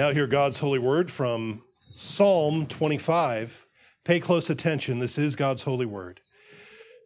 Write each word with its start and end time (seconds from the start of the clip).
Now, 0.00 0.12
hear 0.12 0.26
God's 0.26 0.58
holy 0.58 0.78
word 0.78 1.10
from 1.10 1.62
Psalm 1.94 2.64
25. 2.64 3.66
Pay 4.02 4.18
close 4.18 4.48
attention. 4.48 4.98
This 4.98 5.18
is 5.18 5.36
God's 5.36 5.64
holy 5.64 5.84
word. 5.84 6.20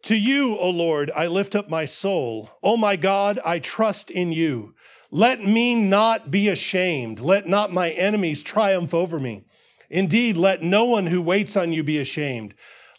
To 0.03 0.15
you, 0.15 0.55
O 0.55 0.69
Lord, 0.69 1.11
I 1.13 1.27
lift 1.27 1.55
up 1.55 1.69
my 1.69 1.83
soul. 1.83 2.51
O 2.63 2.77
my 2.77 2.95
God, 2.95 3.37
I 3.43 3.59
trust 3.59 4.11
in 4.11 4.31
you. 4.31 4.75
Let 5.11 5.43
me 5.43 5.75
not 5.75 6.31
be 6.31 6.47
ashamed. 6.47 7.19
Let 7.19 7.49
not 7.49 7.73
my 7.73 7.89
enemies 7.89 8.43
triumph 8.43 8.93
over 8.93 9.19
me. 9.19 9.43
Indeed, 9.89 10.37
let 10.37 10.63
no 10.63 10.85
one 10.85 11.07
who 11.07 11.21
waits 11.21 11.57
on 11.57 11.73
you 11.73 11.83
be 11.83 11.97
ashamed. 11.97 12.53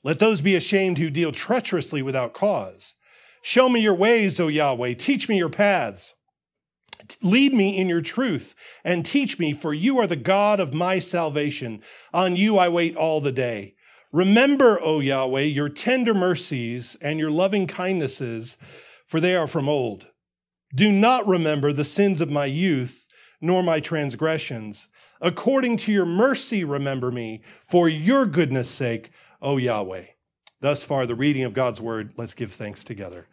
Let 0.04 0.18
those 0.18 0.42
be 0.42 0.56
ashamed 0.56 0.98
who 0.98 1.08
deal 1.08 1.32
treacherously 1.32 2.02
without 2.02 2.34
cause. 2.34 2.96
Show 3.40 3.70
me 3.70 3.80
your 3.80 3.94
ways, 3.94 4.38
O 4.40 4.48
Yahweh. 4.48 4.92
Teach 4.92 5.26
me 5.26 5.38
your 5.38 5.48
paths. 5.48 6.12
Lead 7.22 7.52
me 7.52 7.76
in 7.78 7.88
your 7.88 8.00
truth 8.00 8.54
and 8.84 9.04
teach 9.04 9.38
me, 9.38 9.52
for 9.52 9.74
you 9.74 9.98
are 9.98 10.06
the 10.06 10.16
God 10.16 10.60
of 10.60 10.74
my 10.74 10.98
salvation. 10.98 11.82
On 12.12 12.36
you 12.36 12.58
I 12.58 12.68
wait 12.68 12.96
all 12.96 13.20
the 13.20 13.32
day. 13.32 13.74
Remember, 14.12 14.80
O 14.80 15.00
Yahweh, 15.00 15.42
your 15.42 15.68
tender 15.68 16.14
mercies 16.14 16.96
and 17.02 17.18
your 17.18 17.30
loving 17.30 17.66
kindnesses, 17.66 18.56
for 19.06 19.20
they 19.20 19.36
are 19.36 19.46
from 19.46 19.68
old. 19.68 20.06
Do 20.74 20.90
not 20.90 21.26
remember 21.26 21.72
the 21.72 21.84
sins 21.84 22.20
of 22.20 22.30
my 22.30 22.46
youth, 22.46 23.06
nor 23.40 23.62
my 23.62 23.80
transgressions. 23.80 24.88
According 25.20 25.76
to 25.78 25.92
your 25.92 26.06
mercy, 26.06 26.64
remember 26.64 27.10
me, 27.10 27.42
for 27.66 27.88
your 27.88 28.26
goodness' 28.26 28.70
sake, 28.70 29.10
O 29.42 29.56
Yahweh. 29.56 30.06
Thus 30.60 30.82
far, 30.82 31.06
the 31.06 31.14
reading 31.14 31.44
of 31.44 31.52
God's 31.52 31.80
word. 31.80 32.14
Let's 32.16 32.34
give 32.34 32.52
thanks 32.52 32.82
together. 32.84 33.26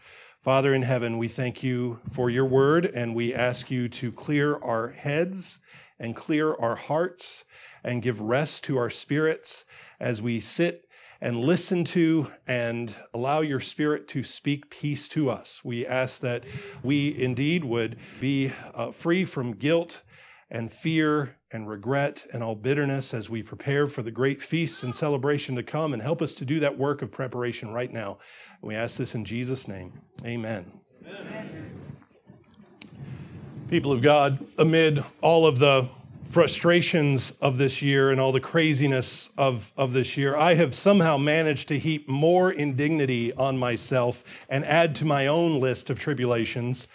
Father 0.43 0.73
in 0.73 0.81
heaven, 0.81 1.17
we 1.17 1.29
thank 1.29 1.63
you 1.63 2.01
for 2.11 2.29
your 2.29 2.43
word 2.43 2.85
and 2.87 3.15
we 3.15 3.33
ask 3.33 3.71
you 3.71 3.87
to 3.87 4.11
clear 4.11 4.57
our 4.57 4.89
heads 4.89 5.59
and 5.99 6.17
clear 6.17 6.53
our 6.55 6.75
hearts 6.75 7.45
and 7.81 8.01
give 8.01 8.19
rest 8.19 8.65
to 8.65 8.77
our 8.77 8.89
spirits 8.89 9.63
as 10.01 10.21
we 10.21 10.41
sit 10.41 10.89
and 11.21 11.39
listen 11.39 11.85
to 11.85 12.29
and 12.45 12.93
allow 13.13 13.39
your 13.39 13.61
spirit 13.61 14.09
to 14.09 14.21
speak 14.21 14.69
peace 14.69 15.07
to 15.07 15.29
us. 15.29 15.61
We 15.63 15.87
ask 15.87 16.19
that 16.19 16.43
we 16.83 17.17
indeed 17.17 17.63
would 17.63 17.95
be 18.19 18.51
uh, 18.75 18.91
free 18.91 19.23
from 19.23 19.53
guilt 19.53 20.01
and 20.51 20.69
fear 20.69 21.37
and 21.53 21.69
regret 21.69 22.25
and 22.33 22.43
all 22.43 22.55
bitterness 22.55 23.13
as 23.13 23.29
we 23.29 23.43
prepare 23.43 23.87
for 23.87 24.01
the 24.01 24.11
great 24.11 24.41
feasts 24.41 24.81
and 24.83 24.93
celebration 24.93 25.55
to 25.55 25.63
come 25.63 25.93
and 25.93 26.01
help 26.01 26.21
us 26.21 26.33
to 26.33 26.45
do 26.45 26.59
that 26.59 26.77
work 26.77 27.03
of 27.03 27.11
preparation 27.11 27.71
right 27.71 27.93
now. 27.93 28.17
We 28.61 28.75
ask 28.75 28.97
this 28.97 29.13
in 29.13 29.23
Jesus' 29.23 29.67
name. 29.67 29.93
Amen. 30.25 30.71
Amen. 31.07 31.79
People 33.69 33.91
of 33.91 34.01
God, 34.01 34.43
amid 34.57 35.03
all 35.21 35.45
of 35.45 35.59
the 35.59 35.87
frustrations 36.25 37.33
of 37.41 37.57
this 37.57 37.81
year 37.81 38.09
and 38.09 38.19
all 38.19 38.31
the 38.31 38.39
craziness 38.39 39.29
of, 39.37 39.71
of 39.77 39.93
this 39.93 40.17
year, 40.17 40.35
I 40.35 40.55
have 40.55 40.73
somehow 40.73 41.17
managed 41.17 41.67
to 41.67 41.77
heap 41.77 42.09
more 42.09 42.51
indignity 42.51 43.31
on 43.33 43.57
myself 43.57 44.23
and 44.49 44.65
add 44.65 44.95
to 44.95 45.05
my 45.05 45.27
own 45.27 45.59
list 45.59 45.91
of 45.91 45.99
tribulations. 45.99 46.87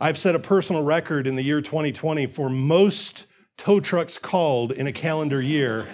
I've 0.00 0.16
set 0.16 0.34
a 0.34 0.38
personal 0.38 0.82
record 0.82 1.26
in 1.26 1.36
the 1.36 1.42
year 1.42 1.60
2020 1.60 2.26
for 2.26 2.48
most 2.48 3.26
tow 3.56 3.80
trucks 3.80 4.18
called 4.18 4.72
in 4.72 4.86
a 4.86 4.92
calendar 4.92 5.40
year. 5.40 5.86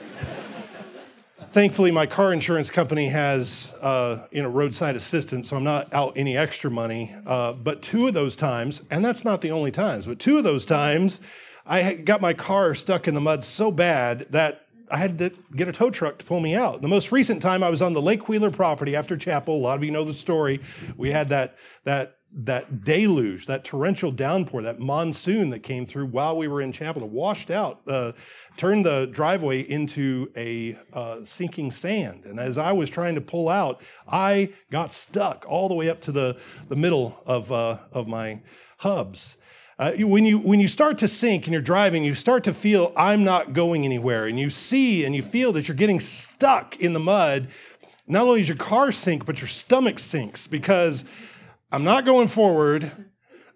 Thankfully, 1.53 1.91
my 1.91 2.06
car 2.06 2.33
insurance 2.33 2.70
company 2.70 3.08
has 3.08 3.75
uh, 3.80 4.27
you 4.30 4.41
know 4.41 4.48
roadside 4.48 4.94
assistance, 4.94 5.48
so 5.48 5.56
I'm 5.56 5.64
not 5.64 5.92
out 5.92 6.12
any 6.17 6.36
extra 6.36 6.70
money. 6.70 7.12
Uh, 7.27 7.52
but 7.55 7.83
two 7.83 8.06
of 8.06 8.14
those 8.14 8.36
times, 8.36 8.83
and 8.91 9.05
that's 9.05 9.25
not 9.25 9.41
the 9.41 9.50
only 9.50 9.72
times, 9.72 10.06
but 10.06 10.20
two 10.20 10.39
of 10.39 10.44
those 10.44 10.64
times, 10.64 11.20
I 11.67 11.94
got 11.94 12.20
my 12.20 12.34
car 12.34 12.75
stuck 12.77 13.08
in 13.08 13.14
the 13.14 13.20
mud 13.20 13.42
so 13.42 13.72
bad 13.72 14.28
that 14.30 14.67
I 14.92 14.97
had 14.97 15.19
to 15.19 15.33
get 15.56 15.67
a 15.67 15.72
tow 15.72 15.91
truck 15.91 16.19
to 16.19 16.24
pull 16.24 16.41
me 16.41 16.55
out. 16.55 16.83
The 16.83 16.89
most 16.89 17.11
recent 17.11 17.42
time 17.42 17.64
I 17.64 17.70
was 17.70 17.83
on 17.83 17.95
the 17.95 18.02
Lake 18.02 18.28
Wheeler 18.28 18.50
property 18.50 18.95
after 18.95 19.17
chapel. 19.17 19.56
A 19.56 19.58
lot 19.58 19.77
of 19.77 19.84
you 19.84 19.91
know 19.91 20.05
the 20.05 20.14
story. 20.14 20.61
We 20.96 21.11
had 21.11 21.29
that 21.30 21.57
that 21.83 22.20
that 22.33 22.85
deluge, 22.85 23.46
that 23.46 23.64
torrential 23.64 24.13
downpour, 24.13 24.63
that 24.63 24.79
monsoon 24.79 25.51
that 25.51 25.61
came 25.61 25.85
through 25.85 26.07
while 26.07 26.36
we 26.36 26.46
were 26.46 26.61
in 26.61 26.70
chapel, 26.70 27.07
washed 27.08 27.51
out, 27.51 27.80
uh, 27.89 28.13
turned 28.57 28.86
the 28.86 29.07
driveway 29.07 29.61
into 29.68 30.30
a 30.36 30.79
uh, 30.92 31.19
sinking 31.24 31.73
sand. 31.73 32.24
And 32.27 32.39
as 32.39 32.57
I 32.57 32.70
was 32.70 32.89
trying 32.89 33.17
to 33.17 33.20
pull 33.20 33.48
out, 33.48 33.83
I 34.08 34.52
got 34.70 34.92
stuck 34.92 35.45
all 35.48 35.69
the 35.69 35.74
way 35.74 35.89
up 35.89 36.01
to 36.02 36.13
the, 36.13 36.36
the 36.69 36.77
middle 36.77 37.20
of, 37.27 37.51
uh, 37.51 37.79
of 37.92 38.07
my 38.07 38.40
hubs. 38.77 39.36
Uh, 39.80 39.92
when, 40.01 40.24
you, 40.24 40.39
when 40.39 40.61
you 40.61 40.69
start 40.69 40.98
to 40.98 41.08
sink 41.08 41.46
and 41.46 41.52
you're 41.52 41.63
driving, 41.63 42.05
you 42.05 42.14
start 42.14 42.45
to 42.45 42.55
feel, 42.55 42.92
I'm 42.96 43.24
not 43.24 43.55
going 43.55 43.85
anywhere. 43.85 44.27
And 44.27 44.39
you 44.39 44.51
see 44.51 45.05
and 45.05 45.17
you 45.17 45.23
feel 45.23 45.52
that 45.55 45.67
you're 45.67 45.77
getting 45.77 46.01
stuck 46.01 46.79
in 46.80 46.92
the 46.92 47.01
mud. 47.01 47.48
Not 48.07 48.27
only 48.27 48.40
does 48.40 48.48
your 48.48 48.58
car 48.58 48.92
sink, 48.92 49.24
but 49.24 49.40
your 49.40 49.48
stomach 49.48 49.98
sinks 49.98 50.46
because 50.46 51.07
I'm 51.73 51.85
not 51.85 52.05
going 52.05 52.27
forward, 52.27 52.91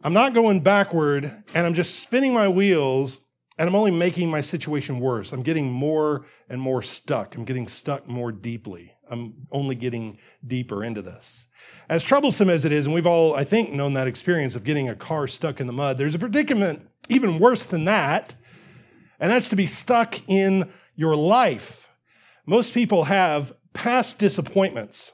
I'm 0.02 0.12
not 0.12 0.34
going 0.34 0.60
backward, 0.60 1.24
and 1.52 1.66
I'm 1.66 1.74
just 1.74 1.98
spinning 1.98 2.32
my 2.32 2.46
wheels, 2.46 3.20
and 3.58 3.68
I'm 3.68 3.74
only 3.74 3.90
making 3.90 4.30
my 4.30 4.40
situation 4.40 5.00
worse. 5.00 5.32
I'm 5.32 5.42
getting 5.42 5.72
more 5.72 6.26
and 6.48 6.60
more 6.60 6.80
stuck. 6.80 7.34
I'm 7.34 7.44
getting 7.44 7.66
stuck 7.66 8.06
more 8.06 8.30
deeply. 8.30 8.92
I'm 9.10 9.34
only 9.50 9.74
getting 9.74 10.18
deeper 10.46 10.84
into 10.84 11.02
this. 11.02 11.48
As 11.88 12.04
troublesome 12.04 12.50
as 12.50 12.64
it 12.64 12.70
is, 12.70 12.86
and 12.86 12.94
we've 12.94 13.06
all, 13.06 13.34
I 13.34 13.42
think, 13.42 13.72
known 13.72 13.94
that 13.94 14.06
experience 14.06 14.54
of 14.54 14.62
getting 14.62 14.88
a 14.88 14.94
car 14.94 15.26
stuck 15.26 15.60
in 15.60 15.66
the 15.66 15.72
mud, 15.72 15.98
there's 15.98 16.14
a 16.14 16.18
predicament 16.18 16.88
even 17.08 17.40
worse 17.40 17.66
than 17.66 17.84
that, 17.86 18.36
and 19.18 19.32
that's 19.32 19.48
to 19.48 19.56
be 19.56 19.66
stuck 19.66 20.20
in 20.28 20.70
your 20.94 21.16
life. 21.16 21.88
Most 22.46 22.74
people 22.74 23.04
have 23.04 23.52
past 23.72 24.20
disappointments 24.20 25.12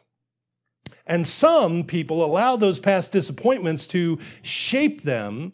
and 1.06 1.26
some 1.26 1.84
people 1.84 2.24
allow 2.24 2.56
those 2.56 2.78
past 2.78 3.12
disappointments 3.12 3.86
to 3.88 4.18
shape 4.42 5.02
them 5.02 5.52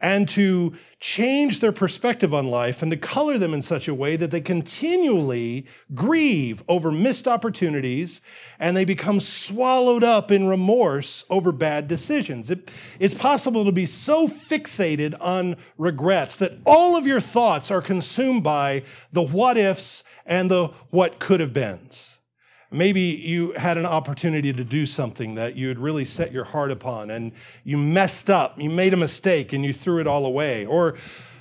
and 0.00 0.28
to 0.28 0.74
change 1.00 1.60
their 1.60 1.72
perspective 1.72 2.34
on 2.34 2.46
life 2.46 2.82
and 2.82 2.90
to 2.90 2.96
color 2.96 3.38
them 3.38 3.54
in 3.54 3.62
such 3.62 3.88
a 3.88 3.94
way 3.94 4.14
that 4.16 4.30
they 4.30 4.40
continually 4.40 5.66
grieve 5.94 6.62
over 6.68 6.92
missed 6.92 7.26
opportunities 7.26 8.20
and 8.58 8.76
they 8.76 8.84
become 8.84 9.18
swallowed 9.18 10.04
up 10.04 10.30
in 10.30 10.46
remorse 10.46 11.24
over 11.30 11.50
bad 11.50 11.88
decisions. 11.88 12.50
It, 12.50 12.70
it's 12.98 13.14
possible 13.14 13.64
to 13.64 13.72
be 13.72 13.86
so 13.86 14.28
fixated 14.28 15.14
on 15.20 15.56
regrets 15.78 16.36
that 16.38 16.52
all 16.66 16.94
of 16.94 17.06
your 17.06 17.20
thoughts 17.20 17.70
are 17.70 17.82
consumed 17.82 18.42
by 18.42 18.82
the 19.12 19.22
what 19.22 19.56
ifs 19.56 20.04
and 20.26 20.50
the 20.50 20.68
what 20.90 21.18
could 21.18 21.40
have 21.40 21.54
beens. 21.54 22.15
Maybe 22.70 23.00
you 23.00 23.52
had 23.52 23.78
an 23.78 23.86
opportunity 23.86 24.52
to 24.52 24.64
do 24.64 24.86
something 24.86 25.34
that 25.36 25.54
you 25.56 25.68
had 25.68 25.78
really 25.78 26.04
set 26.04 26.32
your 26.32 26.44
heart 26.44 26.70
upon 26.70 27.10
and 27.10 27.32
you 27.64 27.76
messed 27.76 28.28
up, 28.28 28.60
you 28.60 28.70
made 28.70 28.92
a 28.92 28.96
mistake 28.96 29.52
and 29.52 29.64
you 29.64 29.72
threw 29.72 30.00
it 30.00 30.06
all 30.06 30.26
away. 30.26 30.66
Or 30.66 30.96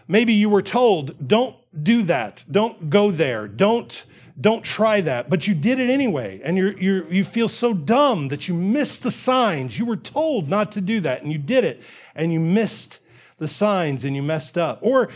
maybe 0.08 0.34
you 0.34 0.50
were 0.50 0.62
told, 0.62 1.28
don't 1.28 1.56
do 1.84 2.04
that, 2.04 2.46
don't 2.52 2.90
go 2.90 3.10
there, 3.10 3.48
don't, 3.48 4.06
don't 4.40 4.64
try 4.64 5.02
that, 5.02 5.30
but 5.30 5.48
you 5.48 5.56
did 5.56 5.80
it 5.80 5.90
anyway. 5.90 6.42
And 6.44 6.58
you 6.58 6.76
you 6.78 7.08
you 7.10 7.24
feel 7.24 7.48
so 7.48 7.74
dumb 7.74 8.28
that 8.28 8.48
you 8.48 8.54
missed 8.54 9.02
the 9.02 9.12
signs. 9.12 9.80
You 9.80 9.86
were 9.86 9.96
told 9.96 10.50
not 10.50 10.74
to 10.74 10.82
do 10.82 11.00
that 11.02 11.24
and 11.24 11.32
you 11.32 11.38
did 11.38 11.64
it 11.64 11.82
and 12.16 12.34
you 12.34 12.40
missed 12.40 13.00
the 13.38 13.48
signs 13.48 14.04
and 14.04 14.16
you 14.16 14.22
messed 14.22 14.58
up. 14.58 14.80
Or 14.82 15.10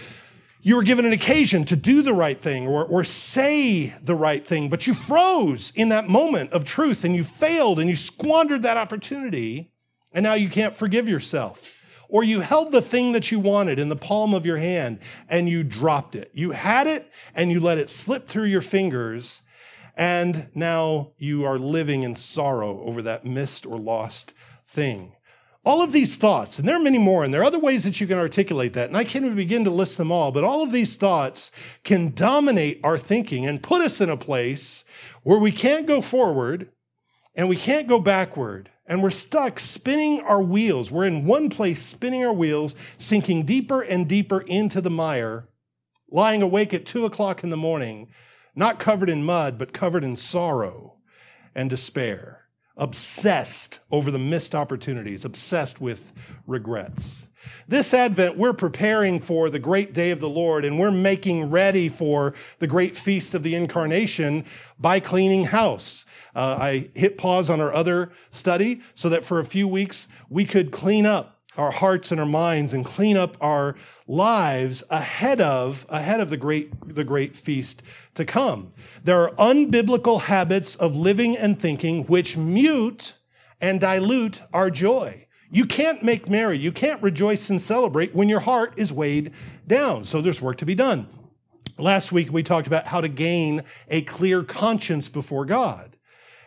you 0.61 0.75
were 0.75 0.83
given 0.83 1.05
an 1.05 1.13
occasion 1.13 1.63
to 1.65 1.75
do 1.75 2.01
the 2.01 2.13
right 2.13 2.39
thing 2.39 2.67
or, 2.67 2.83
or 2.85 3.03
say 3.03 3.93
the 4.03 4.15
right 4.15 4.45
thing, 4.45 4.69
but 4.69 4.87
you 4.87 4.93
froze 4.93 5.71
in 5.75 5.89
that 5.89 6.09
moment 6.09 6.51
of 6.51 6.65
truth 6.65 7.05
and 7.05 7.15
you 7.15 7.23
failed 7.23 7.79
and 7.79 7.89
you 7.89 7.95
squandered 7.95 8.63
that 8.63 8.77
opportunity, 8.77 9.71
and 10.11 10.23
now 10.23 10.33
you 10.33 10.49
can't 10.49 10.75
forgive 10.75 11.07
yourself. 11.07 11.73
Or 12.09 12.23
you 12.23 12.41
held 12.41 12.71
the 12.71 12.81
thing 12.81 13.11
that 13.11 13.31
you 13.31 13.39
wanted 13.39 13.77
in 13.77 13.87
the 13.87 13.95
palm 13.95 14.33
of 14.33 14.45
your 14.45 14.57
hand 14.57 14.99
and 15.29 15.47
you 15.47 15.63
dropped 15.63 16.15
it. 16.15 16.31
You 16.33 16.51
had 16.51 16.87
it 16.87 17.09
and 17.35 17.51
you 17.51 17.59
let 17.59 17.77
it 17.77 17.89
slip 17.89 18.27
through 18.27 18.45
your 18.45 18.61
fingers, 18.61 19.41
and 19.95 20.49
now 20.55 21.11
you 21.17 21.45
are 21.45 21.59
living 21.59 22.03
in 22.03 22.15
sorrow 22.15 22.81
over 22.81 23.01
that 23.03 23.25
missed 23.25 23.65
or 23.65 23.77
lost 23.77 24.33
thing. 24.67 25.13
All 25.69 25.83
of 25.83 25.91
these 25.91 26.17
thoughts, 26.17 26.57
and 26.57 26.67
there 26.67 26.75
are 26.75 26.81
many 26.81 26.97
more, 26.97 27.23
and 27.23 27.31
there 27.31 27.41
are 27.41 27.45
other 27.45 27.59
ways 27.59 27.83
that 27.83 28.01
you 28.01 28.07
can 28.07 28.17
articulate 28.17 28.73
that, 28.73 28.87
and 28.87 28.97
I 28.97 29.03
can't 29.03 29.23
even 29.23 29.37
begin 29.37 29.65
to 29.65 29.69
list 29.69 29.97
them 29.97 30.11
all, 30.11 30.31
but 30.31 30.43
all 30.43 30.63
of 30.63 30.71
these 30.71 30.95
thoughts 30.95 31.51
can 31.83 32.11
dominate 32.15 32.79
our 32.83 32.97
thinking 32.97 33.45
and 33.45 33.61
put 33.61 33.83
us 33.83 34.01
in 34.01 34.09
a 34.09 34.17
place 34.17 34.83
where 35.21 35.37
we 35.37 35.51
can't 35.51 35.85
go 35.85 36.01
forward 36.01 36.71
and 37.35 37.47
we 37.47 37.55
can't 37.55 37.87
go 37.87 37.99
backward, 37.99 38.71
and 38.87 39.03
we're 39.03 39.11
stuck 39.11 39.59
spinning 39.59 40.21
our 40.21 40.41
wheels. 40.41 40.89
We're 40.89 41.05
in 41.05 41.25
one 41.25 41.51
place 41.51 41.83
spinning 41.83 42.25
our 42.25 42.33
wheels, 42.33 42.73
sinking 42.97 43.45
deeper 43.45 43.81
and 43.81 44.07
deeper 44.09 44.41
into 44.41 44.81
the 44.81 44.89
mire, 44.89 45.49
lying 46.09 46.41
awake 46.41 46.73
at 46.73 46.87
two 46.87 47.05
o'clock 47.05 47.43
in 47.43 47.51
the 47.51 47.55
morning, 47.55 48.07
not 48.55 48.79
covered 48.79 49.07
in 49.07 49.23
mud, 49.23 49.59
but 49.59 49.71
covered 49.71 50.03
in 50.03 50.17
sorrow 50.17 50.95
and 51.53 51.69
despair 51.69 52.38
obsessed 52.79 53.79
over 53.91 54.09
the 54.09 54.17
missed 54.17 54.55
opportunities, 54.55 55.25
obsessed 55.25 55.79
with 55.79 56.11
regrets. 56.47 57.27
This 57.67 57.93
Advent, 57.93 58.37
we're 58.37 58.53
preparing 58.53 59.19
for 59.19 59.49
the 59.49 59.59
great 59.59 59.93
day 59.93 60.11
of 60.11 60.19
the 60.19 60.29
Lord 60.29 60.65
and 60.65 60.79
we're 60.79 60.91
making 60.91 61.49
ready 61.51 61.87
for 61.87 62.33
the 62.57 62.67
great 62.67 62.97
feast 62.97 63.35
of 63.35 63.43
the 63.43 63.55
incarnation 63.55 64.45
by 64.79 64.99
cleaning 64.99 65.45
house. 65.45 66.05
Uh, 66.35 66.57
I 66.59 66.89
hit 66.95 67.17
pause 67.17 67.49
on 67.49 67.61
our 67.61 67.73
other 67.73 68.11
study 68.31 68.81
so 68.95 69.09
that 69.09 69.23
for 69.23 69.39
a 69.39 69.45
few 69.45 69.67
weeks 69.67 70.07
we 70.29 70.45
could 70.45 70.71
clean 70.71 71.05
up 71.05 71.38
our 71.59 71.71
hearts 71.71 72.11
and 72.11 72.21
our 72.21 72.25
minds 72.25 72.73
and 72.73 72.85
clean 72.85 73.17
up 73.17 73.35
our 73.41 73.75
lives 74.07 74.81
ahead 74.89 75.41
of 75.41 75.85
ahead 75.89 76.21
of 76.21 76.29
the 76.29 76.37
great 76.37 76.71
the 76.95 77.03
great 77.03 77.35
feast 77.35 77.83
to 78.15 78.23
come. 78.23 78.71
There 79.03 79.21
are 79.21 79.31
unbiblical 79.35 80.21
habits 80.21 80.75
of 80.77 80.95
living 80.95 81.37
and 81.37 81.59
thinking 81.59 82.05
which 82.05 82.37
mute 82.37 83.13
and 83.59 83.79
dilute 83.79 84.41
our 84.53 84.71
joy. 84.71 85.27
You 85.51 85.65
can't 85.65 86.01
make 86.01 86.29
merry, 86.29 86.57
you 86.57 86.71
can't 86.71 87.03
rejoice 87.03 87.49
and 87.49 87.61
celebrate 87.61 88.15
when 88.15 88.29
your 88.29 88.39
heart 88.39 88.73
is 88.77 88.93
weighed 88.93 89.33
down. 89.67 90.05
So 90.05 90.21
there's 90.21 90.41
work 90.41 90.57
to 90.59 90.65
be 90.65 90.75
done. 90.75 91.09
Last 91.77 92.13
week 92.13 92.31
we 92.31 92.41
talked 92.41 92.67
about 92.67 92.87
how 92.87 93.01
to 93.01 93.09
gain 93.09 93.63
a 93.89 94.01
clear 94.03 94.43
conscience 94.43 95.09
before 95.09 95.45
God. 95.45 95.97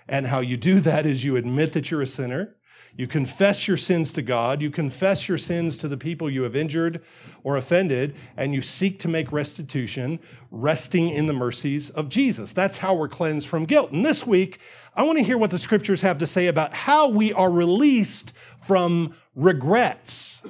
And 0.09 0.26
how 0.26 0.41
you 0.41 0.56
do 0.56 0.81
that 0.81 1.05
is 1.05 1.23
you 1.23 1.37
admit 1.37 1.75
that 1.75 1.91
you're 1.91 2.03
a 2.03 2.06
sinner, 2.06 2.56
you 2.96 3.06
confess 3.06 3.66
your 3.66 3.76
sins 3.76 4.12
to 4.12 4.22
God, 4.22 4.60
you 4.60 4.70
confess 4.70 5.28
your 5.28 5.38
sins 5.38 5.76
to 5.78 5.88
the 5.88 5.96
people 5.96 6.30
you 6.30 6.42
have 6.42 6.54
injured 6.54 7.02
or 7.42 7.56
offended, 7.56 8.14
and 8.36 8.54
you 8.54 8.60
seek 8.60 8.98
to 9.00 9.08
make 9.08 9.32
restitution, 9.32 10.18
resting 10.50 11.08
in 11.08 11.26
the 11.26 11.32
mercies 11.32 11.90
of 11.90 12.08
Jesus. 12.08 12.52
That's 12.52 12.78
how 12.78 12.94
we're 12.94 13.08
cleansed 13.08 13.48
from 13.48 13.64
guilt. 13.64 13.92
And 13.92 14.04
this 14.04 14.26
week, 14.26 14.58
I 14.94 15.02
want 15.02 15.18
to 15.18 15.24
hear 15.24 15.38
what 15.38 15.50
the 15.50 15.58
scriptures 15.58 16.02
have 16.02 16.18
to 16.18 16.26
say 16.26 16.48
about 16.48 16.74
how 16.74 17.08
we 17.08 17.32
are 17.32 17.50
released 17.50 18.34
from 18.60 19.14
regrets. 19.34 20.42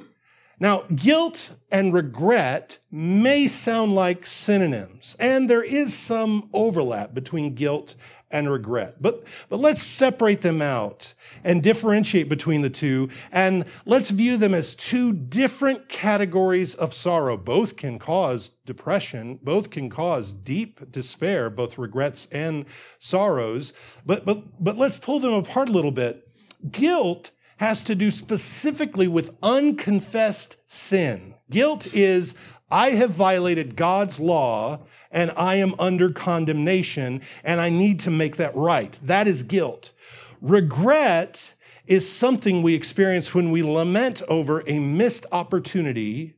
Now, 0.59 0.83
guilt 0.95 1.51
and 1.71 1.93
regret 1.93 2.79
may 2.91 3.47
sound 3.47 3.95
like 3.95 4.25
synonyms, 4.25 5.15
and 5.19 5.49
there 5.49 5.63
is 5.63 5.93
some 5.93 6.49
overlap 6.53 7.13
between 7.13 7.55
guilt 7.55 7.95
and 8.33 8.51
regret. 8.51 9.01
But, 9.01 9.23
but 9.47 9.59
let's 9.61 9.81
separate 9.81 10.41
them 10.41 10.61
out 10.61 11.13
and 11.45 11.63
differentiate 11.63 12.27
between 12.27 12.63
the 12.63 12.69
two, 12.69 13.09
and 13.31 13.63
let's 13.85 14.09
view 14.09 14.35
them 14.35 14.53
as 14.53 14.75
two 14.75 15.13
different 15.13 15.87
categories 15.87 16.75
of 16.75 16.93
sorrow. 16.93 17.37
Both 17.37 17.77
can 17.77 17.99
cause 17.99 18.49
depression, 18.65 19.39
both 19.43 19.69
can 19.69 19.89
cause 19.89 20.33
deep 20.33 20.91
despair, 20.91 21.49
both 21.49 21.77
regrets 21.77 22.25
and 22.31 22.65
sorrows. 22.99 23.71
But, 24.05 24.25
but, 24.25 24.43
but 24.61 24.77
let's 24.77 24.99
pull 24.99 25.19
them 25.19 25.33
apart 25.33 25.69
a 25.69 25.73
little 25.73 25.91
bit. 25.91 26.27
Guilt 26.71 27.31
has 27.57 27.83
to 27.83 27.95
do 27.95 28.09
specifically 28.09 29.07
with 29.07 29.35
unconfessed 29.43 30.57
sin. 30.67 31.35
Guilt 31.51 31.93
is, 31.93 32.33
I 32.71 32.91
have 32.91 33.11
violated 33.11 33.75
God's 33.75 34.19
law 34.19 34.79
and 35.13 35.31
I 35.37 35.55
am 35.55 35.75
under 35.79 36.11
condemnation 36.11 37.21
and 37.43 37.61
I 37.61 37.69
need 37.69 38.01
to 38.01 38.11
make 38.11 38.35
that 38.37 38.53
right. 38.55 38.97
That 39.03 39.27
is 39.27 39.43
guilt. 39.43 39.93
Regret 40.41 41.53
is 41.87 42.09
something 42.09 42.61
we 42.61 42.73
experience 42.73 43.33
when 43.33 43.51
we 43.51 43.63
lament 43.63 44.21
over 44.27 44.63
a 44.67 44.79
missed 44.79 45.25
opportunity 45.31 46.35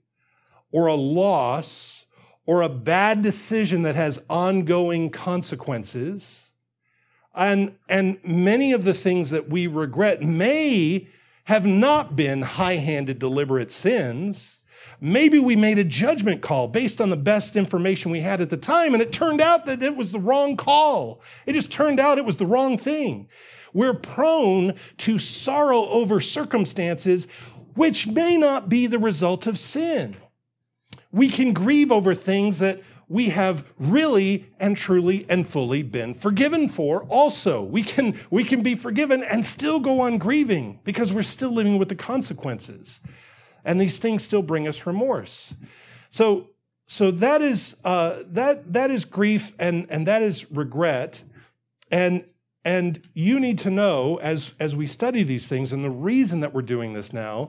or 0.72 0.88
a 0.88 0.96
loss 0.96 2.06
or 2.46 2.62
a 2.62 2.70
bad 2.70 3.22
decision 3.22 3.84
that 3.84 3.96
has 3.96 4.22
ongoing 4.30 5.10
consequences. 5.10 6.52
And, 7.34 7.76
and 7.90 8.20
many 8.24 8.74
of 8.74 8.84
the 8.84 8.94
things 8.94 9.32
that 9.32 9.50
we 9.50 9.68
regret 9.68 10.22
may 10.22 11.08
have 11.46 11.66
not 11.66 12.16
been 12.16 12.42
high 12.42 12.76
handed, 12.76 13.20
deliberate 13.20 13.72
sins. 13.72 14.60
Maybe 15.02 15.40
we 15.40 15.56
made 15.56 15.80
a 15.80 15.84
judgment 15.84 16.42
call 16.42 16.68
based 16.68 17.02
on 17.02 17.10
the 17.10 17.18
best 17.18 17.56
information 17.56 18.12
we 18.12 18.22
had 18.22 18.42
at 18.42 18.50
the 18.50 18.58
time, 18.58 18.94
and 18.94 19.02
it 19.02 19.12
turned 19.12 19.42
out 19.42 19.66
that 19.66 19.84
it 19.84 19.96
was 19.96 20.12
the 20.12 20.20
wrong 20.20 20.58
call. 20.58 21.22
It 21.46 21.54
just 21.54 21.72
turned 21.72 22.00
out 22.00 22.18
it 22.18 22.26
was 22.26 22.38
the 22.38 22.46
wrong 22.46 22.78
thing. 22.78 23.28
We're 23.74 23.94
prone 23.94 24.76
to 25.00 25.20
sorrow 25.20 25.86
over 25.88 26.22
circumstances 26.22 27.28
which 27.76 28.08
may 28.08 28.38
not 28.38 28.70
be 28.70 28.88
the 28.88 29.00
result 29.00 29.48
of 29.48 29.60
sin. 29.60 30.16
We 31.12 31.30
can 31.30 31.54
grieve 31.54 31.92
over 31.92 32.14
things 32.14 32.60
that 32.60 32.82
we 33.08 33.30
have 33.30 33.66
really 33.78 34.52
and 34.60 34.76
truly 34.76 35.26
and 35.30 35.48
fully 35.48 35.84
been 35.84 36.16
forgiven 36.16 36.68
for 36.68 37.04
also. 37.04 37.62
We 37.62 37.84
can, 37.84 38.18
we 38.32 38.44
can 38.44 38.64
be 38.64 38.76
forgiven 38.76 39.24
and 39.24 39.46
still 39.46 39.80
go 39.80 40.02
on 40.02 40.18
grieving 40.18 40.80
because 40.84 41.14
we're 41.14 41.24
still 41.24 41.52
living 41.52 41.78
with 41.78 41.90
the 41.90 41.96
consequences. 41.96 43.02
And 43.66 43.82
these 43.82 44.00
things 44.00 44.24
still 44.24 44.44
bring 44.44 44.68
us 44.68 44.86
remorse. 44.86 45.54
So, 46.12 46.52
so 46.88 47.12
that 47.12 47.42
is, 47.42 47.76
uh, 47.84 48.20
that, 48.28 48.72
that 48.72 48.92
is 48.92 49.04
grief 49.04 49.54
and, 49.60 49.88
and 49.90 50.08
that 50.08 50.22
is 50.22 50.50
regret. 50.52 51.24
And, 51.92 52.26
and 52.64 53.02
you 53.14 53.40
need 53.40 53.58
to 53.60 53.72
know 53.72 54.18
as, 54.22 54.54
as 54.60 54.76
we 54.76 54.88
study 54.88 55.24
these 55.24 55.48
things, 55.48 55.74
and 55.74 55.84
the 55.84 55.90
reason 55.90 56.40
that 56.42 56.54
we're 56.54 56.62
doing 56.62 56.94
this 56.94 57.12
now 57.12 57.48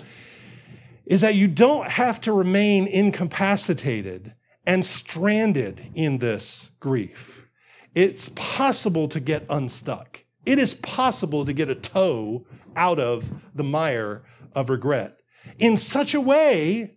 is 1.04 1.20
that 1.20 1.34
you 1.34 1.46
don't 1.46 1.88
have 1.88 2.20
to 2.22 2.32
remain 2.32 2.86
incapacitated 2.86 4.34
and 4.66 4.84
stranded 4.84 5.92
in 5.94 6.18
this 6.18 6.70
grief. 6.80 7.46
It's 7.94 8.30
possible 8.34 9.06
to 9.08 9.20
get 9.20 9.46
unstuck. 9.48 10.20
It 10.44 10.58
is 10.58 10.74
possible 10.74 11.44
to 11.44 11.52
get 11.52 11.68
a 11.68 11.74
toe 11.74 12.46
out 12.74 12.98
of 12.98 13.30
the 13.54 13.64
mire 13.64 14.22
of 14.54 14.70
regret 14.70 15.20
in 15.58 15.76
such 15.76 16.14
a 16.14 16.20
way 16.20 16.96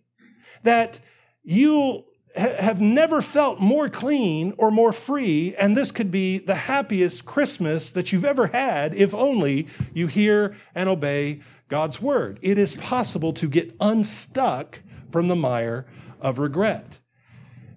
that 0.64 1.00
you 1.44 2.04
have 2.36 2.80
never 2.80 3.22
felt 3.22 3.60
more 3.60 3.90
clean 3.90 4.54
or 4.58 4.72
more 4.72 4.94
free, 4.94 5.56
and 5.58 5.76
this 5.76 5.92
could 5.92 6.12
be 6.12 6.38
the 6.38 6.56
happiest 6.56 7.26
Christmas 7.26 7.92
that 7.92 8.12
you've 8.12 8.26
ever 8.26 8.48
had 8.48 8.94
if 8.94 9.14
only 9.14 9.68
you 9.94 10.08
hear 10.08 10.56
and 10.76 10.88
obey 10.88 11.42
God's 11.70 12.02
word. 12.02 12.40
It 12.42 12.58
is 12.58 12.76
possible 12.76 13.34
to 13.34 13.48
get 13.48 13.76
unstuck 13.80 14.80
from 15.12 15.28
the 15.28 15.36
mire 15.36 15.88
of 16.22 16.40
regret. 16.40 17.00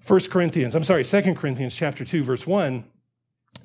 1 0.06 0.20
Corinthians, 0.30 0.74
I'm 0.74 0.84
sorry, 0.84 1.04
2 1.04 1.34
Corinthians 1.34 1.74
chapter 1.74 2.04
2 2.04 2.24
verse 2.24 2.46
1 2.46 2.84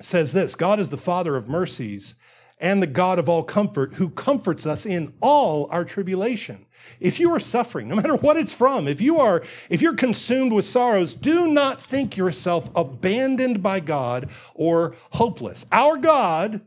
says 0.00 0.32
this, 0.32 0.54
God 0.54 0.78
is 0.78 0.88
the 0.88 0.96
father 0.96 1.36
of 1.36 1.48
mercies 1.48 2.14
and 2.60 2.82
the 2.82 2.86
God 2.86 3.18
of 3.18 3.28
all 3.28 3.42
comfort 3.42 3.94
who 3.94 4.10
comforts 4.10 4.66
us 4.66 4.86
in 4.86 5.12
all 5.20 5.68
our 5.70 5.84
tribulation. 5.84 6.66
If 7.00 7.20
you 7.20 7.32
are 7.34 7.40
suffering, 7.40 7.88
no 7.88 7.94
matter 7.94 8.16
what 8.16 8.36
it's 8.36 8.52
from, 8.52 8.88
if 8.88 9.00
you 9.00 9.18
are 9.18 9.42
if 9.68 9.82
you're 9.82 9.94
consumed 9.94 10.52
with 10.52 10.64
sorrows, 10.64 11.14
do 11.14 11.46
not 11.46 11.82
think 11.84 12.16
yourself 12.16 12.70
abandoned 12.74 13.62
by 13.62 13.80
God 13.80 14.30
or 14.54 14.96
hopeless. 15.10 15.66
Our 15.70 15.96
God 15.96 16.60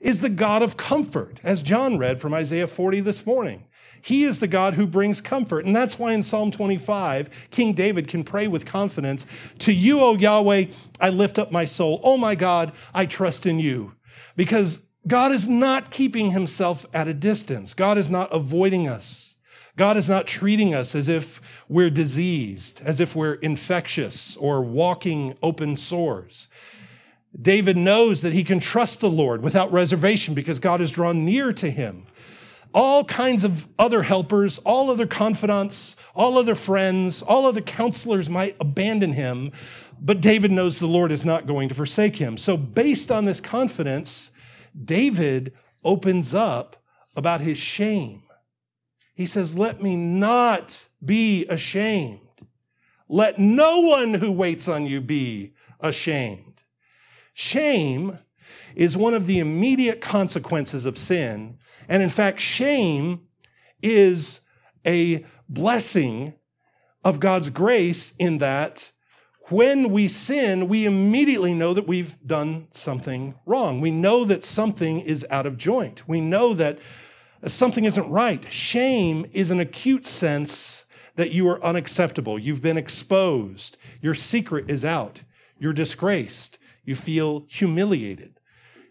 is 0.00 0.20
the 0.20 0.28
God 0.30 0.62
of 0.62 0.76
comfort, 0.76 1.40
as 1.44 1.62
John 1.62 1.98
read 1.98 2.20
from 2.20 2.32
Isaiah 2.34 2.66
40 2.66 3.00
this 3.00 3.26
morning. 3.26 3.64
He 4.02 4.24
is 4.24 4.38
the 4.38 4.48
God 4.48 4.74
who 4.74 4.86
brings 4.86 5.20
comfort. 5.20 5.66
And 5.66 5.76
that's 5.76 5.98
why 5.98 6.12
in 6.12 6.22
Psalm 6.22 6.50
25, 6.50 7.48
King 7.50 7.74
David 7.74 8.08
can 8.08 8.24
pray 8.24 8.48
with 8.48 8.64
confidence 8.64 9.26
To 9.60 9.72
you, 9.72 10.00
O 10.00 10.16
Yahweh, 10.16 10.66
I 11.00 11.10
lift 11.10 11.38
up 11.38 11.52
my 11.52 11.64
soul. 11.64 12.00
Oh 12.02 12.16
my 12.16 12.34
God, 12.34 12.72
I 12.94 13.06
trust 13.06 13.46
in 13.46 13.58
you. 13.58 13.92
Because 14.36 14.80
God 15.06 15.32
is 15.32 15.48
not 15.48 15.90
keeping 15.90 16.30
himself 16.30 16.86
at 16.94 17.08
a 17.08 17.14
distance, 17.14 17.74
God 17.74 17.98
is 17.98 18.10
not 18.10 18.34
avoiding 18.34 18.88
us. 18.88 19.29
God 19.80 19.96
is 19.96 20.10
not 20.10 20.26
treating 20.26 20.74
us 20.74 20.94
as 20.94 21.08
if 21.08 21.40
we're 21.70 21.88
diseased, 21.88 22.82
as 22.84 23.00
if 23.00 23.16
we're 23.16 23.36
infectious 23.36 24.36
or 24.36 24.60
walking 24.60 25.34
open 25.42 25.78
sores. 25.78 26.48
David 27.40 27.78
knows 27.78 28.20
that 28.20 28.34
he 28.34 28.44
can 28.44 28.60
trust 28.60 29.00
the 29.00 29.08
Lord 29.08 29.40
without 29.40 29.72
reservation 29.72 30.34
because 30.34 30.58
God 30.58 30.80
has 30.80 30.90
drawn 30.90 31.24
near 31.24 31.50
to 31.54 31.70
him 31.70 32.04
all 32.74 33.04
kinds 33.04 33.42
of 33.42 33.66
other 33.78 34.02
helpers, 34.02 34.58
all 34.58 34.90
other 34.90 35.06
confidants, 35.06 35.96
all 36.14 36.36
other 36.36 36.54
friends, 36.54 37.22
all 37.22 37.46
other 37.46 37.62
counselors 37.62 38.28
might 38.28 38.56
abandon 38.60 39.14
him, 39.14 39.50
but 39.98 40.20
David 40.20 40.52
knows 40.52 40.78
the 40.78 40.86
Lord 40.86 41.10
is 41.10 41.24
not 41.24 41.46
going 41.46 41.70
to 41.70 41.74
forsake 41.74 42.16
him. 42.16 42.36
So, 42.36 42.58
based 42.58 43.10
on 43.10 43.24
this 43.24 43.40
confidence, 43.40 44.30
David 44.84 45.54
opens 45.82 46.34
up 46.34 46.76
about 47.16 47.40
his 47.40 47.56
shame. 47.56 48.24
He 49.20 49.26
says, 49.26 49.54
Let 49.54 49.82
me 49.82 49.96
not 49.96 50.88
be 51.04 51.44
ashamed. 51.44 52.20
Let 53.06 53.38
no 53.38 53.80
one 53.80 54.14
who 54.14 54.32
waits 54.32 54.66
on 54.66 54.86
you 54.86 55.02
be 55.02 55.52
ashamed. 55.78 56.62
Shame 57.34 58.18
is 58.74 58.96
one 58.96 59.12
of 59.12 59.26
the 59.26 59.38
immediate 59.38 60.00
consequences 60.00 60.86
of 60.86 60.96
sin 60.96 61.58
and 61.86 62.02
in 62.02 62.08
fact, 62.08 62.40
shame 62.40 63.26
is 63.82 64.40
a 64.86 65.26
blessing 65.50 66.32
of 67.04 67.20
God's 67.20 67.50
grace 67.50 68.14
in 68.18 68.38
that 68.38 68.90
when 69.48 69.90
we 69.90 70.08
sin, 70.08 70.66
we 70.66 70.86
immediately 70.86 71.52
know 71.52 71.74
that 71.74 71.86
we've 71.86 72.16
done 72.26 72.68
something 72.72 73.34
wrong. 73.44 73.82
We 73.82 73.90
know 73.90 74.24
that 74.24 74.46
something 74.46 75.00
is 75.00 75.26
out 75.28 75.44
of 75.44 75.58
joint. 75.58 76.08
We 76.08 76.22
know 76.22 76.54
that 76.54 76.78
something 77.46 77.84
isn't 77.84 78.10
right. 78.10 78.50
Shame 78.50 79.26
is 79.32 79.50
an 79.50 79.60
acute 79.60 80.06
sense 80.06 80.84
that 81.16 81.32
you 81.32 81.48
are 81.48 81.62
unacceptable. 81.64 82.38
You've 82.38 82.62
been 82.62 82.78
exposed. 82.78 83.76
Your 84.00 84.14
secret 84.14 84.70
is 84.70 84.84
out. 84.84 85.22
You're 85.58 85.72
disgraced. 85.72 86.58
You 86.84 86.94
feel 86.94 87.44
humiliated. 87.48 88.38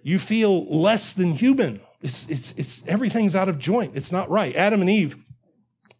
You 0.04 0.20
feel 0.20 0.66
less 0.66 1.14
than 1.14 1.34
human. 1.34 1.82
It's, 2.02 2.28
it's, 2.30 2.54
it's, 2.58 2.84
everything's 2.88 3.36
out 3.36 3.50
of 3.50 3.60
joint. 3.60 3.96
It's 3.96 4.12
not 4.12 4.30
right. 4.30 4.56
Adam 4.56 4.82
and 4.82 4.90
Eve 4.90 5.18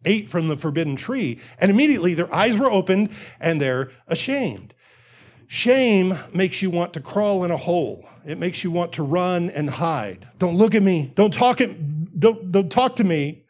ate 0.04 0.28
from 0.28 0.48
the 0.48 0.56
forbidden 0.56 0.96
tree, 0.96 1.38
and 1.58 1.70
immediately 1.70 2.14
their 2.14 2.32
eyes 2.34 2.56
were 2.56 2.70
opened 2.70 3.10
and 3.38 3.60
they're 3.60 3.90
ashamed. 4.08 4.74
Shame 5.46 6.16
makes 6.32 6.62
you 6.62 6.70
want 6.70 6.92
to 6.92 7.00
crawl 7.00 7.44
in 7.44 7.50
a 7.50 7.56
hole. 7.56 8.08
It 8.24 8.38
makes 8.38 8.62
you 8.62 8.70
want 8.70 8.92
to 8.92 9.02
run 9.02 9.50
and 9.50 9.68
hide. 9.68 10.28
Don't 10.38 10.56
look 10.56 10.74
at 10.74 10.82
me. 10.82 11.12
Don't 11.16 11.34
talk 11.34 11.60
at, 11.60 11.70
don't, 12.20 12.52
don't 12.52 12.70
talk 12.70 12.96
to 12.96 13.04
me. 13.04 13.44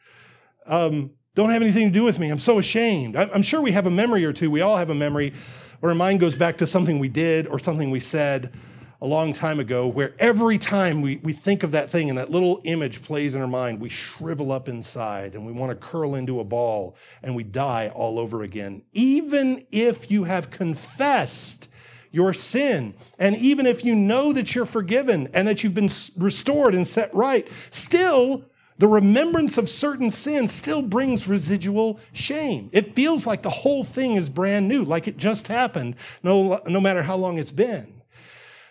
Um, 0.66 1.10
don't 1.34 1.50
have 1.50 1.62
anything 1.62 1.86
to 1.86 1.92
do 1.92 2.02
with 2.02 2.18
me. 2.18 2.30
I'm 2.30 2.38
so 2.38 2.58
ashamed. 2.58 3.16
I'm 3.16 3.42
sure 3.42 3.60
we 3.60 3.72
have 3.72 3.86
a 3.86 3.90
memory 3.90 4.24
or 4.24 4.32
two. 4.32 4.50
We 4.50 4.62
all 4.62 4.76
have 4.76 4.90
a 4.90 4.94
memory 4.94 5.32
where 5.80 5.90
our 5.90 5.96
mind 5.96 6.20
goes 6.20 6.36
back 6.36 6.58
to 6.58 6.66
something 6.66 6.98
we 6.98 7.08
did 7.08 7.46
or 7.46 7.58
something 7.58 7.90
we 7.90 8.00
said 8.00 8.52
a 9.02 9.06
long 9.06 9.32
time 9.32 9.60
ago 9.60 9.86
where 9.86 10.14
every 10.18 10.58
time 10.58 11.00
we, 11.00 11.16
we 11.18 11.32
think 11.32 11.62
of 11.62 11.70
that 11.72 11.88
thing 11.88 12.10
and 12.10 12.18
that 12.18 12.30
little 12.30 12.60
image 12.64 13.02
plays 13.02 13.34
in 13.34 13.40
our 13.40 13.48
mind, 13.48 13.80
we 13.80 13.88
shrivel 13.88 14.52
up 14.52 14.68
inside 14.68 15.34
and 15.34 15.46
we 15.46 15.52
want 15.52 15.70
to 15.70 15.86
curl 15.86 16.16
into 16.16 16.40
a 16.40 16.44
ball 16.44 16.96
and 17.22 17.34
we 17.34 17.42
die 17.42 17.88
all 17.94 18.18
over 18.18 18.42
again. 18.42 18.82
Even 18.92 19.64
if 19.70 20.10
you 20.10 20.24
have 20.24 20.50
confessed 20.50 21.68
your 22.12 22.34
sin, 22.34 22.92
and 23.18 23.36
even 23.36 23.66
if 23.66 23.84
you 23.84 23.94
know 23.94 24.32
that 24.32 24.54
you're 24.54 24.66
forgiven 24.66 25.28
and 25.32 25.46
that 25.46 25.62
you've 25.62 25.74
been 25.74 25.90
restored 26.18 26.74
and 26.74 26.86
set 26.86 27.14
right, 27.14 27.48
still 27.70 28.44
the 28.80 28.88
remembrance 28.88 29.58
of 29.58 29.68
certain 29.68 30.10
sins 30.10 30.50
still 30.52 30.80
brings 30.80 31.28
residual 31.28 32.00
shame. 32.14 32.70
It 32.72 32.96
feels 32.96 33.26
like 33.26 33.42
the 33.42 33.50
whole 33.50 33.84
thing 33.84 34.16
is 34.16 34.30
brand 34.30 34.68
new, 34.68 34.84
like 34.84 35.06
it 35.06 35.18
just 35.18 35.48
happened, 35.48 35.96
no, 36.22 36.62
no 36.66 36.80
matter 36.80 37.02
how 37.02 37.16
long 37.16 37.36
it's 37.36 37.50
been. 37.50 38.00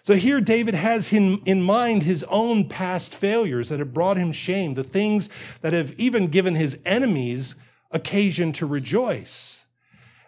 So 0.02 0.16
here, 0.16 0.42
David 0.42 0.74
has 0.74 1.14
in, 1.14 1.44
in 1.46 1.62
mind 1.62 2.02
his 2.02 2.24
own 2.24 2.68
past 2.68 3.14
failures 3.14 3.70
that 3.70 3.78
have 3.78 3.94
brought 3.94 4.18
him 4.18 4.32
shame, 4.32 4.74
the 4.74 4.84
things 4.84 5.30
that 5.62 5.74
have 5.74 5.94
even 6.00 6.30
given 6.30 6.56
his 6.56 6.80
enemies 6.86 7.54
occasion 7.92 8.52
to 8.54 8.66
rejoice. 8.66 9.64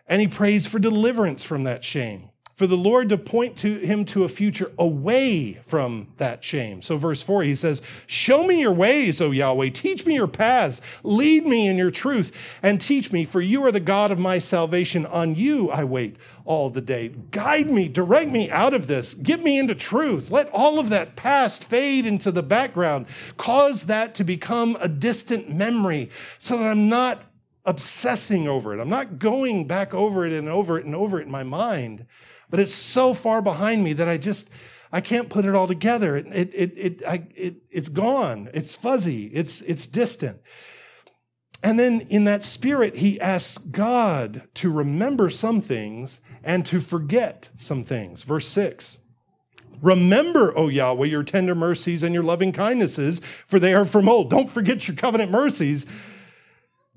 And 0.06 0.22
he 0.22 0.28
prays 0.28 0.68
for 0.68 0.78
deliverance 0.78 1.44
from 1.44 1.64
that 1.64 1.84
shame 1.84 2.31
for 2.62 2.68
the 2.68 2.78
Lord 2.78 3.10
to 3.10 3.18
point 3.18 3.58
to 3.58 3.80
him 3.80 4.06
to 4.06 4.24
a 4.24 4.30
future 4.30 4.72
away 4.78 5.54
from 5.66 6.08
that 6.18 6.44
shame. 6.44 6.80
So, 6.84 6.96
verse 6.96 7.24
4, 7.24 7.42
he 7.42 7.56
says, 7.56 7.82
Show 8.06 8.44
me 8.44 8.60
your 8.60 8.72
ways, 8.72 9.20
O 9.20 9.32
Yahweh. 9.32 9.72
Teach 9.72 10.06
me 10.06 10.14
your 10.14 10.28
paths. 10.28 10.80
Lead 11.02 11.48
me 11.48 11.68
in 11.68 11.76
your 11.76 11.90
truth 11.90 12.60
and 12.62 12.80
teach 12.80 13.12
me, 13.12 13.26
for 13.26 13.42
you 13.42 13.66
are 13.66 13.72
the 13.72 13.80
God 13.80 14.12
of 14.12 14.20
my 14.20 14.38
salvation. 14.38 15.08
On 15.08 15.34
you 15.34 15.72
I 15.72 15.84
wait 15.84 16.18
all 16.46 16.70
the 16.70 16.82
day. 16.82 17.08
Guide 17.32 17.72
me, 17.72 17.88
direct 17.88 18.30
me 18.30 18.52
out 18.52 18.76
of 18.76 18.86
this. 18.86 19.16
Get 19.16 19.42
me 19.42 19.58
into 19.58 19.74
truth. 19.74 20.30
Let 20.30 20.48
all 20.52 20.78
of 20.78 20.90
that 20.90 21.16
past 21.16 21.64
fade 21.64 22.06
into 22.06 22.32
the 22.32 22.44
background. 22.44 23.08
Cause 23.38 23.86
that 23.86 24.14
to 24.14 24.24
become 24.24 24.78
a 24.80 24.88
distant 24.88 25.50
memory 25.50 26.12
so 26.38 26.60
that 26.60 26.68
I'm 26.68 26.90
not 26.90 27.24
obsessing 27.66 28.48
over 28.48 28.72
it. 28.76 28.80
I'm 28.80 28.88
not 28.88 29.18
going 29.18 29.66
back 29.66 29.96
over 29.96 30.28
it 30.28 30.34
and 30.34 30.48
over 30.48 30.78
it 30.78 30.86
and 30.86 30.94
over 30.94 31.20
it 31.20 31.26
in 31.26 31.32
my 31.32 31.42
mind 31.42 32.06
but 32.52 32.60
it's 32.60 32.74
so 32.74 33.16
far 33.16 33.42
behind 33.42 33.84
me 33.84 33.94
that 33.94 34.08
I 34.08 34.18
just 34.18 34.50
I 34.92 35.02
can't 35.02 35.30
put 35.30 35.46
it 35.46 35.56
all 35.56 35.68
together. 35.68 36.16
It 36.18 36.28
it 36.28 36.54
it, 36.54 36.74
it, 36.78 37.06
I, 37.08 37.24
it 37.36 37.56
it's 37.72 37.90
gone. 37.90 38.50
It's 38.54 38.76
fuzzy. 38.76 39.26
It's 39.28 39.62
it's 39.62 39.88
distant. 39.88 40.42
And 41.64 41.80
then 41.80 42.02
in 42.10 42.26
that 42.26 42.44
spirit, 42.44 42.98
he 42.98 43.20
asks 43.22 43.58
God 43.58 44.44
to 44.56 44.72
remember 44.72 45.30
some 45.30 45.62
things 45.62 46.20
and 46.44 46.66
to 46.66 46.80
forget 46.80 47.50
some 47.56 47.84
things. 47.84 48.24
Verse 48.24 48.48
6. 48.48 48.98
Remember, 49.82 50.58
O 50.58 50.68
Yahweh, 50.68 51.08
your 51.08 51.24
tender 51.24 51.56
mercies 51.56 52.04
and 52.04 52.14
your 52.14 52.24
loving 52.24 52.52
kindnesses, 52.52 53.20
for 53.48 53.60
they 53.60 53.74
are 53.74 53.86
from 53.86 54.10
old. 54.10 54.30
Don't 54.30 54.50
forget 54.50 54.88
your 54.88 54.96
covenant 54.98 55.32
mercies. 55.32 55.86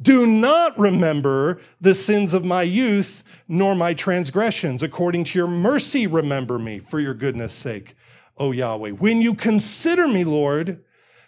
Do 0.00 0.26
not 0.26 0.78
remember 0.78 1.61
the 1.80 1.94
sins 1.94 2.34
of 2.34 2.44
my 2.44 2.62
youth 2.62 3.24
nor 3.49 3.75
my 3.75 3.95
transgressions. 3.95 4.83
According 4.83 5.25
to 5.25 5.39
your 5.39 5.49
mercy, 5.49 6.07
remember 6.07 6.59
me 6.59 6.79
for 6.79 7.01
your 7.01 7.15
goodness 7.15 7.53
sake, 7.53 7.95
O 8.39 8.53
Yahweh. 8.53 8.91
When 8.91 9.21
you 9.21 9.35
consider 9.35 10.09
me, 10.09 10.25
Lord, 10.25 10.83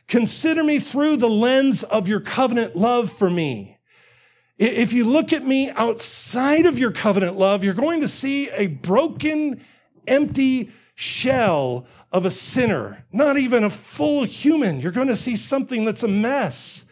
consider 0.08 0.64
me 0.64 0.78
through 0.78 1.16
the 1.16 1.28
lens 1.28 1.82
of 1.82 2.08
your 2.08 2.20
covenant 2.20 2.76
love 2.76 3.12
for 3.12 3.28
me. 3.28 3.78
If 4.58 4.94
you 4.94 5.04
look 5.04 5.34
at 5.34 5.44
me 5.44 5.70
outside 5.70 6.64
of 6.64 6.78
your 6.78 6.90
covenant 6.90 7.36
love, 7.36 7.62
you're 7.62 7.74
going 7.74 8.00
to 8.00 8.08
see 8.08 8.48
a 8.50 8.68
broken, 8.68 9.62
empty 10.06 10.70
shell 10.94 11.86
of 12.10 12.24
a 12.24 12.30
sinner, 12.30 13.04
not 13.12 13.36
even 13.36 13.64
a 13.64 13.70
full 13.70 14.24
human. 14.24 14.80
You're 14.80 14.92
going 14.92 15.08
to 15.08 15.16
see 15.16 15.36
something 15.36 15.84
that's 15.84 16.02
a 16.02 16.08
mess. 16.08 16.85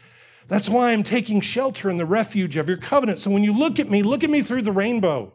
That's 0.48 0.68
why 0.68 0.92
I'm 0.92 1.02
taking 1.02 1.40
shelter 1.40 1.90
in 1.90 1.96
the 1.96 2.06
refuge 2.06 2.56
of 2.56 2.68
your 2.68 2.76
covenant. 2.76 3.18
So 3.18 3.30
when 3.30 3.44
you 3.44 3.52
look 3.52 3.78
at 3.78 3.90
me, 3.90 4.02
look 4.02 4.24
at 4.24 4.30
me 4.30 4.42
through 4.42 4.62
the 4.62 4.72
rainbow. 4.72 5.32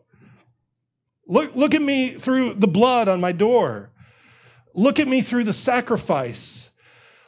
Look, 1.28 1.56
look 1.56 1.76
at 1.76 1.82
me 1.82 2.12
through 2.12 2.56
the 2.56 2.68
blood 2.68 3.08
on 3.08 3.22
my 3.22 3.32
door. 3.32 3.92
Look 4.74 5.00
at 5.00 5.08
me 5.08 5.22
through 5.22 5.44
the 5.44 5.54
sacrifice. 5.54 6.70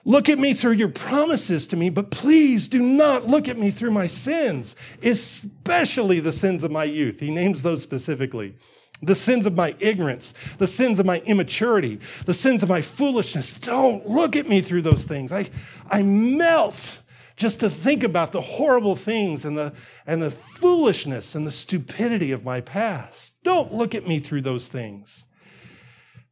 Look 0.03 0.29
at 0.29 0.39
me 0.39 0.53
through 0.53 0.73
your 0.73 0.89
promises 0.89 1.67
to 1.67 1.77
me, 1.77 1.89
but 1.89 2.09
please 2.09 2.67
do 2.67 2.79
not 2.79 3.27
look 3.27 3.47
at 3.47 3.59
me 3.59 3.69
through 3.69 3.91
my 3.91 4.07
sins, 4.07 4.75
especially 5.03 6.19
the 6.19 6.31
sins 6.31 6.63
of 6.63 6.71
my 6.71 6.85
youth. 6.85 7.19
He 7.19 7.29
names 7.29 7.61
those 7.61 7.83
specifically. 7.83 8.55
The 9.03 9.15
sins 9.15 9.45
of 9.45 9.55
my 9.55 9.75
ignorance, 9.79 10.33
the 10.57 10.67
sins 10.67 10.99
of 10.99 11.05
my 11.05 11.19
immaturity, 11.21 11.99
the 12.25 12.33
sins 12.33 12.61
of 12.63 12.69
my 12.69 12.81
foolishness. 12.81 13.53
Don't 13.53 14.05
look 14.07 14.35
at 14.35 14.47
me 14.47 14.61
through 14.61 14.83
those 14.83 15.03
things. 15.03 15.31
I, 15.31 15.49
I 15.89 16.03
melt 16.03 17.00
just 17.41 17.59
to 17.59 17.69
think 17.71 18.03
about 18.03 18.31
the 18.31 18.39
horrible 18.39 18.95
things 18.95 19.45
and 19.45 19.57
the, 19.57 19.73
and 20.05 20.21
the 20.21 20.29
foolishness 20.29 21.33
and 21.33 21.45
the 21.45 21.51
stupidity 21.51 22.31
of 22.31 22.45
my 22.45 22.61
past. 22.61 23.33
Don't 23.43 23.73
look 23.73 23.95
at 23.95 24.07
me 24.07 24.19
through 24.19 24.41
those 24.41 24.67
things. 24.67 25.25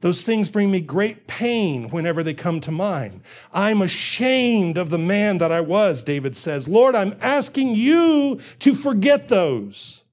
Those 0.02 0.22
things 0.22 0.50
bring 0.50 0.70
me 0.70 0.82
great 0.82 1.26
pain 1.26 1.90
whenever 1.90 2.22
they 2.22 2.36
come 2.36 2.62
to 2.62 2.72
mind. 2.72 3.22
I'm 3.52 3.82
ashamed 3.82 4.78
of 4.78 4.92
the 4.92 5.00
man 5.00 5.40
that 5.40 5.52
I 5.52 5.62
was, 5.62 6.04
David 6.04 6.38
says. 6.38 6.68
Lord, 6.68 6.94
I'm 6.94 7.18
asking 7.20 7.74
you 7.74 8.40
to 8.60 8.76
forget 8.76 9.28
those 9.28 10.04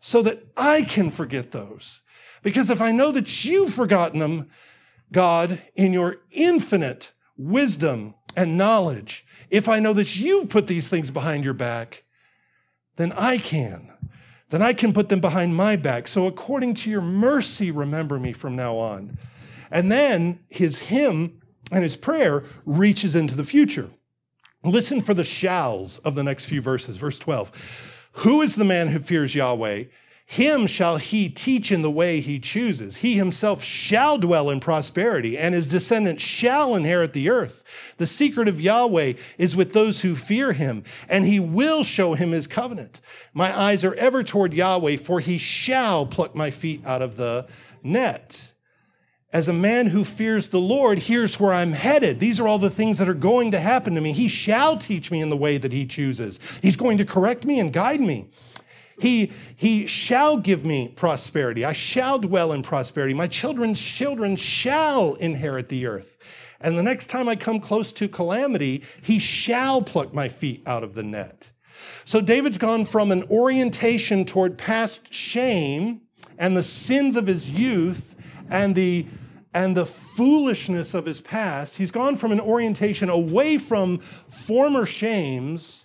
so 0.00 0.20
that 0.20 0.46
I 0.54 0.82
can 0.82 1.10
forget 1.10 1.50
those. 1.50 2.02
Because 2.42 2.68
if 2.68 2.82
I 2.82 2.92
know 2.92 3.10
that 3.10 3.44
you've 3.44 3.72
forgotten 3.72 4.20
them, 4.20 4.50
God, 5.10 5.62
in 5.74 5.94
your 5.94 6.18
infinite 6.30 7.12
wisdom 7.38 8.14
and 8.36 8.58
knowledge, 8.58 9.23
if 9.54 9.68
I 9.68 9.78
know 9.78 9.92
that 9.92 10.16
you've 10.16 10.48
put 10.48 10.66
these 10.66 10.88
things 10.88 11.12
behind 11.12 11.44
your 11.44 11.54
back, 11.54 12.02
then 12.96 13.12
I 13.12 13.38
can. 13.38 13.88
Then 14.50 14.62
I 14.62 14.72
can 14.72 14.92
put 14.92 15.08
them 15.08 15.20
behind 15.20 15.54
my 15.54 15.76
back. 15.76 16.08
So 16.08 16.26
according 16.26 16.74
to 16.74 16.90
your 16.90 17.00
mercy, 17.00 17.70
remember 17.70 18.18
me 18.18 18.32
from 18.32 18.56
now 18.56 18.76
on. 18.76 19.16
And 19.70 19.92
then 19.92 20.40
his 20.48 20.80
hymn 20.80 21.40
and 21.70 21.84
his 21.84 21.94
prayer 21.94 22.42
reaches 22.66 23.14
into 23.14 23.36
the 23.36 23.44
future. 23.44 23.90
Listen 24.64 25.00
for 25.00 25.14
the 25.14 25.22
shalls 25.22 25.98
of 25.98 26.16
the 26.16 26.24
next 26.24 26.46
few 26.46 26.60
verses. 26.60 26.96
Verse 26.96 27.20
12. 27.20 27.52
Who 28.18 28.42
is 28.42 28.56
the 28.56 28.64
man 28.64 28.88
who 28.88 28.98
fears 28.98 29.36
Yahweh? 29.36 29.84
Him 30.26 30.66
shall 30.66 30.96
he 30.96 31.28
teach 31.28 31.70
in 31.70 31.82
the 31.82 31.90
way 31.90 32.20
he 32.20 32.38
chooses. 32.40 32.96
He 32.96 33.14
himself 33.14 33.62
shall 33.62 34.16
dwell 34.16 34.48
in 34.48 34.58
prosperity, 34.58 35.36
and 35.36 35.54
his 35.54 35.68
descendants 35.68 36.22
shall 36.22 36.74
inherit 36.74 37.12
the 37.12 37.28
earth. 37.28 37.62
The 37.98 38.06
secret 38.06 38.48
of 38.48 38.60
Yahweh 38.60 39.14
is 39.36 39.54
with 39.54 39.74
those 39.74 40.00
who 40.00 40.14
fear 40.14 40.52
him, 40.52 40.82
and 41.08 41.26
he 41.26 41.38
will 41.38 41.84
show 41.84 42.14
him 42.14 42.32
his 42.32 42.46
covenant. 42.46 43.00
My 43.34 43.56
eyes 43.56 43.84
are 43.84 43.94
ever 43.94 44.24
toward 44.24 44.54
Yahweh, 44.54 44.96
for 44.96 45.20
he 45.20 45.36
shall 45.36 46.06
pluck 46.06 46.34
my 46.34 46.50
feet 46.50 46.84
out 46.86 47.02
of 47.02 47.16
the 47.16 47.46
net. 47.82 48.50
As 49.30 49.48
a 49.48 49.52
man 49.52 49.88
who 49.88 50.04
fears 50.04 50.48
the 50.48 50.60
Lord, 50.60 50.98
here's 50.98 51.38
where 51.38 51.52
I'm 51.52 51.72
headed. 51.72 52.18
These 52.18 52.40
are 52.40 52.48
all 52.48 52.58
the 52.58 52.70
things 52.70 52.98
that 52.98 53.08
are 53.08 53.14
going 53.14 53.50
to 53.50 53.60
happen 53.60 53.94
to 53.96 54.00
me. 54.00 54.12
He 54.12 54.28
shall 54.28 54.78
teach 54.78 55.10
me 55.10 55.20
in 55.20 55.28
the 55.28 55.36
way 55.36 55.58
that 55.58 55.72
he 55.72 55.84
chooses. 55.86 56.38
He's 56.62 56.76
going 56.76 56.98
to 56.98 57.04
correct 57.04 57.44
me 57.44 57.60
and 57.60 57.72
guide 57.72 58.00
me. 58.00 58.28
He, 58.98 59.32
he 59.56 59.86
shall 59.86 60.36
give 60.36 60.64
me 60.64 60.88
prosperity. 60.88 61.64
I 61.64 61.72
shall 61.72 62.18
dwell 62.18 62.52
in 62.52 62.62
prosperity. 62.62 63.14
My 63.14 63.26
children's 63.26 63.80
children 63.80 64.36
shall 64.36 65.14
inherit 65.14 65.68
the 65.68 65.86
earth. 65.86 66.16
And 66.60 66.78
the 66.78 66.82
next 66.82 67.06
time 67.06 67.28
I 67.28 67.36
come 67.36 67.60
close 67.60 67.92
to 67.92 68.08
calamity, 68.08 68.84
he 69.02 69.18
shall 69.18 69.82
pluck 69.82 70.14
my 70.14 70.28
feet 70.28 70.62
out 70.66 70.82
of 70.82 70.94
the 70.94 71.02
net. 71.02 71.50
So 72.04 72.20
David's 72.20 72.58
gone 72.58 72.84
from 72.84 73.10
an 73.10 73.24
orientation 73.24 74.24
toward 74.24 74.56
past 74.56 75.12
shame 75.12 76.00
and 76.38 76.56
the 76.56 76.62
sins 76.62 77.16
of 77.16 77.26
his 77.26 77.50
youth 77.50 78.14
and 78.50 78.74
the 78.74 79.06
and 79.52 79.76
the 79.76 79.86
foolishness 79.86 80.94
of 80.94 81.06
his 81.06 81.20
past. 81.20 81.76
He's 81.76 81.92
gone 81.92 82.16
from 82.16 82.32
an 82.32 82.40
orientation 82.40 83.08
away 83.08 83.56
from 83.56 84.00
former 84.28 84.84
shames 84.84 85.83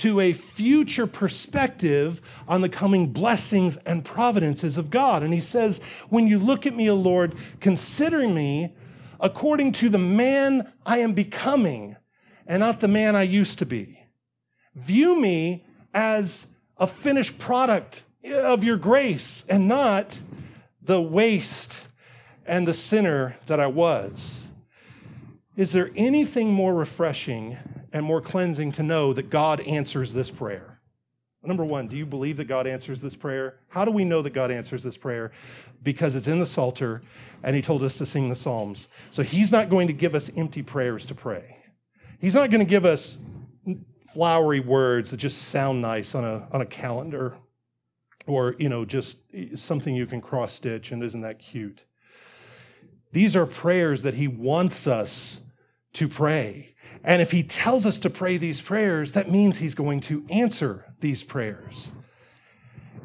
to 0.00 0.20
a 0.20 0.32
future 0.32 1.06
perspective 1.06 2.22
on 2.46 2.60
the 2.60 2.68
coming 2.68 3.12
blessings 3.12 3.76
and 3.78 4.04
providences 4.04 4.78
of 4.78 4.90
God. 4.90 5.22
And 5.22 5.34
he 5.34 5.40
says, 5.40 5.80
When 6.08 6.28
you 6.28 6.38
look 6.38 6.66
at 6.66 6.76
me, 6.76 6.88
O 6.88 6.94
Lord, 6.94 7.34
consider 7.60 8.26
me 8.28 8.74
according 9.20 9.72
to 9.72 9.88
the 9.88 9.98
man 9.98 10.72
I 10.86 10.98
am 10.98 11.14
becoming 11.14 11.96
and 12.46 12.60
not 12.60 12.80
the 12.80 12.88
man 12.88 13.16
I 13.16 13.24
used 13.24 13.58
to 13.58 13.66
be. 13.66 13.98
View 14.76 15.18
me 15.20 15.66
as 15.92 16.46
a 16.76 16.86
finished 16.86 17.38
product 17.38 18.04
of 18.24 18.62
your 18.62 18.76
grace 18.76 19.44
and 19.48 19.66
not 19.66 20.18
the 20.80 21.02
waste 21.02 21.86
and 22.46 22.68
the 22.68 22.74
sinner 22.74 23.36
that 23.46 23.58
I 23.58 23.66
was. 23.66 24.46
Is 25.56 25.72
there 25.72 25.90
anything 25.96 26.52
more 26.52 26.72
refreshing 26.72 27.58
and 27.92 28.04
more 28.04 28.20
cleansing 28.20 28.72
to 28.72 28.82
know 28.82 29.12
that 29.12 29.30
God 29.30 29.60
answers 29.60 30.12
this 30.12 30.30
prayer? 30.30 30.78
Number 31.42 31.64
one, 31.64 31.86
do 31.86 31.96
you 31.96 32.04
believe 32.04 32.36
that 32.38 32.46
God 32.46 32.66
answers 32.66 33.00
this 33.00 33.14
prayer? 33.14 33.60
How 33.68 33.84
do 33.84 33.90
we 33.90 34.04
know 34.04 34.22
that 34.22 34.34
God 34.34 34.50
answers 34.50 34.82
this 34.82 34.96
prayer? 34.96 35.30
Because 35.82 36.16
it's 36.16 36.26
in 36.26 36.40
the 36.40 36.46
Psalter 36.46 37.00
and 37.42 37.54
He 37.54 37.62
told 37.62 37.82
us 37.82 37.96
to 37.98 38.06
sing 38.06 38.28
the 38.28 38.34
Psalms. 38.34 38.88
So 39.12 39.22
He's 39.22 39.52
not 39.52 39.68
going 39.70 39.86
to 39.86 39.92
give 39.92 40.14
us 40.14 40.30
empty 40.36 40.62
prayers 40.62 41.06
to 41.06 41.14
pray. 41.14 41.56
He's 42.20 42.34
not 42.34 42.50
going 42.50 42.60
to 42.60 42.68
give 42.68 42.84
us 42.84 43.18
flowery 44.12 44.60
words 44.60 45.10
that 45.10 45.18
just 45.18 45.48
sound 45.48 45.80
nice 45.80 46.14
on 46.14 46.24
a, 46.24 46.48
on 46.50 46.60
a 46.60 46.66
calendar 46.66 47.36
or, 48.26 48.56
you 48.58 48.68
know, 48.68 48.84
just 48.84 49.18
something 49.54 49.94
you 49.94 50.06
can 50.06 50.20
cross 50.20 50.52
stitch 50.52 50.92
and 50.92 51.02
isn't 51.02 51.20
that 51.20 51.38
cute. 51.38 51.84
These 53.12 53.36
are 53.36 53.46
prayers 53.46 54.02
that 54.02 54.14
He 54.14 54.28
wants 54.28 54.86
us 54.86 55.40
to 55.94 56.08
pray. 56.08 56.74
And 57.04 57.22
if 57.22 57.30
He 57.30 57.42
tells 57.42 57.86
us 57.86 57.98
to 58.00 58.10
pray 58.10 58.36
these 58.36 58.60
prayers, 58.60 59.12
that 59.12 59.30
means 59.30 59.58
He's 59.58 59.74
going 59.74 60.00
to 60.02 60.24
answer 60.30 60.84
these 61.00 61.22
prayers. 61.22 61.92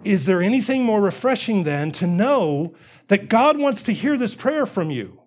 Is 0.04 0.26
there 0.26 0.42
anything 0.42 0.84
more 0.84 1.02
refreshing 1.02 1.64
than 1.64 1.92
to 1.94 2.08
know 2.08 2.76
that 3.08 3.30
God 3.30 3.58
wants 3.58 3.84
to 3.84 3.94
hear 3.94 4.18
this 4.18 4.36
prayer 4.36 4.66
from 4.66 4.92
you? 4.92 5.22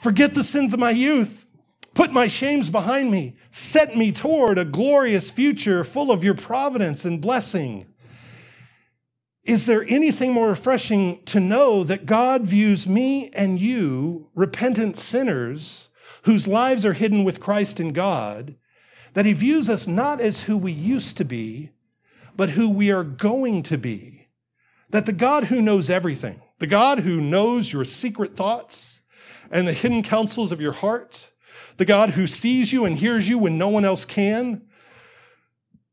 Forget 0.00 0.34
the 0.34 0.44
sins 0.44 0.72
of 0.72 0.80
my 0.80 0.90
youth. 0.90 1.46
Put 1.94 2.12
my 2.12 2.26
shames 2.26 2.70
behind 2.70 3.10
me. 3.10 3.36
Set 3.50 3.96
me 3.96 4.12
toward 4.12 4.58
a 4.58 4.64
glorious 4.64 5.30
future 5.30 5.84
full 5.84 6.10
of 6.10 6.22
your 6.24 6.34
providence 6.34 7.04
and 7.04 7.20
blessing. 7.20 7.86
Is 9.44 9.66
there 9.66 9.84
anything 9.88 10.32
more 10.32 10.48
refreshing 10.48 11.22
to 11.24 11.40
know 11.40 11.82
that 11.84 12.06
God 12.06 12.42
views 12.42 12.86
me 12.86 13.30
and 13.32 13.60
you, 13.60 14.28
repentant 14.34 14.96
sinners 14.96 15.89
whose 16.22 16.48
lives 16.48 16.84
are 16.84 16.92
hidden 16.92 17.24
with 17.24 17.40
Christ 17.40 17.80
in 17.80 17.92
God, 17.92 18.56
that 19.14 19.26
He 19.26 19.32
views 19.32 19.68
us 19.68 19.86
not 19.86 20.20
as 20.20 20.44
who 20.44 20.56
we 20.56 20.72
used 20.72 21.16
to 21.16 21.24
be, 21.24 21.70
but 22.36 22.50
who 22.50 22.70
we 22.70 22.90
are 22.90 23.04
going 23.04 23.62
to 23.64 23.78
be? 23.78 24.28
That 24.90 25.06
the 25.06 25.12
God 25.12 25.44
who 25.44 25.62
knows 25.62 25.90
everything, 25.90 26.40
the 26.58 26.66
God 26.66 27.00
who 27.00 27.20
knows 27.20 27.72
your 27.72 27.84
secret 27.84 28.36
thoughts 28.36 29.00
and 29.50 29.66
the 29.66 29.72
hidden 29.72 30.02
counsels 30.02 30.52
of 30.52 30.60
your 30.60 30.72
heart, 30.72 31.30
the 31.76 31.84
God 31.84 32.10
who 32.10 32.26
sees 32.26 32.72
you 32.72 32.84
and 32.84 32.96
hears 32.96 33.28
you 33.28 33.38
when 33.38 33.58
no 33.58 33.68
one 33.68 33.84
else 33.84 34.04
can, 34.04 34.62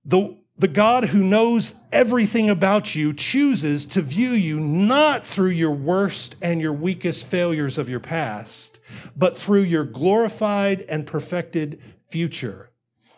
the 0.06 0.38
the 0.60 0.68
God 0.68 1.06
who 1.06 1.24
knows 1.24 1.76
everything 1.92 2.50
about 2.50 2.96
you 2.96 3.14
chooses 3.14 3.86
to 3.86 4.02
view 4.02 4.32
you 4.32 4.60
not 4.60 5.28
through 5.28 5.52
your 5.52 5.72
worst 5.72 6.36
and 6.42 6.60
your 6.60 6.74
weakest 6.74 7.28
failures 7.28 7.78
of 7.78 7.90
your 7.90 8.00
past, 8.00 8.80
but 9.16 9.38
through 9.38 9.62
your 9.62 9.84
glorified 9.84 10.82
and 10.90 11.06
perfected 11.06 11.80
future. 12.10 12.72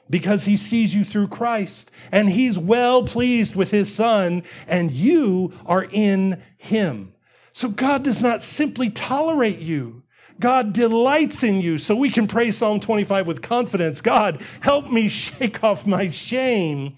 Because 0.10 0.44
he 0.44 0.58
sees 0.58 0.94
you 0.94 1.06
through 1.06 1.30
Christ 1.30 1.92
and 2.12 2.30
he's 2.30 2.60
well 2.60 3.04
pleased 3.04 3.56
with 3.56 3.72
his 3.72 3.94
son 3.94 4.44
and 4.68 4.92
you 4.92 5.54
are 5.66 5.88
in 5.92 6.44
him. 6.58 7.14
So 7.54 7.70
God 7.70 8.04
does 8.04 8.22
not 8.22 8.44
simply 8.44 8.90
tolerate 8.90 9.60
you. 9.60 10.04
God 10.40 10.74
delights 10.74 11.44
in 11.44 11.62
you. 11.62 11.78
So 11.78 11.96
we 11.96 12.10
can 12.10 12.28
pray 12.28 12.52
Psalm 12.52 12.80
25 12.80 13.28
with 13.28 13.42
confidence. 13.42 14.02
God, 14.02 14.42
help 14.60 14.92
me 14.92 15.08
shake 15.10 15.64
off 15.64 15.86
my 15.86 16.10
shame 16.10 16.98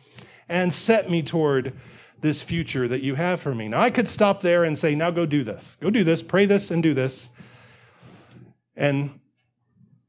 and 0.52 0.74
set 0.74 1.10
me 1.10 1.24
toward 1.24 1.74
this 2.20 2.42
future 2.42 2.88
that 2.88 3.02
you 3.02 3.16
have 3.16 3.40
for 3.40 3.56
me. 3.56 3.70
Now, 3.70 3.80
I 3.80 3.90
could 3.90 4.08
stop 4.08 4.42
there 4.42 4.66
and 4.66 4.78
say, 4.78 4.94
now 4.94 5.10
go 5.10 5.26
do 5.26 5.44
this. 5.44 5.78
Go 5.80 5.90
do 5.90 6.04
this, 6.04 6.22
pray 6.22 6.46
this, 6.46 6.70
and 6.70 6.84
do 6.84 6.94
this, 6.94 7.30
and 8.76 9.18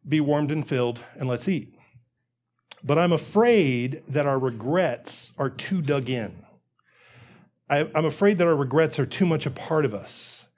be 0.07 0.21
warmed 0.21 0.51
and 0.51 0.67
filled, 0.69 1.01
and 1.17 1.29
let's 1.29 1.49
eat. 1.49 1.73
But 2.83 2.99
I'm 2.99 3.13
afraid 3.13 4.03
that 4.09 4.27
our 4.27 4.39
regrets 4.39 5.33
are 5.39 5.49
too 5.49 5.81
dug 5.81 6.11
in. 6.11 6.45
I, 7.71 7.89
am 7.95 8.05
afraid 8.05 8.39
that 8.39 8.49
our 8.49 8.57
regrets 8.57 8.99
are 8.99 9.07
too 9.07 9.25
much 9.25 9.47
a 9.47 9.51
part 9.51 9.85
of 9.85 9.95
us. 9.95 10.49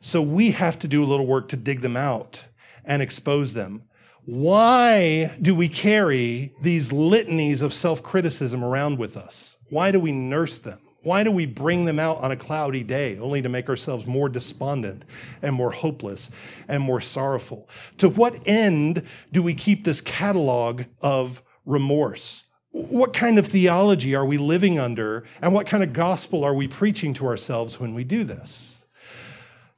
So 0.00 0.22
we 0.22 0.52
have 0.52 0.78
to 0.78 0.88
do 0.88 1.04
a 1.04 1.06
little 1.06 1.26
work 1.26 1.48
to 1.50 1.56
dig 1.56 1.82
them 1.82 1.96
out 1.96 2.42
and 2.86 3.02
expose 3.02 3.52
them. 3.52 3.82
Why 4.26 5.36
do 5.40 5.54
we 5.54 5.68
carry 5.68 6.52
these 6.60 6.90
litanies 6.90 7.62
of 7.62 7.72
self 7.72 8.02
criticism 8.02 8.64
around 8.64 8.98
with 8.98 9.16
us? 9.16 9.56
Why 9.70 9.92
do 9.92 10.00
we 10.00 10.10
nurse 10.10 10.58
them? 10.58 10.80
Why 11.04 11.22
do 11.22 11.30
we 11.30 11.46
bring 11.46 11.84
them 11.84 12.00
out 12.00 12.18
on 12.18 12.32
a 12.32 12.36
cloudy 12.36 12.82
day 12.82 13.16
only 13.20 13.40
to 13.40 13.48
make 13.48 13.68
ourselves 13.68 14.04
more 14.04 14.28
despondent 14.28 15.04
and 15.42 15.54
more 15.54 15.70
hopeless 15.70 16.32
and 16.66 16.82
more 16.82 17.00
sorrowful? 17.00 17.68
To 17.98 18.08
what 18.08 18.36
end 18.48 19.04
do 19.30 19.44
we 19.44 19.54
keep 19.54 19.84
this 19.84 20.00
catalog 20.00 20.82
of 21.00 21.40
remorse? 21.64 22.46
What 22.72 23.12
kind 23.12 23.38
of 23.38 23.46
theology 23.46 24.16
are 24.16 24.26
we 24.26 24.38
living 24.38 24.80
under? 24.80 25.22
And 25.40 25.52
what 25.52 25.68
kind 25.68 25.84
of 25.84 25.92
gospel 25.92 26.42
are 26.42 26.54
we 26.54 26.66
preaching 26.66 27.14
to 27.14 27.26
ourselves 27.26 27.78
when 27.78 27.94
we 27.94 28.02
do 28.02 28.24
this? 28.24 28.75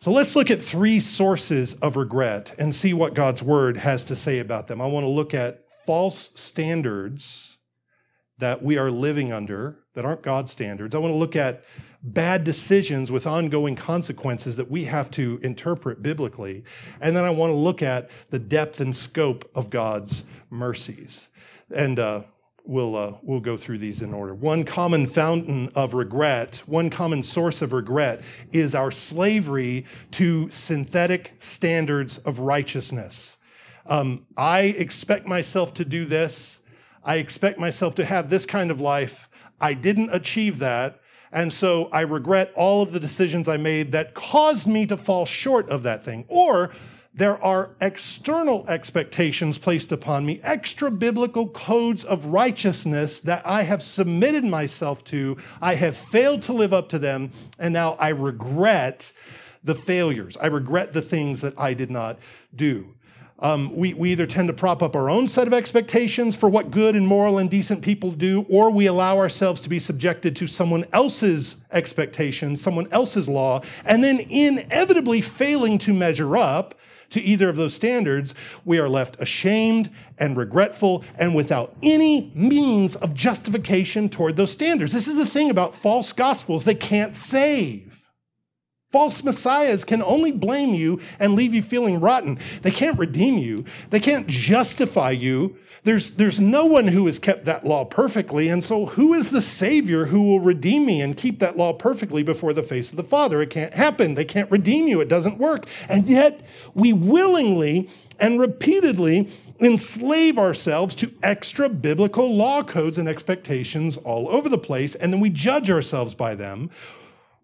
So 0.00 0.12
let's 0.12 0.36
look 0.36 0.50
at 0.50 0.62
three 0.62 1.00
sources 1.00 1.74
of 1.74 1.96
regret 1.96 2.54
and 2.58 2.72
see 2.72 2.94
what 2.94 3.14
God's 3.14 3.42
word 3.42 3.76
has 3.76 4.04
to 4.04 4.16
say 4.16 4.38
about 4.38 4.68
them. 4.68 4.80
I 4.80 4.86
want 4.86 5.02
to 5.02 5.08
look 5.08 5.34
at 5.34 5.64
false 5.86 6.30
standards 6.36 7.58
that 8.38 8.62
we 8.62 8.78
are 8.78 8.92
living 8.92 9.32
under 9.32 9.80
that 9.94 10.04
aren't 10.04 10.22
God's 10.22 10.52
standards. 10.52 10.94
I 10.94 10.98
want 10.98 11.12
to 11.12 11.18
look 11.18 11.34
at 11.34 11.64
bad 12.04 12.44
decisions 12.44 13.10
with 13.10 13.26
ongoing 13.26 13.74
consequences 13.74 14.54
that 14.54 14.70
we 14.70 14.84
have 14.84 15.10
to 15.10 15.40
interpret 15.42 16.00
biblically. 16.00 16.62
And 17.00 17.16
then 17.16 17.24
I 17.24 17.30
want 17.30 17.50
to 17.50 17.56
look 17.56 17.82
at 17.82 18.08
the 18.30 18.38
depth 18.38 18.80
and 18.80 18.94
scope 18.94 19.50
of 19.56 19.68
God's 19.68 20.24
mercies. 20.50 21.28
And 21.74 21.98
uh, 21.98 22.22
we'll, 22.68 22.94
uh, 22.94 23.14
we'll 23.22 23.40
go 23.40 23.56
through 23.56 23.78
these 23.78 24.02
in 24.02 24.12
order. 24.12 24.34
One 24.34 24.62
common 24.62 25.06
fountain 25.06 25.72
of 25.74 25.94
regret, 25.94 26.62
one 26.66 26.90
common 26.90 27.22
source 27.22 27.62
of 27.62 27.72
regret 27.72 28.22
is 28.52 28.74
our 28.74 28.90
slavery 28.90 29.86
to 30.12 30.48
synthetic 30.50 31.32
standards 31.38 32.18
of 32.18 32.40
righteousness. 32.40 33.38
Um, 33.86 34.26
I 34.36 34.60
expect 34.60 35.26
myself 35.26 35.72
to 35.74 35.84
do 35.84 36.04
this. 36.04 36.60
I 37.02 37.16
expect 37.16 37.58
myself 37.58 37.94
to 37.96 38.04
have 38.04 38.28
this 38.28 38.44
kind 38.44 38.70
of 38.70 38.82
life. 38.82 39.30
I 39.60 39.72
didn't 39.72 40.14
achieve 40.14 40.58
that. 40.58 41.00
And 41.32 41.50
so 41.50 41.88
I 41.90 42.02
regret 42.02 42.52
all 42.54 42.82
of 42.82 42.92
the 42.92 43.00
decisions 43.00 43.48
I 43.48 43.56
made 43.56 43.92
that 43.92 44.14
caused 44.14 44.66
me 44.68 44.86
to 44.86 44.96
fall 44.96 45.24
short 45.24 45.68
of 45.70 45.82
that 45.84 46.04
thing. 46.04 46.26
Or 46.28 46.70
there 47.14 47.42
are 47.42 47.70
external 47.80 48.64
expectations 48.68 49.58
placed 49.58 49.90
upon 49.90 50.24
me, 50.24 50.40
extra 50.44 50.90
biblical 50.90 51.48
codes 51.48 52.04
of 52.04 52.26
righteousness 52.26 53.20
that 53.20 53.44
I 53.44 53.62
have 53.62 53.82
submitted 53.82 54.44
myself 54.44 55.02
to. 55.04 55.36
I 55.60 55.74
have 55.74 55.96
failed 55.96 56.42
to 56.42 56.52
live 56.52 56.72
up 56.72 56.88
to 56.90 56.98
them, 56.98 57.32
and 57.58 57.72
now 57.72 57.94
I 57.94 58.10
regret 58.10 59.12
the 59.64 59.74
failures. 59.74 60.36
I 60.40 60.46
regret 60.46 60.92
the 60.92 61.02
things 61.02 61.40
that 61.40 61.54
I 61.58 61.74
did 61.74 61.90
not 61.90 62.18
do. 62.54 62.94
Um, 63.40 63.74
we, 63.76 63.94
we 63.94 64.10
either 64.10 64.26
tend 64.26 64.48
to 64.48 64.54
prop 64.54 64.82
up 64.82 64.96
our 64.96 65.08
own 65.08 65.28
set 65.28 65.46
of 65.46 65.54
expectations 65.54 66.34
for 66.34 66.48
what 66.48 66.72
good 66.72 66.96
and 66.96 67.06
moral 67.06 67.38
and 67.38 67.48
decent 67.48 67.82
people 67.82 68.10
do, 68.10 68.44
or 68.48 68.70
we 68.70 68.86
allow 68.86 69.16
ourselves 69.16 69.60
to 69.60 69.68
be 69.68 69.78
subjected 69.78 70.34
to 70.36 70.48
someone 70.48 70.84
else's 70.92 71.56
expectations, 71.70 72.60
someone 72.60 72.88
else's 72.90 73.28
law, 73.28 73.60
and 73.84 74.02
then 74.02 74.18
inevitably 74.18 75.20
failing 75.20 75.78
to 75.78 75.92
measure 75.92 76.36
up 76.36 76.74
to 77.10 77.20
either 77.20 77.48
of 77.48 77.56
those 77.56 77.74
standards, 77.74 78.34
we 78.64 78.78
are 78.78 78.88
left 78.88 79.16
ashamed 79.20 79.90
and 80.18 80.36
regretful 80.36 81.04
and 81.16 81.34
without 81.34 81.74
any 81.82 82.30
means 82.34 82.96
of 82.96 83.14
justification 83.14 84.08
toward 84.08 84.36
those 84.36 84.50
standards. 84.50 84.92
This 84.92 85.08
is 85.08 85.16
the 85.16 85.26
thing 85.26 85.50
about 85.50 85.74
false 85.74 86.12
gospels, 86.12 86.64
they 86.64 86.74
can't 86.74 87.16
save. 87.16 87.87
False 88.90 89.22
messiahs 89.22 89.84
can 89.84 90.02
only 90.02 90.32
blame 90.32 90.72
you 90.72 90.98
and 91.20 91.34
leave 91.34 91.52
you 91.52 91.60
feeling 91.60 92.00
rotten. 92.00 92.38
They 92.62 92.70
can't 92.70 92.98
redeem 92.98 93.36
you. 93.36 93.66
They 93.90 94.00
can't 94.00 94.26
justify 94.26 95.10
you. 95.10 95.58
There's, 95.84 96.12
there's 96.12 96.40
no 96.40 96.64
one 96.64 96.88
who 96.88 97.04
has 97.04 97.18
kept 97.18 97.44
that 97.44 97.66
law 97.66 97.84
perfectly. 97.84 98.48
And 98.48 98.64
so, 98.64 98.86
who 98.86 99.12
is 99.12 99.30
the 99.30 99.42
Savior 99.42 100.06
who 100.06 100.22
will 100.22 100.40
redeem 100.40 100.86
me 100.86 101.02
and 101.02 101.14
keep 101.14 101.38
that 101.40 101.58
law 101.58 101.74
perfectly 101.74 102.22
before 102.22 102.54
the 102.54 102.62
face 102.62 102.88
of 102.88 102.96
the 102.96 103.04
Father? 103.04 103.42
It 103.42 103.50
can't 103.50 103.74
happen. 103.74 104.14
They 104.14 104.24
can't 104.24 104.50
redeem 104.50 104.88
you. 104.88 105.02
It 105.02 105.08
doesn't 105.08 105.36
work. 105.36 105.66
And 105.90 106.08
yet, 106.08 106.40
we 106.72 106.94
willingly 106.94 107.90
and 108.18 108.40
repeatedly 108.40 109.28
enslave 109.60 110.38
ourselves 110.38 110.94
to 110.94 111.12
extra 111.22 111.68
biblical 111.68 112.34
law 112.34 112.62
codes 112.62 112.96
and 112.96 113.08
expectations 113.08 113.98
all 113.98 114.28
over 114.30 114.48
the 114.48 114.58
place. 114.58 114.94
And 114.94 115.12
then 115.12 115.20
we 115.20 115.28
judge 115.28 115.70
ourselves 115.70 116.14
by 116.14 116.34
them 116.34 116.70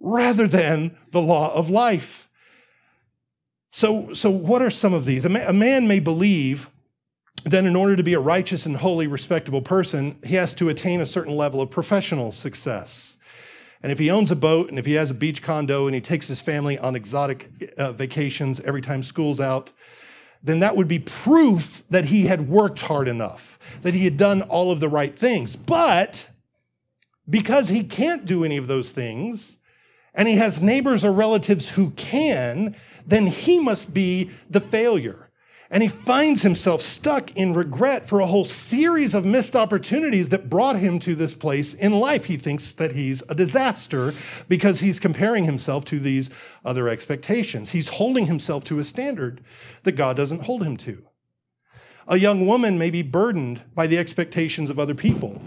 rather 0.01 0.47
than 0.47 0.97
the 1.13 1.21
law 1.21 1.53
of 1.55 1.71
life. 1.71 2.29
So, 3.71 4.13
so 4.13 4.31
what 4.31 4.63
are 4.63 4.71
some 4.71 4.95
of 4.95 5.05
these? 5.05 5.25
A, 5.25 5.29
a 5.49 5.53
man 5.53 5.89
may 5.89 5.99
believe 5.99 6.71
that 7.45 7.65
in 7.65 7.77
order 7.77 7.97
to 7.97 8.03
be 8.03 8.15
a 8.15 8.21
righteous 8.21 8.67
and 8.67 8.77
holy, 8.77 9.07
respectable 9.07 9.63
person, 9.63 10.19
he 10.25 10.37
has 10.37 10.55
to 10.55 10.69
attain 10.69 11.01
a 11.01 11.07
certain 11.07 11.37
level 11.37 11.61
of 11.61 11.71
professional 11.71 12.33
success. 12.33 13.17
And 13.83 13.93
if 13.93 13.99
he 13.99 14.11
owns 14.11 14.31
a 14.31 14.37
boat 14.37 14.71
and 14.71 14.79
if 14.79 14.87
he 14.87 14.95
has 14.95 15.11
a 15.11 15.15
beach 15.15 15.43
condo 15.43 15.87
and 15.87 15.95
he 15.95 16.01
takes 16.01 16.27
his 16.27 16.41
family 16.41 16.79
on 16.79 16.97
exotic 16.97 17.75
uh, 17.77 17.93
vacations 17.93 18.61
every 18.61 18.81
time 18.81 19.03
school's 19.03 19.41
out, 19.41 19.73
then 20.43 20.61
that 20.61 20.77
would 20.77 20.89
be 20.89 20.99
proof 20.99 21.83
that 21.91 22.07
he 22.07 22.27
had 22.27 22.49
worked 22.49 22.81
hard 22.81 23.09
enough, 23.09 23.59
that 23.83 23.95
he 23.95 24.05
had 24.05 24.17
done 24.17 24.43
all 24.43 24.71
of 24.71 24.81
the 24.81 24.89
right 24.89 25.19
things. 25.19 25.57
But 25.57 26.29
because 27.29 27.69
he 27.69 27.83
can't 27.83 28.25
do 28.25 28.45
any 28.45 28.57
of 28.57 28.69
those 28.69 28.91
things, 28.91 29.59
and 30.15 30.29
he 30.29 30.37
has 30.37 30.63
neighbors 30.63 31.05
or 31.05 31.13
relatives 31.13 31.69
who 31.69 31.91
can, 31.91 32.77
then 33.07 33.27
he 33.27 33.59
must 33.59 33.93
be 33.93 34.31
the 34.49 34.61
failure. 34.61 35.25
And 35.71 35.83
he 35.83 35.89
finds 35.89 36.43
himself 36.43 36.83
stuck 36.83 37.37
in 37.37 37.53
regret 37.53 38.09
for 38.09 38.21
a 38.21 38.27
whole 38.27 38.45
series 38.45 39.15
of 39.15 39.25
missed 39.25 39.57
opportunities 39.57 40.29
that 40.29 40.49
brought 40.49 40.77
him 40.77 41.01
to 41.01 41.17
this 41.17 41.35
place 41.35 41.75
in 41.75 41.93
life. 41.93 42.27
He 42.27 42.37
thinks 42.37 42.71
that 42.73 42.93
he's 42.93 43.23
a 43.29 43.35
disaster 43.35 44.15
because 44.47 44.79
he's 44.79 45.01
comparing 45.01 45.45
himself 45.45 45.85
to 45.87 45.99
these 45.99 46.31
other 46.65 46.89
expectations. 46.89 47.71
He's 47.71 47.89
holding 47.89 48.27
himself 48.27 48.63
to 48.65 48.79
a 48.79 48.85
standard 48.85 49.41
that 49.83 49.93
God 49.93 50.17
doesn't 50.17 50.43
hold 50.43 50.63
him 50.63 50.77
to. 50.79 51.03
A 52.07 52.19
young 52.19 52.47
woman 52.47 52.79
may 52.79 52.91
be 52.91 53.03
burdened 53.03 53.63
by 53.75 53.87
the 53.87 53.99
expectations 53.99 54.71
of 54.71 54.79
other 54.79 54.95
people 54.95 55.41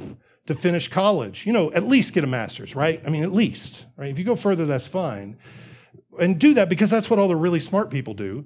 to 0.47 0.55
finish 0.55 0.87
college. 0.87 1.45
You 1.45 1.53
know, 1.53 1.71
at 1.73 1.87
least 1.87 2.13
get 2.13 2.23
a 2.23 2.27
master's, 2.27 2.75
right? 2.75 3.01
I 3.05 3.09
mean, 3.09 3.23
at 3.23 3.33
least, 3.33 3.85
right? 3.95 4.09
If 4.09 4.17
you 4.17 4.25
go 4.25 4.35
further, 4.35 4.65
that's 4.65 4.87
fine. 4.87 5.37
And 6.19 6.39
do 6.39 6.55
that 6.55 6.67
because 6.69 6.89
that's 6.89 7.09
what 7.09 7.19
all 7.19 7.27
the 7.27 7.35
really 7.35 7.59
smart 7.59 7.89
people 7.89 8.13
do. 8.13 8.45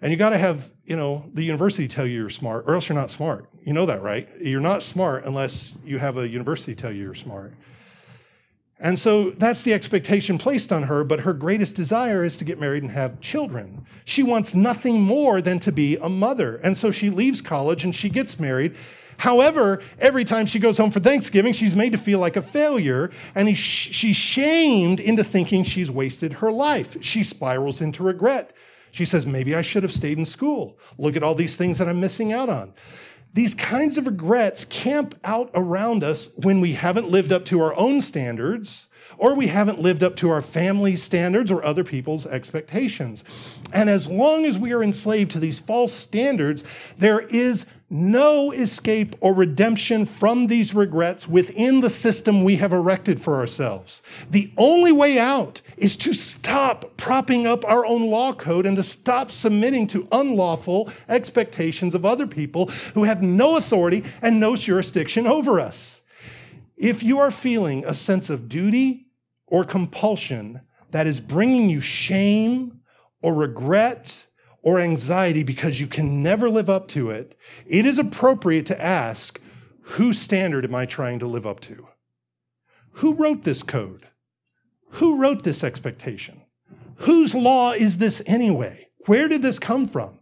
And 0.00 0.10
you 0.10 0.16
got 0.16 0.30
to 0.30 0.38
have, 0.38 0.72
you 0.84 0.96
know, 0.96 1.30
the 1.34 1.44
university 1.44 1.86
tell 1.86 2.06
you 2.06 2.18
you're 2.18 2.28
smart, 2.28 2.64
or 2.66 2.74
else 2.74 2.88
you're 2.88 2.98
not 2.98 3.10
smart. 3.10 3.48
You 3.62 3.72
know 3.72 3.86
that, 3.86 4.02
right? 4.02 4.28
You're 4.40 4.60
not 4.60 4.82
smart 4.82 5.24
unless 5.24 5.74
you 5.84 5.98
have 5.98 6.16
a 6.16 6.28
university 6.28 6.74
tell 6.74 6.90
you 6.90 7.02
you're 7.02 7.14
smart. 7.14 7.54
And 8.80 8.98
so 8.98 9.30
that's 9.30 9.62
the 9.62 9.72
expectation 9.72 10.38
placed 10.38 10.72
on 10.72 10.82
her, 10.82 11.04
but 11.04 11.20
her 11.20 11.32
greatest 11.32 11.76
desire 11.76 12.24
is 12.24 12.36
to 12.38 12.44
get 12.44 12.58
married 12.58 12.82
and 12.82 12.90
have 12.90 13.20
children. 13.20 13.86
She 14.04 14.24
wants 14.24 14.56
nothing 14.56 15.00
more 15.00 15.40
than 15.40 15.60
to 15.60 15.70
be 15.70 15.96
a 15.98 16.08
mother. 16.08 16.56
And 16.64 16.76
so 16.76 16.90
she 16.90 17.08
leaves 17.08 17.40
college 17.40 17.84
and 17.84 17.94
she 17.94 18.08
gets 18.08 18.40
married 18.40 18.74
However, 19.22 19.80
every 20.00 20.24
time 20.24 20.46
she 20.46 20.58
goes 20.58 20.76
home 20.76 20.90
for 20.90 20.98
Thanksgiving, 20.98 21.52
she's 21.52 21.76
made 21.76 21.92
to 21.92 21.98
feel 21.98 22.18
like 22.18 22.34
a 22.34 22.42
failure, 22.42 23.12
and 23.36 23.46
he, 23.46 23.54
she's 23.54 24.16
shamed 24.16 24.98
into 24.98 25.22
thinking 25.22 25.62
she's 25.62 25.92
wasted 25.92 26.32
her 26.32 26.50
life. 26.50 26.96
She 27.04 27.22
spirals 27.22 27.80
into 27.80 28.02
regret. 28.02 28.52
She 28.90 29.04
says, 29.04 29.24
Maybe 29.24 29.54
I 29.54 29.62
should 29.62 29.84
have 29.84 29.92
stayed 29.92 30.18
in 30.18 30.26
school. 30.26 30.76
Look 30.98 31.14
at 31.14 31.22
all 31.22 31.36
these 31.36 31.56
things 31.56 31.78
that 31.78 31.88
I'm 31.88 32.00
missing 32.00 32.32
out 32.32 32.48
on. 32.48 32.74
These 33.32 33.54
kinds 33.54 33.96
of 33.96 34.06
regrets 34.06 34.64
camp 34.64 35.14
out 35.22 35.52
around 35.54 36.02
us 36.02 36.30
when 36.34 36.60
we 36.60 36.72
haven't 36.72 37.08
lived 37.08 37.30
up 37.30 37.44
to 37.44 37.60
our 37.60 37.76
own 37.76 38.00
standards 38.00 38.88
or 39.18 39.34
we 39.36 39.46
haven't 39.46 39.78
lived 39.78 40.02
up 40.02 40.16
to 40.16 40.30
our 40.30 40.42
family 40.42 40.96
standards 40.96 41.52
or 41.52 41.64
other 41.64 41.84
people's 41.84 42.26
expectations. 42.26 43.22
And 43.72 43.88
as 43.88 44.08
long 44.08 44.46
as 44.46 44.58
we 44.58 44.72
are 44.72 44.82
enslaved 44.82 45.30
to 45.32 45.38
these 45.38 45.60
false 45.60 45.92
standards, 45.92 46.64
there 46.98 47.20
is 47.20 47.66
no 47.92 48.52
escape 48.52 49.14
or 49.20 49.34
redemption 49.34 50.06
from 50.06 50.46
these 50.46 50.74
regrets 50.74 51.28
within 51.28 51.80
the 51.80 51.90
system 51.90 52.42
we 52.42 52.56
have 52.56 52.72
erected 52.72 53.20
for 53.20 53.36
ourselves. 53.36 54.00
The 54.30 54.50
only 54.56 54.92
way 54.92 55.18
out 55.18 55.60
is 55.76 55.94
to 55.98 56.14
stop 56.14 56.96
propping 56.96 57.46
up 57.46 57.66
our 57.66 57.84
own 57.84 58.06
law 58.06 58.32
code 58.32 58.64
and 58.64 58.76
to 58.78 58.82
stop 58.82 59.30
submitting 59.30 59.86
to 59.88 60.08
unlawful 60.10 60.90
expectations 61.10 61.94
of 61.94 62.06
other 62.06 62.26
people 62.26 62.68
who 62.94 63.04
have 63.04 63.22
no 63.22 63.58
authority 63.58 64.04
and 64.22 64.40
no 64.40 64.56
jurisdiction 64.56 65.26
over 65.26 65.60
us. 65.60 66.00
If 66.78 67.02
you 67.02 67.18
are 67.18 67.30
feeling 67.30 67.84
a 67.84 67.94
sense 67.94 68.30
of 68.30 68.48
duty 68.48 69.08
or 69.46 69.64
compulsion 69.64 70.62
that 70.92 71.06
is 71.06 71.20
bringing 71.20 71.68
you 71.68 71.82
shame 71.82 72.80
or 73.20 73.34
regret 73.34 74.26
or 74.62 74.80
anxiety 74.80 75.42
because 75.42 75.80
you 75.80 75.86
can 75.86 76.22
never 76.22 76.48
live 76.48 76.70
up 76.70 76.88
to 76.88 77.10
it, 77.10 77.36
it 77.66 77.84
is 77.84 77.98
appropriate 77.98 78.66
to 78.66 78.80
ask, 78.82 79.40
whose 79.82 80.18
standard 80.18 80.64
am 80.64 80.74
I 80.74 80.86
trying 80.86 81.18
to 81.18 81.26
live 81.26 81.46
up 81.46 81.60
to? 81.60 81.88
Who 82.92 83.14
wrote 83.14 83.44
this 83.44 83.62
code? 83.62 84.06
Who 84.90 85.20
wrote 85.20 85.42
this 85.42 85.64
expectation? 85.64 86.42
Whose 86.96 87.34
law 87.34 87.72
is 87.72 87.98
this 87.98 88.22
anyway? 88.26 88.88
Where 89.06 89.26
did 89.26 89.42
this 89.42 89.58
come 89.58 89.88
from? 89.88 90.20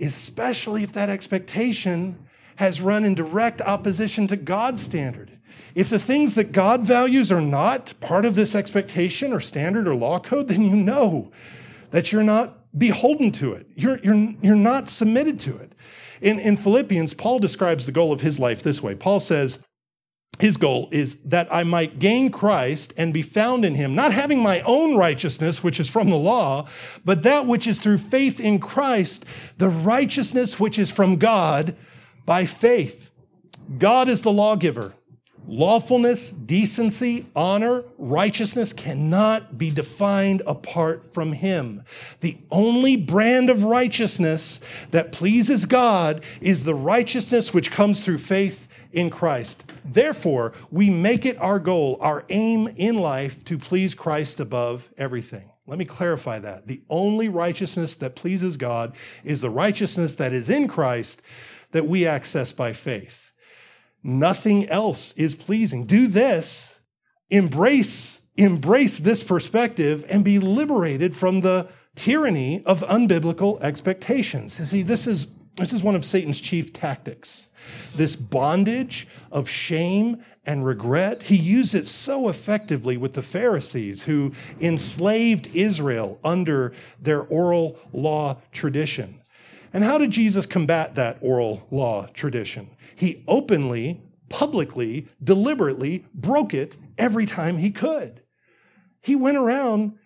Especially 0.00 0.82
if 0.82 0.92
that 0.92 1.08
expectation 1.08 2.18
has 2.56 2.80
run 2.80 3.04
in 3.04 3.14
direct 3.14 3.62
opposition 3.62 4.26
to 4.26 4.36
God's 4.36 4.82
standard. 4.82 5.38
If 5.74 5.88
the 5.88 5.98
things 5.98 6.34
that 6.34 6.52
God 6.52 6.82
values 6.82 7.32
are 7.32 7.40
not 7.40 7.94
part 8.00 8.24
of 8.24 8.34
this 8.34 8.54
expectation 8.54 9.32
or 9.32 9.40
standard 9.40 9.88
or 9.88 9.94
law 9.94 10.18
code, 10.18 10.48
then 10.48 10.62
you 10.62 10.76
know 10.76 11.32
that 11.90 12.12
you're 12.12 12.22
not 12.22 12.61
beholden 12.76 13.32
to 13.32 13.52
it. 13.52 13.66
You're, 13.74 13.98
you're, 13.98 14.34
you're 14.42 14.56
not 14.56 14.88
submitted 14.88 15.38
to 15.40 15.56
it. 15.56 15.72
In, 16.20 16.38
in 16.38 16.56
Philippians, 16.56 17.14
Paul 17.14 17.38
describes 17.38 17.84
the 17.84 17.92
goal 17.92 18.12
of 18.12 18.20
his 18.20 18.38
life 18.38 18.62
this 18.62 18.82
way 18.82 18.94
Paul 18.94 19.20
says, 19.20 19.62
his 20.38 20.56
goal 20.56 20.88
is 20.90 21.16
that 21.26 21.46
I 21.54 21.62
might 21.62 21.98
gain 21.98 22.30
Christ 22.30 22.94
and 22.96 23.12
be 23.12 23.22
found 23.22 23.64
in 23.64 23.74
him, 23.74 23.94
not 23.94 24.12
having 24.12 24.42
my 24.42 24.60
own 24.62 24.96
righteousness, 24.96 25.62
which 25.62 25.78
is 25.78 25.88
from 25.88 26.10
the 26.10 26.16
law, 26.16 26.68
but 27.04 27.22
that 27.22 27.46
which 27.46 27.66
is 27.66 27.78
through 27.78 27.98
faith 27.98 28.40
in 28.40 28.58
Christ, 28.58 29.24
the 29.58 29.68
righteousness 29.68 30.58
which 30.58 30.78
is 30.78 30.90
from 30.90 31.16
God 31.16 31.76
by 32.24 32.46
faith. 32.46 33.10
God 33.78 34.08
is 34.08 34.22
the 34.22 34.32
lawgiver. 34.32 34.94
Lawfulness, 35.46 36.30
decency, 36.30 37.26
honor, 37.34 37.84
righteousness 37.98 38.72
cannot 38.72 39.58
be 39.58 39.70
defined 39.70 40.42
apart 40.46 41.12
from 41.12 41.32
Him. 41.32 41.82
The 42.20 42.38
only 42.50 42.96
brand 42.96 43.50
of 43.50 43.64
righteousness 43.64 44.60
that 44.92 45.12
pleases 45.12 45.64
God 45.64 46.24
is 46.40 46.62
the 46.62 46.74
righteousness 46.74 47.52
which 47.52 47.70
comes 47.70 48.04
through 48.04 48.18
faith 48.18 48.68
in 48.92 49.10
Christ. 49.10 49.64
Therefore, 49.84 50.52
we 50.70 50.90
make 50.90 51.26
it 51.26 51.38
our 51.38 51.58
goal, 51.58 51.98
our 52.00 52.24
aim 52.28 52.68
in 52.76 52.98
life 52.98 53.44
to 53.46 53.58
please 53.58 53.94
Christ 53.94 54.40
above 54.40 54.88
everything. 54.96 55.50
Let 55.66 55.78
me 55.78 55.84
clarify 55.84 56.38
that. 56.40 56.66
The 56.66 56.82
only 56.90 57.28
righteousness 57.28 57.94
that 57.96 58.16
pleases 58.16 58.56
God 58.56 58.94
is 59.24 59.40
the 59.40 59.50
righteousness 59.50 60.14
that 60.16 60.32
is 60.32 60.50
in 60.50 60.68
Christ 60.68 61.22
that 61.72 61.86
we 61.86 62.06
access 62.06 62.52
by 62.52 62.72
faith. 62.72 63.31
Nothing 64.02 64.68
else 64.68 65.12
is 65.12 65.34
pleasing. 65.34 65.86
Do 65.86 66.06
this, 66.06 66.74
embrace 67.30 68.22
embrace 68.36 68.98
this 68.98 69.22
perspective 69.22 70.04
and 70.08 70.24
be 70.24 70.38
liberated 70.38 71.14
from 71.14 71.40
the 71.40 71.68
tyranny 71.94 72.62
of 72.64 72.80
unbiblical 72.80 73.60
expectations. 73.60 74.58
You 74.58 74.64
see, 74.64 74.82
this 74.82 75.06
is 75.06 75.26
this 75.56 75.74
is 75.74 75.82
one 75.82 75.94
of 75.94 76.04
Satan's 76.04 76.40
chief 76.40 76.72
tactics. 76.72 77.50
This 77.94 78.16
bondage 78.16 79.06
of 79.30 79.50
shame 79.50 80.24
and 80.46 80.64
regret. 80.64 81.24
He 81.24 81.36
used 81.36 81.74
it 81.74 81.86
so 81.86 82.30
effectively 82.30 82.96
with 82.96 83.12
the 83.12 83.22
Pharisees 83.22 84.02
who 84.02 84.32
enslaved 84.62 85.54
Israel 85.54 86.18
under 86.24 86.72
their 87.00 87.20
oral 87.20 87.78
law 87.92 88.38
tradition. 88.50 89.21
And 89.72 89.82
how 89.82 89.98
did 89.98 90.10
Jesus 90.10 90.46
combat 90.46 90.94
that 90.96 91.18
oral 91.20 91.66
law 91.70 92.06
tradition? 92.12 92.70
He 92.94 93.24
openly, 93.26 94.02
publicly, 94.28 95.08
deliberately 95.22 96.04
broke 96.14 96.54
it 96.54 96.76
every 96.98 97.26
time 97.26 97.58
he 97.58 97.70
could. 97.70 98.22
He 99.00 99.16
went 99.16 99.38
around 99.38 99.98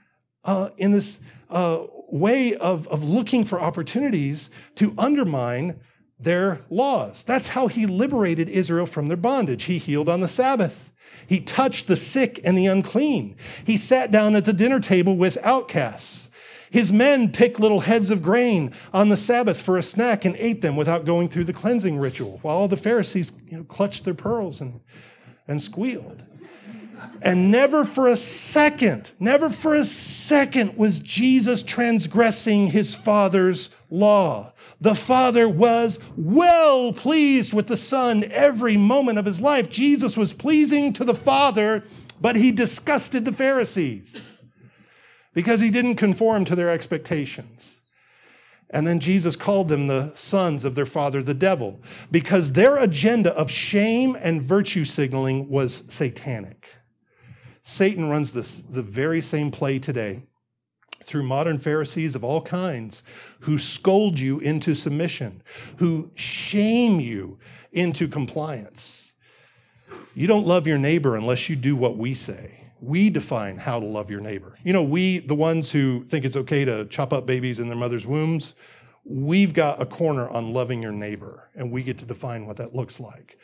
uh, 0.44 0.70
in 0.76 0.92
this 0.92 1.20
uh, 1.50 1.84
way 2.08 2.54
of, 2.54 2.86
of 2.88 3.02
looking 3.04 3.44
for 3.44 3.60
opportunities 3.60 4.50
to 4.76 4.94
undermine 4.96 5.80
their 6.18 6.62
laws. 6.70 7.24
That's 7.24 7.48
how 7.48 7.66
he 7.66 7.86
liberated 7.86 8.48
Israel 8.48 8.86
from 8.86 9.08
their 9.08 9.16
bondage. 9.16 9.64
He 9.64 9.78
healed 9.78 10.08
on 10.08 10.20
the 10.20 10.28
Sabbath. 10.28 10.90
He 11.26 11.40
touched 11.40 11.88
the 11.88 11.96
sick 11.96 12.40
and 12.44 12.56
the 12.56 12.66
unclean. 12.66 13.36
He 13.64 13.76
sat 13.76 14.10
down 14.10 14.36
at 14.36 14.44
the 14.44 14.52
dinner 14.52 14.80
table 14.80 15.16
with 15.16 15.36
outcasts. 15.42 16.25
His 16.70 16.92
men 16.92 17.30
picked 17.32 17.60
little 17.60 17.80
heads 17.80 18.10
of 18.10 18.22
grain 18.22 18.72
on 18.92 19.08
the 19.08 19.16
Sabbath 19.16 19.60
for 19.60 19.78
a 19.78 19.82
snack 19.82 20.24
and 20.24 20.36
ate 20.36 20.62
them 20.62 20.76
without 20.76 21.04
going 21.04 21.28
through 21.28 21.44
the 21.44 21.52
cleansing 21.52 21.98
ritual, 21.98 22.38
while 22.42 22.56
all 22.56 22.68
the 22.68 22.76
Pharisees 22.76 23.32
you 23.48 23.58
know, 23.58 23.64
clutched 23.64 24.04
their 24.04 24.14
pearls 24.14 24.60
and, 24.60 24.80
and 25.48 25.60
squealed. 25.60 26.22
And 27.22 27.50
never 27.50 27.84
for 27.84 28.08
a 28.08 28.16
second, 28.16 29.12
never 29.20 29.50
for 29.50 29.74
a 29.74 29.84
second 29.84 30.76
was 30.76 30.98
Jesus 30.98 31.62
transgressing 31.62 32.68
his 32.68 32.94
Father's 32.94 33.70
law. 33.90 34.52
The 34.80 34.94
Father 34.94 35.48
was 35.48 35.98
well 36.16 36.92
pleased 36.92 37.52
with 37.52 37.66
the 37.66 37.76
Son 37.76 38.24
every 38.30 38.76
moment 38.76 39.18
of 39.18 39.24
his 39.24 39.40
life. 39.40 39.70
Jesus 39.70 40.16
was 40.16 40.34
pleasing 40.34 40.92
to 40.94 41.04
the 41.04 41.14
Father, 41.14 41.84
but 42.20 42.36
he 42.36 42.50
disgusted 42.50 43.24
the 43.24 43.32
Pharisees 43.32 44.32
because 45.36 45.60
he 45.60 45.68
didn't 45.68 45.96
conform 45.96 46.46
to 46.46 46.56
their 46.56 46.70
expectations. 46.70 47.82
And 48.70 48.86
then 48.86 48.98
Jesus 48.98 49.36
called 49.36 49.68
them 49.68 49.86
the 49.86 50.10
sons 50.14 50.64
of 50.64 50.74
their 50.74 50.86
father, 50.86 51.22
the 51.22 51.34
devil, 51.34 51.78
because 52.10 52.50
their 52.50 52.78
agenda 52.78 53.34
of 53.34 53.50
shame 53.50 54.16
and 54.18 54.42
virtue 54.42 54.86
signaling 54.86 55.46
was 55.50 55.84
satanic. 55.88 56.70
Satan 57.64 58.08
runs 58.08 58.32
this, 58.32 58.62
the 58.70 58.80
very 58.80 59.20
same 59.20 59.50
play 59.50 59.78
today 59.78 60.22
through 61.04 61.24
modern 61.24 61.58
Pharisees 61.58 62.14
of 62.14 62.24
all 62.24 62.40
kinds 62.40 63.02
who 63.40 63.58
scold 63.58 64.18
you 64.18 64.40
into 64.40 64.74
submission, 64.74 65.42
who 65.76 66.10
shame 66.14 66.98
you 66.98 67.38
into 67.72 68.08
compliance. 68.08 69.12
You 70.14 70.28
don't 70.28 70.46
love 70.46 70.66
your 70.66 70.78
neighbor 70.78 71.14
unless 71.14 71.50
you 71.50 71.56
do 71.56 71.76
what 71.76 71.98
we 71.98 72.14
say. 72.14 72.65
We 72.80 73.10
define 73.10 73.56
how 73.56 73.80
to 73.80 73.86
love 73.86 74.10
your 74.10 74.20
neighbor. 74.20 74.58
You 74.62 74.72
know, 74.72 74.82
we, 74.82 75.18
the 75.18 75.34
ones 75.34 75.70
who 75.70 76.04
think 76.04 76.24
it's 76.24 76.36
okay 76.36 76.64
to 76.64 76.84
chop 76.86 77.12
up 77.12 77.26
babies 77.26 77.58
in 77.58 77.68
their 77.68 77.76
mother's 77.76 78.06
wombs, 78.06 78.54
we've 79.04 79.54
got 79.54 79.80
a 79.80 79.86
corner 79.86 80.28
on 80.28 80.52
loving 80.52 80.82
your 80.82 80.92
neighbor, 80.92 81.48
and 81.54 81.70
we 81.70 81.82
get 81.82 81.98
to 81.98 82.04
define 82.04 82.46
what 82.46 82.56
that 82.58 82.74
looks 82.74 83.00
like. 83.00 83.38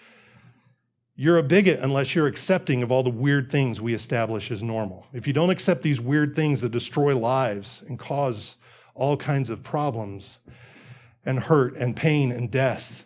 You're 1.14 1.38
a 1.38 1.42
bigot 1.42 1.80
unless 1.80 2.14
you're 2.14 2.26
accepting 2.26 2.82
of 2.82 2.90
all 2.90 3.02
the 3.02 3.10
weird 3.10 3.50
things 3.50 3.80
we 3.80 3.94
establish 3.94 4.50
as 4.50 4.62
normal. 4.62 5.06
If 5.12 5.26
you 5.26 5.32
don't 5.32 5.50
accept 5.50 5.82
these 5.82 6.00
weird 6.00 6.34
things 6.34 6.60
that 6.62 6.72
destroy 6.72 7.16
lives 7.16 7.84
and 7.86 7.98
cause 7.98 8.56
all 8.94 9.16
kinds 9.16 9.50
of 9.50 9.62
problems 9.62 10.38
and 11.24 11.38
hurt 11.38 11.76
and 11.76 11.94
pain 11.94 12.32
and 12.32 12.50
death, 12.50 13.04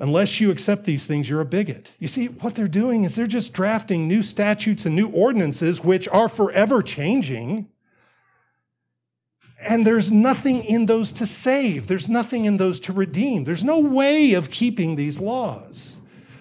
unless 0.00 0.40
you 0.40 0.50
accept 0.50 0.84
these 0.84 1.06
things, 1.06 1.28
you're 1.28 1.42
a 1.42 1.46
bigot. 1.46 1.92
You 1.98 2.08
see, 2.08 2.26
what 2.26 2.54
they're 2.54 2.66
doing 2.66 3.04
is 3.04 3.14
they're 3.14 3.26
just 3.26 3.52
drafting 3.52 4.08
new 4.08 4.22
statutes 4.22 4.86
and 4.86 4.96
new 4.96 5.08
ordinances 5.08 5.84
which 5.84 6.08
are 6.08 6.28
forever 6.28 6.82
changing. 6.82 7.68
And 9.60 9.86
there's 9.86 10.10
nothing 10.10 10.64
in 10.64 10.86
those 10.86 11.12
to 11.12 11.26
save, 11.26 11.86
there's 11.86 12.08
nothing 12.08 12.46
in 12.46 12.56
those 12.56 12.80
to 12.80 12.92
redeem. 12.94 13.44
There's 13.44 13.62
no 13.62 13.78
way 13.78 14.32
of 14.32 14.50
keeping 14.50 14.96
these 14.96 15.20
laws. 15.20 15.98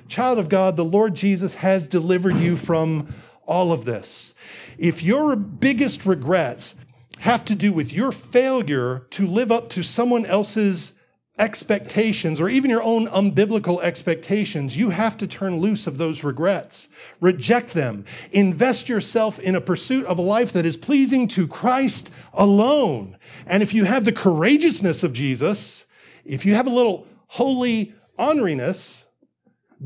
Child 0.08 0.39
of 0.39 0.50
God, 0.50 0.76
the 0.76 0.86
Lord 0.86 1.13
Jesus 1.13 1.54
has 1.56 1.86
delivered 1.86 2.38
you 2.38 2.56
from 2.56 3.13
all 3.45 3.72
of 3.72 3.84
this. 3.84 4.34
If 4.78 5.04
your 5.04 5.36
biggest 5.36 6.06
regrets 6.06 6.76
have 7.19 7.43
to 7.45 7.56
do 7.56 7.74
with 7.74 7.91
your 7.91 8.13
failure 8.13 9.06
to 9.12 9.28
live 9.28 9.52
up 9.52 9.69
to 9.69 9.84
someone 9.84 10.26
else's 10.26 10.93
expectations 11.39 12.39
or 12.39 12.49
even 12.49 12.69
your 12.69 12.84
own 12.84 13.08
unbiblical 13.08 13.82
expectations, 13.82 14.78
you 14.78 14.89
have 14.89 15.17
to 15.17 15.28
turn 15.28 15.58
loose 15.58 15.88
of 15.88 15.97
those 15.97 16.23
regrets. 16.23 16.89
Reject 17.21 17.73
them. 17.73 18.06
Invest 18.32 18.89
yourself 18.89 19.39
in 19.39 19.56
a 19.56 19.62
pursuit 19.62 20.06
of 20.06 20.17
a 20.17 20.21
life 20.21 20.54
that 20.54 20.65
is 20.65 20.78
pleasing 20.78 21.28
to 21.30 21.47
Christ 21.47 22.12
alone. 22.34 23.17
And 23.47 23.63
if 23.63 23.73
you 23.73 23.86
have 23.86 24.06
the 24.06 24.12
courageousness 24.12 25.04
of 25.04 25.13
Jesus, 25.13 25.86
if 26.25 26.45
you 26.45 26.54
have 26.56 26.67
a 26.67 26.71
little 26.71 27.08
holy 27.28 27.93
honoriness, 28.19 29.06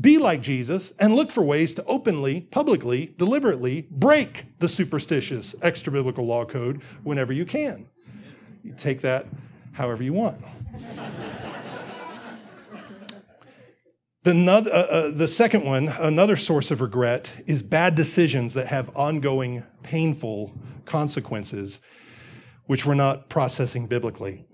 be 0.00 0.18
like 0.18 0.40
Jesus 0.40 0.92
and 0.98 1.14
look 1.14 1.30
for 1.30 1.44
ways 1.44 1.72
to 1.74 1.84
openly, 1.84 2.40
publicly, 2.40 3.14
deliberately 3.16 3.86
break 3.92 4.44
the 4.58 4.68
superstitious 4.68 5.54
extra 5.62 5.92
biblical 5.92 6.26
law 6.26 6.44
code 6.44 6.82
whenever 7.04 7.32
you 7.32 7.44
can. 7.44 7.86
You 8.64 8.74
take 8.76 9.00
that 9.02 9.26
however 9.72 10.02
you 10.02 10.12
want. 10.12 10.40
The, 14.24 14.32
uh, 14.32 14.78
uh, 14.78 15.10
the 15.10 15.28
second 15.28 15.64
one, 15.64 15.88
another 15.88 16.36
source 16.36 16.70
of 16.70 16.80
regret, 16.80 17.32
is 17.46 17.62
bad 17.62 17.94
decisions 17.94 18.54
that 18.54 18.66
have 18.66 18.90
ongoing 18.96 19.62
painful 19.82 20.52
consequences, 20.86 21.80
which 22.66 22.84
we're 22.84 22.94
not 22.94 23.28
processing 23.28 23.86
biblically 23.86 24.46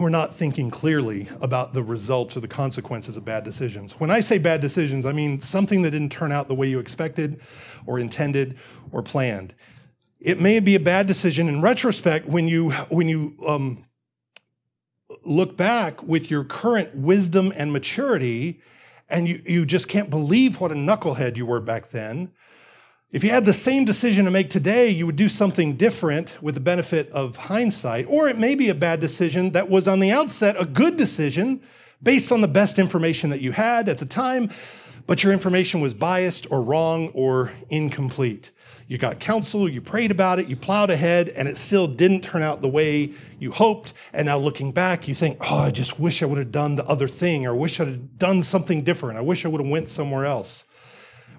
we're 0.00 0.08
not 0.08 0.34
thinking 0.34 0.70
clearly 0.70 1.28
about 1.42 1.74
the 1.74 1.82
results 1.82 2.34
or 2.34 2.40
the 2.40 2.48
consequences 2.48 3.18
of 3.18 3.24
bad 3.24 3.44
decisions. 3.44 4.00
When 4.00 4.10
I 4.10 4.20
say 4.20 4.38
bad 4.38 4.62
decisions, 4.62 5.04
I 5.04 5.12
mean 5.12 5.42
something 5.42 5.82
that 5.82 5.90
didn't 5.90 6.10
turn 6.10 6.32
out 6.32 6.48
the 6.48 6.54
way 6.54 6.68
you 6.68 6.78
expected 6.78 7.42
or 7.86 7.98
intended 7.98 8.58
or 8.92 9.02
planned. 9.02 9.54
It 10.18 10.40
may 10.40 10.58
be 10.58 10.74
a 10.74 10.80
bad 10.80 11.06
decision 11.06 11.48
in 11.48 11.60
retrospect 11.60 12.26
when 12.26 12.48
you 12.48 12.70
when 12.88 13.08
you 13.08 13.36
um, 13.46 13.84
look 15.24 15.56
back 15.56 16.02
with 16.02 16.30
your 16.30 16.44
current 16.44 16.94
wisdom 16.94 17.52
and 17.56 17.72
maturity, 17.72 18.60
and 19.08 19.28
you, 19.28 19.42
you 19.44 19.66
just 19.66 19.88
can't 19.88 20.10
believe 20.10 20.60
what 20.60 20.72
a 20.72 20.74
knucklehead 20.74 21.36
you 21.36 21.46
were 21.46 21.60
back 21.60 21.90
then. 21.90 22.30
If 23.12 23.24
you 23.24 23.30
had 23.30 23.44
the 23.44 23.52
same 23.52 23.84
decision 23.84 24.24
to 24.26 24.30
make 24.30 24.50
today, 24.50 24.88
you 24.88 25.04
would 25.04 25.16
do 25.16 25.28
something 25.28 25.76
different 25.76 26.40
with 26.40 26.54
the 26.54 26.60
benefit 26.60 27.10
of 27.10 27.34
hindsight. 27.34 28.06
Or 28.08 28.28
it 28.28 28.38
may 28.38 28.54
be 28.54 28.68
a 28.68 28.74
bad 28.74 29.00
decision 29.00 29.50
that 29.50 29.68
was 29.68 29.88
on 29.88 29.98
the 29.98 30.12
outset 30.12 30.54
a 30.60 30.64
good 30.64 30.96
decision 30.96 31.60
based 32.02 32.30
on 32.30 32.40
the 32.40 32.48
best 32.48 32.78
information 32.78 33.30
that 33.30 33.40
you 33.40 33.50
had 33.50 33.88
at 33.88 33.98
the 33.98 34.06
time, 34.06 34.48
but 35.08 35.24
your 35.24 35.32
information 35.32 35.80
was 35.80 35.92
biased 35.92 36.46
or 36.52 36.62
wrong 36.62 37.08
or 37.08 37.50
incomplete. 37.68 38.52
You 38.90 38.98
got 38.98 39.20
counsel, 39.20 39.68
you 39.68 39.80
prayed 39.80 40.10
about 40.10 40.40
it, 40.40 40.48
you 40.48 40.56
plowed 40.56 40.90
ahead, 40.90 41.28
and 41.28 41.46
it 41.46 41.56
still 41.56 41.86
didn't 41.86 42.22
turn 42.22 42.42
out 42.42 42.60
the 42.60 42.68
way 42.68 43.12
you 43.38 43.52
hoped. 43.52 43.92
And 44.12 44.26
now 44.26 44.36
looking 44.36 44.72
back, 44.72 45.06
you 45.06 45.14
think, 45.14 45.38
oh, 45.42 45.58
I 45.58 45.70
just 45.70 46.00
wish 46.00 46.24
I 46.24 46.26
would 46.26 46.38
have 46.38 46.50
done 46.50 46.74
the 46.74 46.84
other 46.86 47.06
thing, 47.06 47.46
or 47.46 47.54
wish 47.54 47.78
I'd 47.78 47.86
have 47.86 48.18
done 48.18 48.42
something 48.42 48.82
different. 48.82 49.16
I 49.16 49.20
wish 49.20 49.44
I 49.44 49.48
would 49.48 49.60
have 49.60 49.70
went 49.70 49.90
somewhere 49.90 50.26
else. 50.26 50.64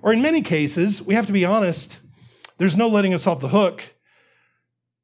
Or 0.01 0.13
in 0.13 0.21
many 0.21 0.41
cases, 0.41 1.01
we 1.01 1.13
have 1.15 1.25
to 1.25 1.33
be 1.33 1.43
honest, 1.43 1.99
there's 2.57 2.77
no 2.77 2.87
letting 2.87 3.13
us 3.13 3.27
off 3.27 3.41
the 3.41 3.49
hook. 3.49 3.83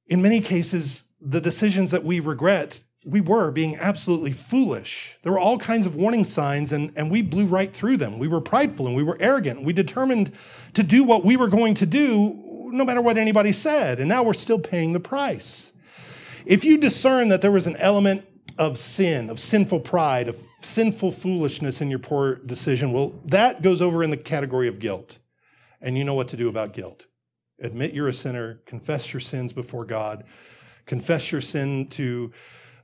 In 0.08 0.22
many 0.22 0.40
cases, 0.40 1.04
the 1.20 1.42
decisions 1.42 1.92
that 1.92 2.06
we 2.06 2.22
regret, 2.22 2.82
we 3.08 3.22
were 3.22 3.52
being 3.52 3.78
absolutely 3.78 4.34
foolish. 4.34 5.15
There 5.24 5.32
were 5.32 5.39
all 5.39 5.58
kinds 5.58 5.86
of 5.86 5.96
warning 5.96 6.26
signs, 6.26 6.74
and, 6.74 6.91
and 6.96 7.10
we 7.10 7.22
blew 7.22 7.46
right 7.46 7.74
through 7.74 7.98
them. 7.98 8.20
We 8.20 8.28
were 8.28 8.41
prideful 8.41 8.88
and 8.88 8.96
we 8.96 9.04
were 9.04 9.17
arrogant. 9.20 9.63
We 9.63 9.74
determined 9.74 10.34
to 10.74 10.84
do 10.84 11.04
what 11.04 11.24
we 11.24 11.38
were 11.38 11.48
going 11.48 11.74
to 11.76 11.86
do 11.86 12.43
no 12.72 12.84
matter 12.84 13.02
what 13.02 13.17
anybody 13.17 13.54
said, 13.54 14.00
and 14.00 14.10
now 14.10 14.24
we're 14.24 14.34
still 14.34 14.60
paying 14.60 14.91
the 14.91 15.00
price. 15.00 15.72
If 16.46 16.65
you 16.65 16.78
discern 16.78 17.30
that 17.30 17.41
there 17.41 17.52
was 17.52 17.65
an 17.65 17.78
element 17.78 18.26
of 18.58 18.78
sin, 18.78 19.30
of 19.30 19.39
sinful 19.39 19.82
pride, 19.82 20.28
of 20.28 20.41
sinful 20.62 21.12
foolishness 21.12 21.82
in 21.82 21.89
your 21.89 22.00
poor 22.00 22.36
decision, 22.36 22.91
well, 22.91 23.13
that 23.26 23.62
goes 23.62 23.82
over 23.82 24.04
in 24.04 24.10
the 24.10 24.17
category 24.17 24.67
of 24.67 24.80
guilt. 24.80 25.20
And 25.82 25.98
you 25.98 26.04
know 26.04 26.13
what 26.13 26.28
to 26.30 26.38
do 26.38 26.50
about 26.50 26.74
guilt. 26.74 27.06
Admit 27.62 27.93
you're 27.93 28.08
a 28.08 28.13
sinner, 28.13 28.62
confess 28.65 29.13
your 29.13 29.20
sins 29.20 29.54
before 29.54 29.86
God, 29.86 30.26
confess 30.86 31.32
your 31.32 31.41
sin 31.41 31.88
to 31.89 32.32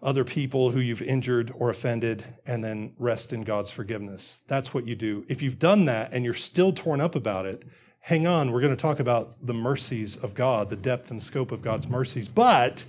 other 0.03 0.23
people 0.23 0.69
who 0.69 0.81
you've 0.81 1.01
injured 1.01 1.51
or 1.57 1.69
offended, 1.69 2.23
and 2.45 2.63
then 2.63 2.93
rest 2.99 3.33
in 3.33 3.41
God's 3.41 3.71
forgiveness. 3.71 4.41
That's 4.47 4.73
what 4.73 4.85
you 4.85 4.95
do. 4.95 5.25
If 5.29 5.41
you've 5.41 5.59
done 5.59 5.85
that 5.85 6.11
and 6.11 6.25
you're 6.25 6.33
still 6.33 6.73
torn 6.73 6.99
up 6.99 7.15
about 7.15 7.45
it, 7.45 7.63
hang 8.01 8.27
on. 8.27 8.51
We're 8.51 8.59
going 8.61 8.75
to 8.75 8.81
talk 8.81 8.99
about 8.99 9.45
the 9.45 9.53
mercies 9.53 10.17
of 10.17 10.33
God, 10.33 10.69
the 10.69 10.75
depth 10.75 11.11
and 11.11 11.23
scope 11.23 11.53
of 11.53 11.61
God's 11.61 11.87
mercies. 11.87 12.27
But 12.27 12.83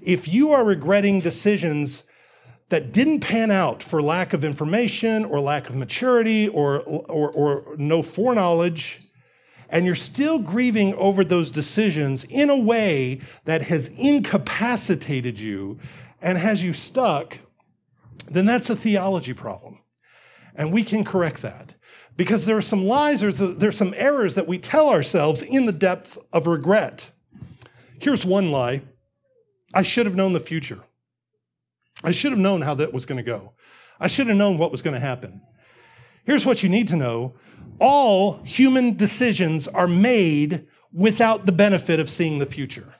if 0.00 0.26
you 0.26 0.52
are 0.52 0.64
regretting 0.64 1.20
decisions 1.20 2.04
that 2.70 2.92
didn't 2.92 3.20
pan 3.20 3.50
out 3.50 3.82
for 3.82 4.00
lack 4.00 4.32
of 4.32 4.42
information 4.42 5.26
or 5.26 5.40
lack 5.40 5.68
of 5.68 5.76
maturity 5.76 6.48
or, 6.48 6.80
or, 6.80 7.30
or 7.30 7.76
no 7.76 8.02
foreknowledge, 8.02 9.02
and 9.70 9.84
you're 9.84 9.94
still 9.94 10.38
grieving 10.38 10.94
over 10.94 11.24
those 11.24 11.50
decisions 11.50 12.24
in 12.24 12.48
a 12.48 12.56
way 12.56 13.20
that 13.44 13.62
has 13.62 13.88
incapacitated 13.88 15.38
you 15.38 15.78
and 16.20 16.38
has 16.38 16.62
you 16.62 16.72
stuck, 16.72 17.38
then 18.30 18.46
that's 18.46 18.70
a 18.70 18.76
theology 18.76 19.32
problem. 19.32 19.78
And 20.54 20.72
we 20.72 20.82
can 20.82 21.04
correct 21.04 21.42
that. 21.42 21.74
Because 22.16 22.44
there 22.44 22.56
are 22.56 22.62
some 22.62 22.84
lies, 22.84 23.22
or 23.22 23.30
there's 23.30 23.76
some 23.76 23.94
errors 23.96 24.34
that 24.34 24.48
we 24.48 24.58
tell 24.58 24.88
ourselves 24.88 25.42
in 25.42 25.66
the 25.66 25.72
depth 25.72 26.18
of 26.32 26.48
regret. 26.48 27.12
Here's 28.00 28.24
one 28.24 28.50
lie 28.50 28.82
I 29.72 29.82
should 29.82 30.06
have 30.06 30.16
known 30.16 30.32
the 30.32 30.40
future. 30.40 30.80
I 32.02 32.10
should 32.10 32.32
have 32.32 32.40
known 32.40 32.62
how 32.62 32.74
that 32.74 32.92
was 32.92 33.06
going 33.06 33.18
to 33.18 33.22
go. 33.22 33.52
I 34.00 34.06
should 34.08 34.28
have 34.28 34.36
known 34.36 34.58
what 34.58 34.70
was 34.70 34.82
going 34.82 34.94
to 34.94 35.00
happen. 35.00 35.40
Here's 36.24 36.46
what 36.46 36.62
you 36.62 36.68
need 36.68 36.88
to 36.88 36.96
know 36.96 37.34
all 37.80 38.42
human 38.44 38.96
decisions 38.96 39.68
are 39.68 39.86
made 39.86 40.66
without 40.92 41.46
the 41.46 41.52
benefit 41.52 42.00
of 42.00 42.10
seeing 42.10 42.38
the 42.38 42.46
future. 42.46 42.94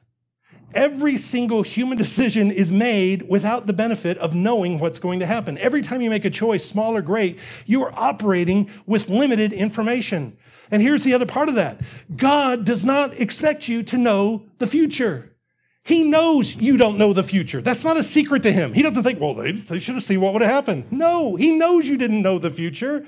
Every 0.74 1.16
single 1.16 1.62
human 1.62 1.98
decision 2.06 2.50
is 2.50 2.70
made 2.70 3.28
without 3.28 3.66
the 3.66 3.72
benefit 3.72 4.18
of 4.18 4.34
knowing 4.34 4.78
what's 4.78 4.98
going 4.98 5.20
to 5.20 5.26
happen. 5.26 5.58
Every 5.58 5.82
time 5.82 6.00
you 6.00 6.10
make 6.10 6.24
a 6.24 6.30
choice, 6.30 6.64
small 6.64 6.96
or 6.96 7.02
great, 7.02 7.38
you 7.66 7.82
are 7.84 7.92
operating 7.96 8.70
with 8.86 9.08
limited 9.08 9.52
information. 9.52 10.36
And 10.70 10.82
here's 10.82 11.04
the 11.04 11.14
other 11.14 11.26
part 11.26 11.48
of 11.48 11.54
that 11.54 11.80
God 12.16 12.64
does 12.64 12.84
not 12.84 13.20
expect 13.20 13.68
you 13.68 13.82
to 13.84 13.96
know 13.96 14.46
the 14.58 14.66
future. 14.66 15.34
He 15.84 16.04
knows 16.04 16.54
you 16.54 16.76
don't 16.76 16.98
know 16.98 17.14
the 17.14 17.22
future. 17.22 17.62
That's 17.62 17.82
not 17.82 17.96
a 17.96 18.02
secret 18.02 18.42
to 18.42 18.52
him. 18.52 18.74
He 18.74 18.82
doesn't 18.82 19.04
think, 19.04 19.20
well, 19.20 19.32
they, 19.32 19.52
they 19.52 19.78
should 19.78 19.94
have 19.94 20.04
seen 20.04 20.20
what 20.20 20.34
would 20.34 20.42
have 20.42 20.50
happened. 20.50 20.92
No, 20.92 21.34
he 21.36 21.52
knows 21.52 21.88
you 21.88 21.96
didn't 21.96 22.20
know 22.20 22.38
the 22.38 22.50
future 22.50 23.06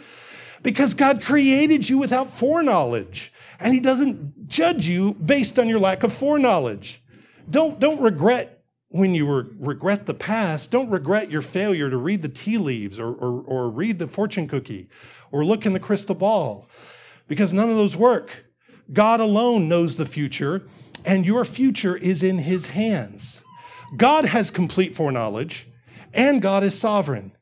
because 0.63 0.95
God 0.95 1.23
created 1.23 1.87
you 1.87 1.99
without 1.99 2.35
foreknowledge. 2.35 3.35
And 3.59 3.75
he 3.75 3.81
doesn't 3.81 4.49
judge 4.49 4.89
you 4.89 5.13
based 5.13 5.59
on 5.59 5.69
your 5.69 5.79
lack 5.79 6.05
of 6.05 6.15
foreknowledge. 6.15 7.03
Don't, 7.51 7.81
don't 7.81 8.01
regret 8.01 8.63
when 8.89 9.15
you 9.15 9.27
re- 9.27 9.51
regret 9.59 10.07
the 10.07 10.15
past. 10.15 10.71
Don't 10.71 10.91
regret 10.91 11.31
your 11.31 11.43
failure 11.43 11.91
to 11.91 11.97
read 11.97 12.23
the 12.23 12.29
tea 12.29 12.59
leaves 12.59 12.99
or, 12.99 13.13
or, 13.15 13.43
or 13.43 13.71
read 13.71 13.99
the 13.99 14.09
fortune 14.09 14.49
cookie 14.49 14.89
or 15.33 15.45
look 15.45 15.67
in 15.67 15.73
the 15.73 15.81
crystal 15.81 16.15
ball 16.15 16.69
because 17.29 17.53
none 17.53 17.71
of 17.71 17.77
those 17.77 17.97
work. 17.97 18.45
God 18.93 19.21
alone 19.21 19.69
knows 19.69 19.95
the 19.95 20.07
future, 20.07 20.63
and 21.05 21.25
your 21.25 21.45
future 21.45 21.97
is 21.97 22.25
in 22.25 22.39
his 22.39 22.67
hands. 22.67 23.43
God 23.97 24.25
has 24.25 24.51
complete 24.51 24.97
foreknowledge, 24.97 25.69
and 26.13 26.43
God 26.43 26.65
is 26.65 26.77
sovereign. 26.77 27.33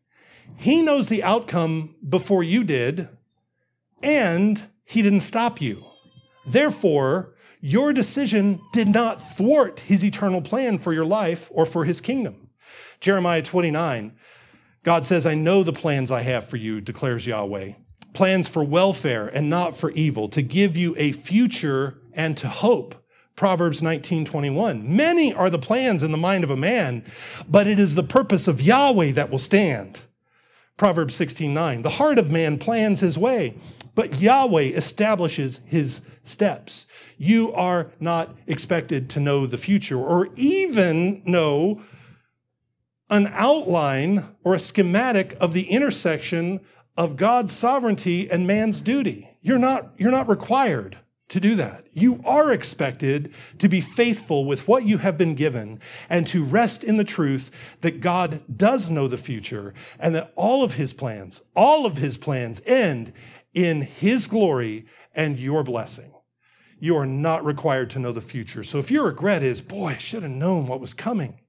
He 0.57 0.83
knows 0.83 1.09
the 1.09 1.23
outcome 1.23 1.95
before 2.07 2.43
you 2.43 2.65
did, 2.65 3.09
and 4.03 4.63
he 4.85 5.01
didn't 5.01 5.21
stop 5.21 5.61
you. 5.61 5.85
Therefore, 6.47 7.35
your 7.61 7.93
decision 7.93 8.61
did 8.73 8.89
not 8.89 9.21
thwart 9.21 9.81
his 9.81 10.05
eternal 10.05 10.41
plan 10.41 10.79
for 10.79 10.93
your 10.93 11.05
life 11.05 11.51
or 11.53 11.67
for 11.67 11.85
his 11.85 12.01
kingdom. 12.01 12.49
Jeremiah 13.01 13.43
29, 13.43 14.13
God 14.83 15.05
says, 15.05 15.27
I 15.27 15.35
know 15.35 15.63
the 15.63 15.73
plans 15.73 16.11
I 16.11 16.23
have 16.23 16.49
for 16.49 16.57
you, 16.57 16.81
declares 16.81 17.27
Yahweh. 17.27 17.73
Plans 18.13 18.49
for 18.49 18.65
welfare 18.65 19.29
and 19.29 19.51
not 19.51 19.77
for 19.77 19.91
evil, 19.93 20.29
to 20.31 20.43
give 20.43 20.77
you 20.77 20.95
a 20.97 21.13
future 21.13 22.01
and 22.13 22.37
to 22.39 22.49
hope. 22.49 22.95
Proverbs 23.37 23.81
19:21. 23.81 24.83
Many 24.83 25.33
are 25.33 25.49
the 25.49 25.61
plans 25.61 26.03
in 26.03 26.11
the 26.11 26.19
mind 26.19 26.43
of 26.43 26.51
a 26.51 26.57
man, 26.57 27.05
but 27.49 27.69
it 27.69 27.79
is 27.79 27.95
the 27.95 28.03
purpose 28.03 28.49
of 28.49 28.61
Yahweh 28.61 29.13
that 29.13 29.31
will 29.31 29.39
stand. 29.39 30.01
Proverbs 30.77 31.15
16:9. 31.15 31.83
The 31.83 31.91
heart 31.91 32.19
of 32.19 32.33
man 32.33 32.59
plans 32.59 32.99
his 32.99 33.17
way, 33.17 33.55
but 33.95 34.21
Yahweh 34.21 34.73
establishes 34.75 35.61
his 35.67 36.01
steps. 36.29 36.87
You 37.17 37.53
are 37.53 37.91
not 38.01 38.37
expected 38.47 39.11
to 39.11 39.21
know 39.21 39.47
the 39.47 39.59
future 39.59 39.99
or 39.99 40.29
even 40.37 41.23
know 41.25 41.83
an 43.11 43.31
outline 43.33 44.29
or 44.45 44.55
a 44.55 44.61
schematic 44.61 45.37
of 45.41 45.55
the 45.55 45.71
intersection 45.71 46.61
of 46.97 47.17
God's 47.17 47.55
sovereignty 47.55 48.31
and 48.31 48.47
man's 48.47 48.81
duty. 48.81 49.31
You're 49.41 49.59
not, 49.59 49.93
you're 49.97 50.11
not 50.11 50.29
required 50.29 50.99
to 51.29 51.41
do 51.41 51.55
that. 51.57 51.87
You 51.93 52.21
are 52.25 52.53
expected 52.53 53.35
to 53.59 53.69
be 53.69 53.81
faithful 53.81 54.45
with 54.45 54.67
what 54.67 54.87
you 54.87 54.99
have 54.99 55.19
been 55.19 55.35
given 55.35 55.81
and 56.09 56.27
to 56.29 56.45
rest 56.45 56.85
in 56.85 56.97
the 56.97 57.05
truth 57.05 57.51
that 57.83 58.01
God 58.01 58.41
does 58.57 58.91
know 58.91 59.09
the 59.09 59.19
future 59.19 59.75
and 59.99 60.15
that 60.15 60.33
all 60.37 60.65
of 60.65 60.75
his 60.75 60.93
plans, 60.93 61.43
all 61.55 61.87
of 61.87 61.99
his 61.99 62.17
plans 62.17 62.61
end 62.67 63.13
in 63.55 63.83
his 63.83 64.27
glory 64.27 64.87
and 65.15 65.39
your 65.39 65.63
blessing. 65.63 66.13
You 66.81 66.97
are 66.97 67.07
not 67.07 67.45
required 67.45 67.91
to 67.91 67.99
know 67.99 68.13
the 68.13 68.21
future. 68.21 68.63
So 68.63 68.79
if 68.79 68.91
your 68.91 69.07
regret 69.07 69.43
is, 69.43 69.61
boy, 69.61 69.89
I 69.89 69.97
should 69.97 70.23
have 70.23 70.33
known 70.33 70.67
what 70.67 70.81
was 70.81 70.95
coming. 70.95 71.41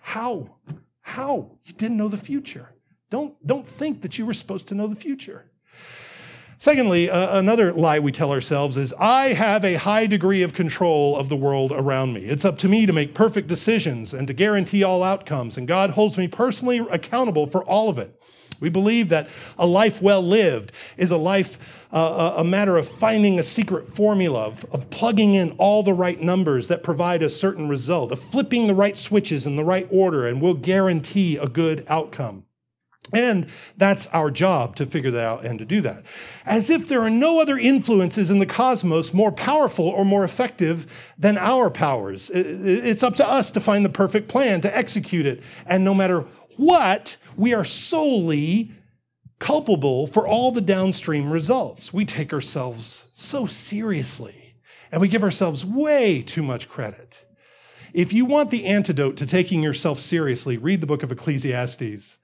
How? 0.00 0.56
How? 1.00 1.52
You 1.64 1.72
didn't 1.74 1.96
know 1.96 2.08
the 2.08 2.16
future. 2.16 2.72
Don't, 3.10 3.34
don't 3.46 3.66
think 3.66 4.02
that 4.02 4.18
you 4.18 4.26
were 4.26 4.34
supposed 4.34 4.66
to 4.68 4.74
know 4.74 4.86
the 4.86 4.96
future. 4.96 5.50
Secondly, 6.58 7.10
uh, 7.10 7.38
another 7.38 7.72
lie 7.72 7.98
we 7.98 8.10
tell 8.10 8.32
ourselves 8.32 8.76
is 8.76 8.94
I 8.98 9.34
have 9.34 9.64
a 9.64 9.74
high 9.74 10.06
degree 10.06 10.42
of 10.42 10.54
control 10.54 11.16
of 11.16 11.28
the 11.28 11.36
world 11.36 11.70
around 11.70 12.14
me. 12.14 12.22
It's 12.22 12.46
up 12.46 12.58
to 12.58 12.68
me 12.68 12.86
to 12.86 12.94
make 12.94 13.14
perfect 13.14 13.46
decisions 13.46 14.14
and 14.14 14.26
to 14.26 14.32
guarantee 14.32 14.82
all 14.82 15.02
outcomes, 15.02 15.58
and 15.58 15.68
God 15.68 15.90
holds 15.90 16.16
me 16.16 16.28
personally 16.28 16.78
accountable 16.90 17.46
for 17.46 17.62
all 17.64 17.90
of 17.90 17.98
it. 17.98 18.15
We 18.60 18.68
believe 18.68 19.08
that 19.10 19.28
a 19.58 19.66
life 19.66 20.00
well 20.00 20.22
lived 20.22 20.72
is 20.96 21.10
a 21.10 21.16
life, 21.16 21.58
uh, 21.92 22.34
a 22.36 22.44
matter 22.44 22.76
of 22.76 22.88
finding 22.88 23.38
a 23.38 23.42
secret 23.42 23.88
formula, 23.88 24.46
of, 24.46 24.64
of 24.72 24.88
plugging 24.90 25.34
in 25.34 25.52
all 25.52 25.82
the 25.82 25.92
right 25.94 26.20
numbers 26.20 26.68
that 26.68 26.82
provide 26.82 27.22
a 27.22 27.28
certain 27.28 27.68
result, 27.68 28.12
of 28.12 28.20
flipping 28.20 28.66
the 28.66 28.74
right 28.74 28.96
switches 28.96 29.46
in 29.46 29.56
the 29.56 29.64
right 29.64 29.88
order, 29.90 30.26
and 30.26 30.40
will 30.40 30.54
guarantee 30.54 31.36
a 31.36 31.48
good 31.48 31.84
outcome. 31.88 32.44
And 33.12 33.46
that's 33.76 34.08
our 34.08 34.32
job 34.32 34.74
to 34.76 34.86
figure 34.86 35.12
that 35.12 35.24
out 35.24 35.44
and 35.44 35.58
to 35.60 35.64
do 35.64 35.80
that. 35.82 36.02
As 36.44 36.70
if 36.70 36.88
there 36.88 37.02
are 37.02 37.10
no 37.10 37.40
other 37.40 37.56
influences 37.56 38.30
in 38.30 38.40
the 38.40 38.46
cosmos 38.46 39.14
more 39.14 39.30
powerful 39.30 39.86
or 39.86 40.04
more 40.04 40.24
effective 40.24 40.92
than 41.16 41.38
our 41.38 41.70
powers. 41.70 42.30
It's 42.34 43.04
up 43.04 43.14
to 43.16 43.28
us 43.28 43.52
to 43.52 43.60
find 43.60 43.84
the 43.84 43.90
perfect 43.90 44.28
plan, 44.28 44.60
to 44.62 44.76
execute 44.76 45.24
it. 45.24 45.44
And 45.66 45.84
no 45.84 45.94
matter 45.94 46.26
what, 46.56 47.16
we 47.36 47.54
are 47.54 47.64
solely 47.64 48.72
culpable 49.38 50.06
for 50.06 50.26
all 50.26 50.50
the 50.50 50.60
downstream 50.60 51.30
results. 51.30 51.92
We 51.92 52.04
take 52.04 52.32
ourselves 52.32 53.06
so 53.14 53.46
seriously 53.46 54.54
and 54.90 55.00
we 55.00 55.08
give 55.08 55.24
ourselves 55.24 55.64
way 55.64 56.22
too 56.22 56.42
much 56.42 56.68
credit. 56.68 57.24
If 57.92 58.12
you 58.12 58.24
want 58.24 58.50
the 58.50 58.66
antidote 58.66 59.16
to 59.18 59.26
taking 59.26 59.62
yourself 59.62 59.98
seriously, 59.98 60.58
read 60.58 60.80
the 60.80 60.86
book 60.86 61.02
of 61.02 61.12
Ecclesiastes. 61.12 62.18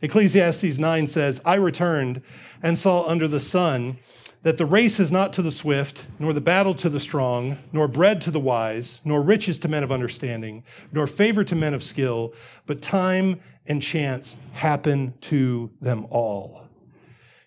Ecclesiastes 0.00 0.78
9 0.78 1.06
says, 1.06 1.40
I 1.44 1.54
returned 1.56 2.22
and 2.62 2.78
saw 2.78 3.04
under 3.06 3.28
the 3.28 3.40
sun 3.40 3.98
that 4.42 4.56
the 4.56 4.66
race 4.66 5.00
is 5.00 5.10
not 5.10 5.32
to 5.32 5.42
the 5.42 5.50
swift, 5.50 6.06
nor 6.18 6.32
the 6.32 6.40
battle 6.40 6.72
to 6.74 6.88
the 6.88 7.00
strong, 7.00 7.58
nor 7.72 7.88
bread 7.88 8.20
to 8.22 8.30
the 8.30 8.40
wise, 8.40 9.00
nor 9.04 9.20
riches 9.20 9.58
to 9.58 9.68
men 9.68 9.82
of 9.82 9.90
understanding, 9.90 10.62
nor 10.92 11.06
favor 11.06 11.42
to 11.42 11.56
men 11.56 11.74
of 11.74 11.82
skill, 11.82 12.32
but 12.66 12.80
time 12.80 13.40
and 13.68 13.82
chance 13.82 14.36
happen 14.52 15.14
to 15.20 15.70
them 15.80 16.06
all. 16.10 16.66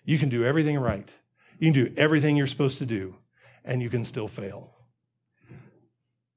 You 0.04 0.18
can 0.18 0.28
do 0.28 0.44
everything 0.44 0.78
right. 0.78 1.08
You 1.58 1.72
can 1.72 1.84
do 1.84 1.92
everything 1.96 2.36
you're 2.36 2.46
supposed 2.46 2.78
to 2.78 2.86
do, 2.86 3.14
and 3.64 3.82
you 3.82 3.90
can 3.90 4.04
still 4.04 4.28
fail. 4.28 4.72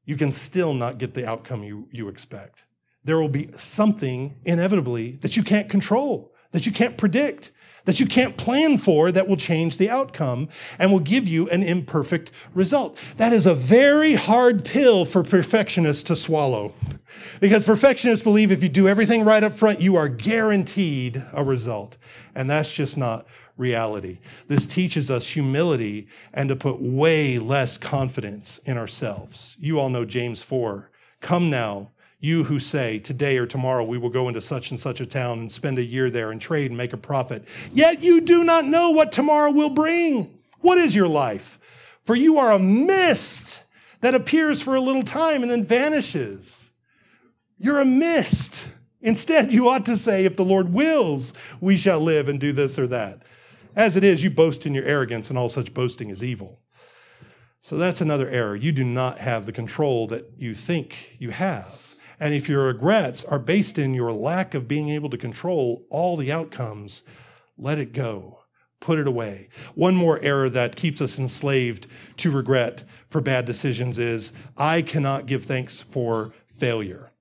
You 0.05 0.17
can 0.17 0.31
still 0.31 0.73
not 0.73 0.97
get 0.97 1.13
the 1.13 1.27
outcome 1.27 1.63
you, 1.63 1.87
you 1.91 2.09
expect. 2.09 2.63
There 3.03 3.19
will 3.19 3.29
be 3.29 3.49
something 3.57 4.35
inevitably 4.45 5.13
that 5.21 5.37
you 5.37 5.43
can't 5.43 5.69
control, 5.69 6.33
that 6.51 6.65
you 6.65 6.71
can't 6.71 6.97
predict, 6.97 7.51
that 7.85 7.99
you 7.99 8.05
can't 8.05 8.37
plan 8.37 8.77
for 8.77 9.11
that 9.11 9.27
will 9.27 9.37
change 9.37 9.77
the 9.77 9.89
outcome 9.89 10.49
and 10.77 10.91
will 10.91 10.99
give 10.99 11.27
you 11.27 11.49
an 11.49 11.63
imperfect 11.63 12.31
result. 12.53 12.97
That 13.17 13.33
is 13.33 13.45
a 13.45 13.53
very 13.53 14.13
hard 14.13 14.65
pill 14.65 15.05
for 15.05 15.23
perfectionists 15.23 16.03
to 16.03 16.15
swallow. 16.15 16.73
Because 17.39 17.63
perfectionists 17.63 18.23
believe 18.23 18.51
if 18.51 18.61
you 18.61 18.69
do 18.69 18.87
everything 18.87 19.23
right 19.23 19.43
up 19.43 19.53
front, 19.53 19.81
you 19.81 19.95
are 19.95 20.09
guaranteed 20.09 21.23
a 21.33 21.43
result. 21.43 21.97
And 22.33 22.49
that's 22.49 22.73
just 22.73 22.97
not 22.97 23.25
reality. 23.57 24.19
This 24.47 24.67
teaches 24.67 25.09
us 25.09 25.27
humility 25.27 26.07
and 26.33 26.49
to 26.49 26.55
put 26.55 26.81
way 26.81 27.39
less 27.39 27.77
confidence 27.77 28.59
in 28.65 28.77
ourselves. 28.77 29.55
You 29.59 29.79
all 29.79 29.89
know 29.89 30.05
James 30.05 30.43
4. 30.43 30.89
Come 31.21 31.49
now, 31.49 31.91
you 32.25 32.43
who 32.43 32.59
say, 32.59 32.99
Today 32.99 33.37
or 33.37 33.45
tomorrow 33.45 33.83
we 33.83 33.97
will 33.97 34.09
go 34.09 34.27
into 34.27 34.41
such 34.41 34.71
and 34.71 34.79
such 34.79 34.99
a 34.99 35.05
town 35.05 35.39
and 35.39 35.51
spend 35.51 35.77
a 35.77 35.83
year 35.83 36.09
there 36.09 36.31
and 36.31 36.41
trade 36.41 36.71
and 36.71 36.77
make 36.77 36.93
a 36.93 36.97
profit. 36.97 37.45
Yet 37.71 38.01
you 38.01 38.21
do 38.21 38.43
not 38.43 38.65
know 38.65 38.89
what 38.89 39.11
tomorrow 39.11 39.51
will 39.51 39.69
bring. 39.69 40.39
What 40.59 40.77
is 40.77 40.95
your 40.95 41.07
life? 41.07 41.59
For 42.03 42.15
you 42.15 42.39
are 42.39 42.51
a 42.51 42.59
mist 42.59 43.63
that 44.01 44.15
appears 44.15 44.61
for 44.61 44.75
a 44.75 44.81
little 44.81 45.03
time 45.03 45.43
and 45.43 45.51
then 45.51 45.63
vanishes. 45.63 46.71
You're 47.57 47.79
a 47.79 47.85
mist. 47.85 48.65
Instead, 49.01 49.53
you 49.53 49.69
ought 49.69 49.85
to 49.85 49.95
say, 49.95 50.25
If 50.25 50.35
the 50.35 50.43
Lord 50.43 50.73
wills, 50.73 51.33
we 51.61 51.77
shall 51.77 51.99
live 51.99 52.27
and 52.27 52.39
do 52.39 52.51
this 52.51 52.79
or 52.79 52.87
that. 52.87 53.21
As 53.75 53.95
it 53.95 54.03
is, 54.03 54.23
you 54.23 54.29
boast 54.29 54.65
in 54.65 54.73
your 54.73 54.85
arrogance, 54.85 55.29
and 55.29 55.37
all 55.37 55.49
such 55.49 55.73
boasting 55.73 56.09
is 56.09 56.23
evil. 56.23 56.61
So 57.61 57.77
that's 57.77 58.01
another 58.01 58.29
error. 58.29 58.55
You 58.55 58.71
do 58.71 58.83
not 58.83 59.19
have 59.19 59.45
the 59.45 59.51
control 59.51 60.07
that 60.07 60.31
you 60.37 60.53
think 60.53 61.15
you 61.19 61.31
have. 61.31 61.67
And 62.19 62.33
if 62.33 62.47
your 62.47 62.65
regrets 62.65 63.23
are 63.25 63.39
based 63.39 63.77
in 63.77 63.93
your 63.93 64.11
lack 64.11 64.53
of 64.53 64.67
being 64.67 64.89
able 64.89 65.09
to 65.09 65.17
control 65.17 65.85
all 65.89 66.15
the 66.15 66.31
outcomes, 66.31 67.03
let 67.57 67.79
it 67.79 67.93
go. 67.93 68.39
Put 68.79 68.99
it 68.99 69.07
away. 69.07 69.49
One 69.73 69.95
more 69.95 70.19
error 70.19 70.49
that 70.49 70.75
keeps 70.75 71.01
us 71.01 71.17
enslaved 71.17 71.87
to 72.17 72.29
regret 72.29 72.83
for 73.09 73.21
bad 73.21 73.45
decisions 73.45 73.97
is 73.97 74.33
I 74.57 74.81
cannot 74.81 75.25
give 75.25 75.45
thanks 75.45 75.81
for 75.81 76.33
failure. 76.57 77.11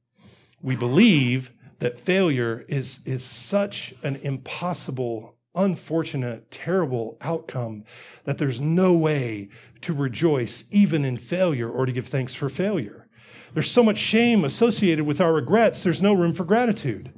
We 0.62 0.76
believe 0.76 1.50
that 1.78 2.00
failure 2.00 2.64
is, 2.68 3.00
is 3.04 3.24
such 3.24 3.94
an 4.02 4.16
impossible 4.16 5.34
unfortunate, 5.54 6.50
terrible 6.50 7.16
outcome 7.20 7.84
that 8.24 8.38
there's 8.38 8.60
no 8.60 8.92
way 8.92 9.48
to 9.82 9.94
rejoice 9.94 10.64
even 10.70 11.04
in 11.04 11.16
failure 11.16 11.70
or 11.70 11.86
to 11.86 11.92
give 11.92 12.08
thanks 12.08 12.34
for 12.34 12.48
failure. 12.48 13.03
There's 13.54 13.70
so 13.70 13.84
much 13.84 13.98
shame 13.98 14.44
associated 14.44 15.06
with 15.06 15.20
our 15.20 15.32
regrets, 15.32 15.82
there's 15.84 16.02
no 16.02 16.12
room 16.12 16.32
for 16.32 16.44
gratitude. 16.44 17.12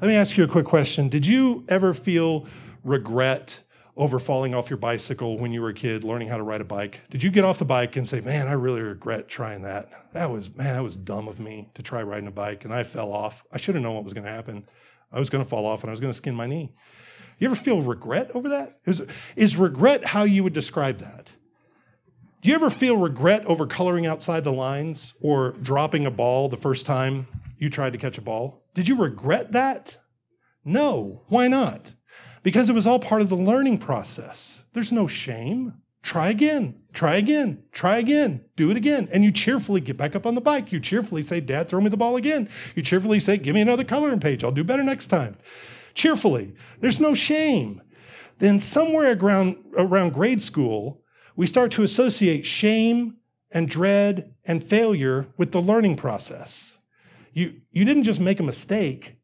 Let 0.00 0.08
me 0.08 0.14
ask 0.14 0.38
you 0.38 0.44
a 0.44 0.48
quick 0.48 0.64
question. 0.64 1.10
Did 1.10 1.26
you 1.26 1.64
ever 1.68 1.92
feel 1.92 2.46
regret 2.82 3.60
over 3.94 4.18
falling 4.18 4.54
off 4.54 4.70
your 4.70 4.78
bicycle 4.78 5.36
when 5.36 5.52
you 5.52 5.60
were 5.60 5.68
a 5.68 5.74
kid 5.74 6.02
learning 6.02 6.28
how 6.28 6.38
to 6.38 6.42
ride 6.42 6.62
a 6.62 6.64
bike? 6.64 7.02
Did 7.10 7.22
you 7.22 7.30
get 7.30 7.44
off 7.44 7.58
the 7.58 7.66
bike 7.66 7.96
and 7.96 8.08
say, 8.08 8.20
"Man, 8.20 8.48
I 8.48 8.52
really 8.52 8.80
regret 8.80 9.28
trying 9.28 9.62
that. 9.62 9.90
That 10.14 10.30
was 10.30 10.48
man, 10.56 10.76
that 10.76 10.82
was 10.82 10.96
dumb 10.96 11.28
of 11.28 11.38
me 11.38 11.68
to 11.74 11.82
try 11.82 12.02
riding 12.02 12.26
a 12.26 12.32
bike 12.32 12.64
and 12.64 12.72
I 12.72 12.84
fell 12.84 13.12
off. 13.12 13.44
I 13.52 13.58
should 13.58 13.74
have 13.74 13.84
known 13.84 13.94
what 13.94 14.04
was 14.04 14.14
going 14.14 14.24
to 14.24 14.32
happen. 14.32 14.64
I 15.12 15.18
was 15.18 15.28
going 15.28 15.44
to 15.44 15.48
fall 15.48 15.66
off 15.66 15.82
and 15.82 15.90
I 15.90 15.92
was 15.92 16.00
going 16.00 16.12
to 16.12 16.16
skin 16.16 16.34
my 16.34 16.46
knee." 16.46 16.72
You 17.38 17.46
ever 17.46 17.56
feel 17.56 17.82
regret 17.82 18.30
over 18.34 18.48
that? 18.50 18.78
Is, 18.86 19.02
is 19.34 19.56
regret 19.56 20.06
how 20.06 20.22
you 20.22 20.44
would 20.44 20.52
describe 20.52 20.98
that? 20.98 21.32
Do 22.42 22.50
you 22.50 22.54
ever 22.54 22.70
feel 22.70 22.96
regret 22.96 23.46
over 23.46 23.66
coloring 23.66 24.06
outside 24.06 24.44
the 24.44 24.52
lines 24.52 25.14
or 25.20 25.52
dropping 25.62 26.06
a 26.06 26.10
ball 26.10 26.48
the 26.48 26.56
first 26.56 26.86
time 26.86 27.26
you 27.58 27.70
tried 27.70 27.92
to 27.92 27.98
catch 27.98 28.18
a 28.18 28.22
ball? 28.22 28.64
Did 28.74 28.88
you 28.88 28.96
regret 28.96 29.52
that? 29.52 29.98
No. 30.64 31.22
Why 31.28 31.48
not? 31.48 31.94
because 32.42 32.68
it 32.68 32.74
was 32.74 32.86
all 32.86 32.98
part 32.98 33.22
of 33.22 33.28
the 33.28 33.36
learning 33.36 33.78
process. 33.78 34.64
There's 34.72 34.92
no 34.92 35.06
shame. 35.06 35.74
Try 36.02 36.30
again, 36.30 36.80
try 36.92 37.14
again, 37.16 37.62
try 37.70 37.98
again, 37.98 38.44
do 38.56 38.72
it 38.72 38.76
again. 38.76 39.08
And 39.12 39.22
you 39.22 39.30
cheerfully 39.30 39.80
get 39.80 39.96
back 39.96 40.16
up 40.16 40.26
on 40.26 40.34
the 40.34 40.40
bike. 40.40 40.72
You 40.72 40.80
cheerfully 40.80 41.22
say, 41.22 41.38
Dad, 41.40 41.68
throw 41.68 41.80
me 41.80 41.90
the 41.90 41.96
ball 41.96 42.16
again. 42.16 42.48
You 42.74 42.82
cheerfully 42.82 43.20
say, 43.20 43.36
Give 43.36 43.54
me 43.54 43.60
another 43.60 43.84
coloring 43.84 44.18
page. 44.18 44.42
I'll 44.42 44.50
do 44.50 44.64
better 44.64 44.82
next 44.82 45.06
time. 45.06 45.36
Cheerfully. 45.94 46.54
There's 46.80 46.98
no 46.98 47.14
shame. 47.14 47.82
Then, 48.38 48.58
somewhere 48.58 49.16
around, 49.16 49.56
around 49.76 50.14
grade 50.14 50.42
school, 50.42 51.01
we 51.36 51.46
start 51.46 51.72
to 51.72 51.82
associate 51.82 52.46
shame 52.46 53.16
and 53.50 53.68
dread 53.68 54.34
and 54.44 54.64
failure 54.64 55.26
with 55.36 55.52
the 55.52 55.62
learning 55.62 55.96
process. 55.96 56.78
You, 57.32 57.60
you 57.70 57.84
didn't 57.84 58.04
just 58.04 58.20
make 58.20 58.40
a 58.40 58.44
mistake, 58.44 59.16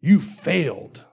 you 0.00 0.20
failed 0.20 1.04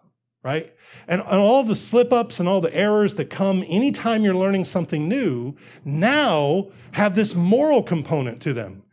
right? 0.43 0.73
And, 1.07 1.21
and 1.21 1.39
all 1.39 1.63
the 1.63 1.75
slip 1.75 2.11
ups 2.11 2.39
and 2.39 2.49
all 2.49 2.61
the 2.61 2.73
errors 2.73 3.15
that 3.15 3.29
come 3.29 3.63
anytime 3.67 4.23
you're 4.23 4.35
learning 4.35 4.65
something 4.65 5.07
new 5.07 5.55
now 5.85 6.69
have 6.93 7.15
this 7.15 7.35
moral 7.35 7.83
component 7.83 8.41
to 8.43 8.53
them. 8.53 8.83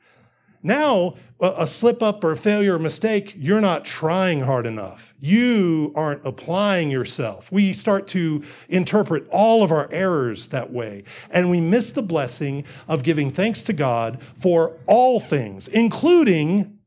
Now, 0.62 1.14
a 1.41 1.66
slip 1.66 2.03
up 2.03 2.24
or 2.24 2.32
a 2.32 2.36
failure 2.36 2.74
or 2.74 2.78
mistake, 2.78 3.34
you're 3.36 3.61
not 3.61 3.84
trying 3.84 4.41
hard 4.41 4.66
enough. 4.66 5.14
You 5.20 5.93
aren't 5.95 6.26
applying 6.26 6.91
yourself. 6.91 7.53
We 7.53 7.72
start 7.72 8.09
to 8.09 8.43
interpret 8.68 9.28
all 9.30 9.62
of 9.62 9.70
our 9.70 9.89
errors 9.93 10.49
that 10.49 10.72
way. 10.72 11.05
And 11.30 11.49
we 11.49 11.61
miss 11.61 11.93
the 11.93 12.03
blessing 12.03 12.64
of 12.89 13.05
giving 13.05 13.30
thanks 13.30 13.62
to 13.64 13.72
God 13.72 14.20
for 14.41 14.76
all 14.86 15.20
things, 15.20 15.68
including 15.68 16.78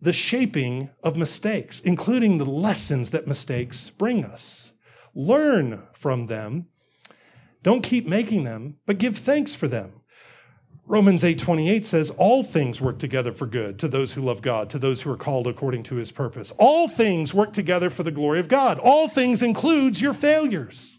the 0.00 0.12
shaping 0.12 0.90
of 1.02 1.16
mistakes, 1.16 1.80
including 1.80 2.38
the 2.38 2.46
lessons 2.46 3.10
that 3.10 3.26
mistakes 3.26 3.90
bring 3.90 4.24
us. 4.24 4.70
Learn 5.14 5.82
from 5.92 6.28
them. 6.28 6.68
Don't 7.62 7.82
keep 7.82 8.06
making 8.06 8.44
them, 8.44 8.76
but 8.86 8.98
give 8.98 9.18
thanks 9.18 9.54
for 9.54 9.68
them. 9.68 9.99
Romans 10.90 11.22
8:28 11.22 11.86
says 11.86 12.10
all 12.18 12.42
things 12.42 12.80
work 12.80 12.98
together 12.98 13.30
for 13.30 13.46
good 13.46 13.78
to 13.78 13.86
those 13.86 14.12
who 14.12 14.22
love 14.22 14.42
God, 14.42 14.68
to 14.70 14.78
those 14.78 15.00
who 15.00 15.12
are 15.12 15.16
called 15.16 15.46
according 15.46 15.84
to 15.84 15.94
his 15.94 16.10
purpose. 16.10 16.52
All 16.58 16.88
things 16.88 17.32
work 17.32 17.52
together 17.52 17.90
for 17.90 18.02
the 18.02 18.10
glory 18.10 18.40
of 18.40 18.48
God. 18.48 18.80
All 18.80 19.06
things 19.06 19.40
includes 19.40 20.02
your 20.02 20.12
failures. 20.12 20.98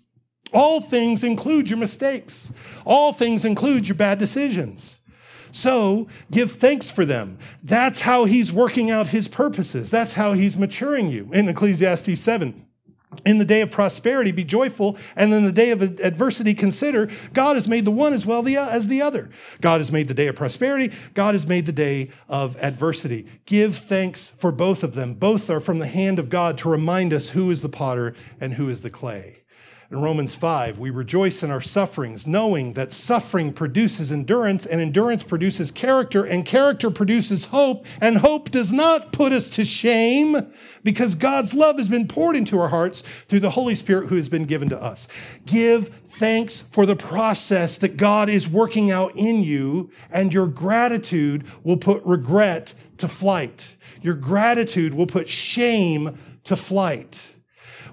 All 0.54 0.80
things 0.80 1.26
include 1.26 1.70
your 1.70 1.78
mistakes. 1.78 2.54
All 2.86 3.12
things 3.12 3.44
include 3.44 3.90
your 3.90 3.98
bad 3.98 4.18
decisions. 4.18 5.02
So 5.52 6.08
give 6.32 6.54
thanks 6.54 6.90
for 6.90 7.04
them. 7.04 7.38
That's 7.62 8.00
how 8.00 8.24
he's 8.24 8.50
working 8.50 8.90
out 8.92 9.08
his 9.08 9.28
purposes. 9.28 9.90
That's 9.92 10.14
how 10.14 10.32
he's 10.32 10.56
maturing 10.56 11.12
you. 11.12 11.30
In 11.34 11.50
Ecclesiastes 11.50 12.18
7, 12.18 12.66
in 13.26 13.38
the 13.38 13.46
day 13.46 13.62
of 13.62 13.72
prosperity, 13.72 14.32
be 14.32 14.44
joyful, 14.44 14.98
and 15.16 15.34
in 15.34 15.44
the 15.46 15.52
day 15.52 15.72
of 15.72 15.82
adversity, 15.82 16.54
consider 16.54 17.10
God 17.34 17.56
has 17.56 17.68
made 17.68 17.86
the 17.86 17.92
one 17.92 18.14
as 18.14 18.26
well 18.26 18.42
uh, 18.42 18.70
as 18.70 18.88
the 18.88 19.02
other. 19.02 19.30
God 19.60 19.80
has 19.80 19.92
made 19.92 20.08
the 20.08 20.14
day 20.14 20.28
of 20.28 20.36
prosperity, 20.36 20.92
God 21.14 21.36
has 21.36 21.48
made 21.48 21.66
the 21.66 21.72
day 21.72 22.10
of 22.30 22.56
adversity. 22.58 23.28
Give 23.46 23.76
thanks 23.76 24.30
for 24.30 24.52
both 24.52 24.84
of 24.84 24.96
them. 24.96 25.14
Both 25.14 25.50
are 25.50 25.60
from 25.60 25.80
the 25.80 25.88
hand 25.88 26.20
of 26.20 26.30
God 26.30 26.58
to 26.60 26.70
remind 26.70 27.14
us 27.14 27.30
who 27.30 27.52
is 27.52 27.62
the 27.62 27.70
potter 27.70 28.16
and 28.40 28.54
who 28.54 28.70
is 28.70 28.82
the 28.82 28.90
clay. 28.90 29.41
In 29.92 30.00
Romans 30.00 30.36
5, 30.36 30.80
we 30.80 30.90
rejoice 30.90 31.44
in 31.44 31.52
our 31.52 31.60
sufferings, 31.60 32.26
knowing 32.26 32.72
that 32.76 32.94
suffering 32.94 33.52
produces 33.52 34.10
endurance, 34.10 34.66
and 34.66 34.80
endurance 34.80 35.22
produces 35.22 35.70
character, 35.70 36.24
and 36.24 36.46
character 36.46 36.90
produces 36.90 37.44
hope, 37.44 37.86
and 38.00 38.16
hope 38.18 38.52
does 38.52 38.72
not 38.72 39.12
put 39.12 39.34
us 39.34 39.50
to 39.50 39.66
shame 39.66 40.54
because 40.86 41.14
God's 41.14 41.54
love 41.54 41.76
has 41.76 41.90
been 41.90 42.08
poured 42.08 42.38
into 42.38 42.58
our 42.58 42.70
hearts 42.70 43.04
through 43.28 43.42
the 43.42 43.50
Holy 43.50 43.76
Spirit 43.76 44.08
who 44.08 44.16
has 44.16 44.30
been 44.30 44.46
given 44.46 44.70
to 44.70 44.82
us. 44.82 45.10
Give 45.46 45.94
thanks 46.08 46.62
for 46.72 46.86
the 46.86 46.96
process 46.96 47.78
that 47.80 47.98
God 47.98 48.30
is 48.30 48.48
working 48.48 48.92
out 48.92 49.14
in 49.18 49.44
you, 49.44 49.92
and 50.10 50.34
your 50.34 50.48
gratitude 50.48 51.44
will 51.66 51.76
put 51.76 52.02
regret 52.06 52.74
to 53.00 53.10
flight. 53.10 53.76
Your 54.02 54.16
gratitude 54.16 54.94
will 54.94 55.06
put 55.06 55.28
shame 55.28 56.18
to 56.46 56.56
flight. 56.56 57.36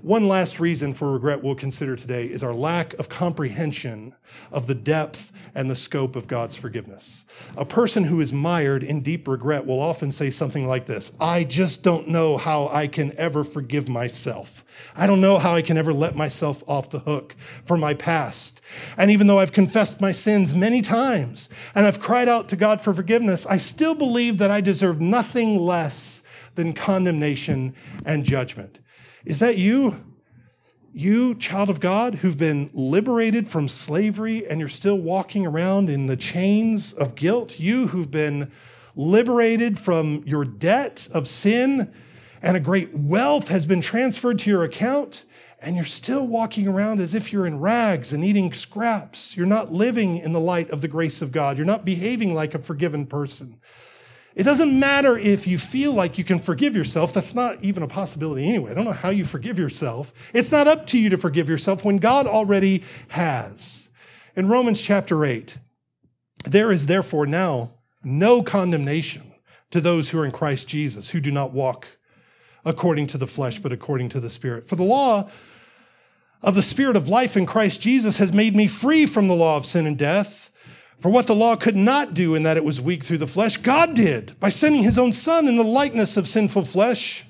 One 0.02 0.28
last 0.28 0.60
reason 0.60 0.94
for 0.94 1.10
regret 1.10 1.42
we'll 1.42 1.56
consider 1.56 1.96
today 1.96 2.26
is 2.26 2.44
our 2.44 2.54
lack 2.54 2.94
of 2.94 3.08
comprehension 3.08 4.14
of 4.52 4.68
the 4.68 4.74
depth 4.74 5.32
and 5.56 5.68
the 5.68 5.74
scope 5.74 6.14
of 6.14 6.28
God's 6.28 6.56
forgiveness. 6.56 7.24
A 7.56 7.64
person 7.64 8.04
who 8.04 8.20
is 8.20 8.32
mired 8.32 8.84
in 8.84 9.00
deep 9.00 9.26
regret 9.26 9.66
will 9.66 9.80
often 9.80 10.12
say 10.12 10.30
something 10.30 10.68
like 10.68 10.86
this 10.86 11.10
I 11.20 11.42
just 11.42 11.82
don't 11.82 12.06
know 12.06 12.36
how 12.36 12.68
I 12.68 12.86
can 12.86 13.16
ever 13.18 13.42
forgive 13.42 13.88
myself. 13.88 14.64
I 14.94 15.08
don't 15.08 15.20
know 15.20 15.36
how 15.36 15.56
I 15.56 15.62
can 15.62 15.76
ever 15.76 15.92
let 15.92 16.14
myself 16.14 16.62
off 16.68 16.90
the 16.90 17.00
hook 17.00 17.34
for 17.64 17.76
my 17.76 17.94
past. 17.94 18.60
And 18.96 19.10
even 19.10 19.26
though 19.26 19.40
I've 19.40 19.52
confessed 19.52 20.00
my 20.00 20.12
sins 20.12 20.54
many 20.54 20.80
times 20.80 21.48
and 21.74 21.86
I've 21.86 21.98
cried 21.98 22.28
out 22.28 22.48
to 22.50 22.56
God 22.56 22.80
for 22.80 22.94
forgiveness, 22.94 23.46
I 23.46 23.56
still 23.56 23.96
believe 23.96 24.38
that 24.38 24.52
I 24.52 24.60
deserve 24.60 25.00
nothing 25.00 25.58
less 25.58 26.22
than 26.54 26.72
condemnation 26.72 27.74
and 28.04 28.24
judgment. 28.24 28.78
Is 29.24 29.40
that 29.40 29.56
you? 29.56 30.04
You, 30.92 31.34
child 31.34 31.70
of 31.70 31.80
God, 31.80 32.16
who've 32.16 32.38
been 32.38 32.70
liberated 32.72 33.48
from 33.48 33.68
slavery 33.68 34.48
and 34.48 34.58
you're 34.58 34.68
still 34.68 34.98
walking 34.98 35.46
around 35.46 35.90
in 35.90 36.06
the 36.06 36.16
chains 36.16 36.92
of 36.92 37.14
guilt? 37.14 37.60
You 37.60 37.88
who've 37.88 38.10
been 38.10 38.50
liberated 38.96 39.78
from 39.78 40.22
your 40.26 40.44
debt 40.44 41.08
of 41.12 41.28
sin 41.28 41.92
and 42.42 42.56
a 42.56 42.60
great 42.60 42.94
wealth 42.94 43.48
has 43.48 43.66
been 43.66 43.80
transferred 43.80 44.38
to 44.40 44.50
your 44.50 44.64
account? 44.64 45.24
and 45.60 45.74
you're 45.74 45.84
still 45.84 46.26
walking 46.26 46.68
around 46.68 47.00
as 47.00 47.14
if 47.14 47.32
you're 47.32 47.46
in 47.46 47.58
rags 47.58 48.12
and 48.12 48.24
eating 48.24 48.52
scraps. 48.52 49.36
You're 49.36 49.46
not 49.46 49.72
living 49.72 50.18
in 50.18 50.32
the 50.32 50.40
light 50.40 50.70
of 50.70 50.80
the 50.80 50.88
grace 50.88 51.20
of 51.20 51.32
God. 51.32 51.56
You're 51.56 51.66
not 51.66 51.84
behaving 51.84 52.34
like 52.34 52.54
a 52.54 52.60
forgiven 52.60 53.06
person. 53.06 53.60
It 54.38 54.44
doesn't 54.44 54.78
matter 54.78 55.18
if 55.18 55.48
you 55.48 55.58
feel 55.58 55.92
like 55.92 56.16
you 56.16 56.22
can 56.22 56.38
forgive 56.38 56.76
yourself. 56.76 57.12
That's 57.12 57.34
not 57.34 57.62
even 57.64 57.82
a 57.82 57.88
possibility 57.88 58.48
anyway. 58.48 58.70
I 58.70 58.74
don't 58.74 58.84
know 58.84 58.92
how 58.92 59.08
you 59.08 59.24
forgive 59.24 59.58
yourself. 59.58 60.14
It's 60.32 60.52
not 60.52 60.68
up 60.68 60.86
to 60.86 60.98
you 60.98 61.10
to 61.10 61.16
forgive 61.16 61.48
yourself 61.48 61.84
when 61.84 61.96
God 61.96 62.28
already 62.28 62.84
has. 63.08 63.88
In 64.36 64.46
Romans 64.46 64.80
chapter 64.80 65.24
8, 65.24 65.58
there 66.44 66.70
is 66.70 66.86
therefore 66.86 67.26
now 67.26 67.72
no 68.04 68.40
condemnation 68.40 69.32
to 69.72 69.80
those 69.80 70.08
who 70.08 70.20
are 70.20 70.24
in 70.24 70.30
Christ 70.30 70.68
Jesus, 70.68 71.10
who 71.10 71.18
do 71.18 71.32
not 71.32 71.52
walk 71.52 71.88
according 72.64 73.08
to 73.08 73.18
the 73.18 73.26
flesh, 73.26 73.58
but 73.58 73.72
according 73.72 74.10
to 74.10 74.20
the 74.20 74.30
Spirit. 74.30 74.68
For 74.68 74.76
the 74.76 74.84
law 74.84 75.28
of 76.42 76.54
the 76.54 76.62
Spirit 76.62 76.94
of 76.94 77.08
life 77.08 77.36
in 77.36 77.44
Christ 77.44 77.80
Jesus 77.80 78.18
has 78.18 78.32
made 78.32 78.54
me 78.54 78.68
free 78.68 79.04
from 79.04 79.26
the 79.26 79.34
law 79.34 79.56
of 79.56 79.66
sin 79.66 79.84
and 79.84 79.98
death. 79.98 80.52
For 81.00 81.10
what 81.10 81.28
the 81.28 81.34
law 81.34 81.54
could 81.54 81.76
not 81.76 82.14
do 82.14 82.34
in 82.34 82.42
that 82.42 82.56
it 82.56 82.64
was 82.64 82.80
weak 82.80 83.04
through 83.04 83.18
the 83.18 83.26
flesh, 83.26 83.56
God 83.56 83.94
did 83.94 84.38
by 84.40 84.48
sending 84.48 84.82
his 84.82 84.98
own 84.98 85.12
Son 85.12 85.46
in 85.46 85.56
the 85.56 85.64
likeness 85.64 86.16
of 86.16 86.26
sinful 86.26 86.64
flesh 86.64 87.24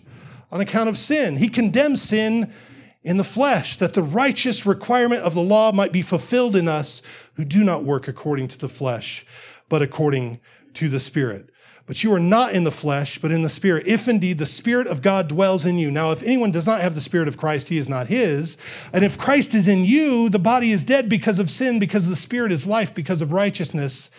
on 0.51 0.61
account 0.61 0.89
of 0.89 0.97
sin. 0.97 1.37
He 1.37 1.49
condemned 1.49 1.99
sin 1.99 2.53
in 3.05 3.17
the 3.19 3.25
flesh, 3.25 3.77
that 3.77 3.95
the 3.95 4.03
righteous 4.03 4.67
requirement 4.67 5.23
of 5.23 5.35
the 5.35 5.43
law 5.43 5.71
might 5.73 5.93
be 5.93 6.03
fulfilled 6.03 6.57
in 6.57 6.67
us 6.67 7.03
who 7.35 7.45
do 7.45 7.63
not 7.63 7.85
work 7.85 8.09
according 8.09 8.49
to 8.49 8.59
the 8.59 8.69
flesh, 8.69 9.25
but 9.69 9.83
according 9.83 10.41
to 10.75 10.89
the 10.89 11.01
Spirit. 11.01 11.51
But 11.89 12.05
you 12.05 12.13
are 12.13 12.21
not 12.21 12.53
in 12.53 12.65
the 12.65 12.71
flesh, 12.71 13.19
but 13.19 13.33
in 13.33 13.43
the 13.43 13.49
Spirit, 13.49 13.87
if 13.87 14.09
indeed 14.09 14.37
the 14.37 14.45
Spirit 14.45 14.87
of 14.87 15.01
God 15.01 15.27
dwells 15.27 15.65
in 15.65 15.79
you. 15.79 15.91
Now, 15.91 16.13
if 16.13 16.23
anyone 16.23 16.51
does 16.51 16.67
not 16.67 16.83
have 16.83 16.95
the 16.95 17.01
Spirit 17.01 17.29
of 17.29 17.39
Christ, 17.39 17.71
he 17.71 17.79
is 17.79 17.89
not 17.89 18.09
his. 18.09 18.59
And 18.93 19.03
if 19.03 19.17
Christ 19.17 19.55
is 19.55 19.67
in 19.67 19.87
you, 19.87 20.29
the 20.29 20.39
body 20.39 20.71
is 20.71 20.85
dead 20.85 21.09
because 21.09 21.39
of 21.39 21.51
sin, 21.51 21.79
because 21.79 22.07
the 22.07 22.15
Spirit 22.15 22.53
is 22.53 22.67
life, 22.67 22.95
because 22.95 23.23
of 23.23 23.33
righteousness. 23.33 24.11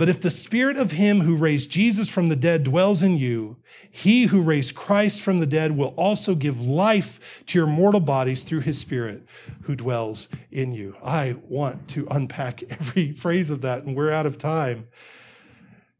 But 0.00 0.08
if 0.08 0.22
the 0.22 0.30
spirit 0.30 0.78
of 0.78 0.92
him 0.92 1.20
who 1.20 1.36
raised 1.36 1.70
Jesus 1.70 2.08
from 2.08 2.28
the 2.28 2.36
dead 2.36 2.62
dwells 2.62 3.02
in 3.02 3.18
you, 3.18 3.58
he 3.90 4.24
who 4.24 4.40
raised 4.40 4.74
Christ 4.74 5.20
from 5.20 5.40
the 5.40 5.46
dead 5.46 5.76
will 5.76 5.92
also 5.96 6.34
give 6.34 6.58
life 6.66 7.42
to 7.48 7.58
your 7.58 7.66
mortal 7.66 8.00
bodies 8.00 8.42
through 8.42 8.60
his 8.60 8.78
spirit 8.78 9.26
who 9.64 9.76
dwells 9.76 10.28
in 10.52 10.72
you. 10.72 10.96
I 11.04 11.36
want 11.42 11.86
to 11.88 12.06
unpack 12.10 12.62
every 12.70 13.12
phrase 13.12 13.50
of 13.50 13.60
that, 13.60 13.84
and 13.84 13.94
we're 13.94 14.10
out 14.10 14.24
of 14.24 14.38
time. 14.38 14.86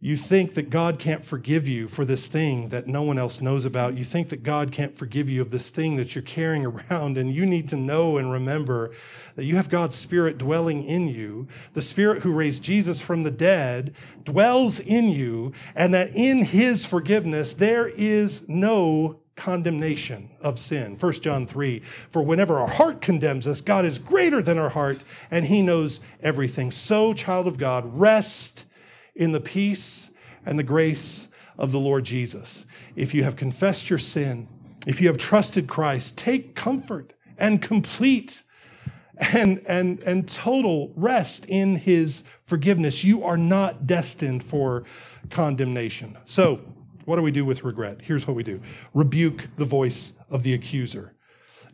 You 0.03 0.17
think 0.17 0.55
that 0.55 0.71
God 0.71 0.99
can't 0.99 1.23
forgive 1.23 1.69
you 1.69 1.87
for 1.87 2.07
this 2.07 2.27
thing 2.27 2.71
that 2.71 2.87
no 2.87 3.03
one 3.03 3.19
else 3.19 3.43
knows 3.43 3.67
about. 3.67 3.99
You 3.99 4.05
think 4.05 4.31
that 4.31 4.43
God 4.43 4.73
can't 4.73 4.97
forgive 4.97 5.29
you 5.29 5.43
of 5.43 5.51
this 5.51 5.69
thing 5.69 5.97
that 5.97 6.15
you're 6.15 6.23
carrying 6.23 6.65
around. 6.91 7.19
And 7.19 7.35
you 7.35 7.45
need 7.45 7.69
to 7.69 7.77
know 7.77 8.17
and 8.17 8.33
remember 8.33 8.93
that 9.37 9.45
you 9.45 9.57
have 9.57 9.69
God's 9.69 9.97
Spirit 9.97 10.39
dwelling 10.39 10.85
in 10.85 11.07
you. 11.07 11.49
The 11.75 11.83
Spirit 11.83 12.23
who 12.23 12.33
raised 12.33 12.63
Jesus 12.63 12.99
from 12.99 13.23
the 13.23 13.31
dead 13.31 13.95
dwells 14.25 14.81
in 14.81 15.11
you. 15.11 15.53
And 15.75 15.93
that 15.93 16.17
in 16.17 16.45
his 16.45 16.87
forgiveness, 16.87 17.53
there 17.53 17.89
is 17.89 18.49
no 18.49 19.21
condemnation 19.37 20.31
of 20.41 20.59
sin. 20.59 20.97
1 20.99 21.13
John 21.15 21.47
3 21.47 21.81
For 22.11 22.23
whenever 22.23 22.59
our 22.59 22.69
heart 22.69 23.03
condemns 23.03 23.47
us, 23.47 23.61
God 23.61 23.85
is 23.85 23.99
greater 23.99 24.41
than 24.41 24.59
our 24.59 24.71
heart 24.71 25.05
and 25.31 25.45
he 25.45 25.61
knows 25.61 26.01
everything. 26.23 26.73
So, 26.73 27.13
child 27.13 27.47
of 27.47 27.59
God, 27.59 27.85
rest 27.99 28.65
in 29.15 29.33
the 29.33 29.41
peace 29.41 30.11
and 30.47 30.59
the 30.59 30.65
grace 30.65 31.29
of 31.59 31.73
the 31.73 31.79
Lord 31.79 32.05
Jesus. 32.05 32.65
If 32.97 33.15
you 33.15 33.23
have 33.25 33.37
confessed 33.37 33.91
your 33.91 33.99
sin, 33.99 34.49
if 34.87 35.01
you 35.01 35.09
have 35.09 35.19
trusted 35.19 35.67
Christ, 35.67 36.17
take 36.17 36.55
comfort 36.55 37.13
and 37.39 37.61
complete 37.61 38.43
and, 39.35 39.61
and, 39.67 40.01
and 40.01 40.29
total 40.29 40.93
rest 40.97 41.45
in 41.47 41.77
his 41.77 42.25
forgiveness. 42.47 43.05
You 43.05 43.25
are 43.25 43.37
not 43.37 43.87
destined 43.87 44.43
for 44.43 44.85
condemnation. 45.29 46.17
So, 46.25 46.61
what 47.05 47.17
do 47.17 47.23
we 47.23 47.31
do 47.31 47.45
with 47.45 47.65
regret? 47.65 47.99
Here's 48.03 48.27
what 48.27 48.37
we 48.37 48.43
do 48.43 48.61
rebuke 48.95 49.49
the 49.57 49.65
voice 49.65 50.15
of 50.31 50.43
the 50.43 50.55
accuser. 50.55 51.15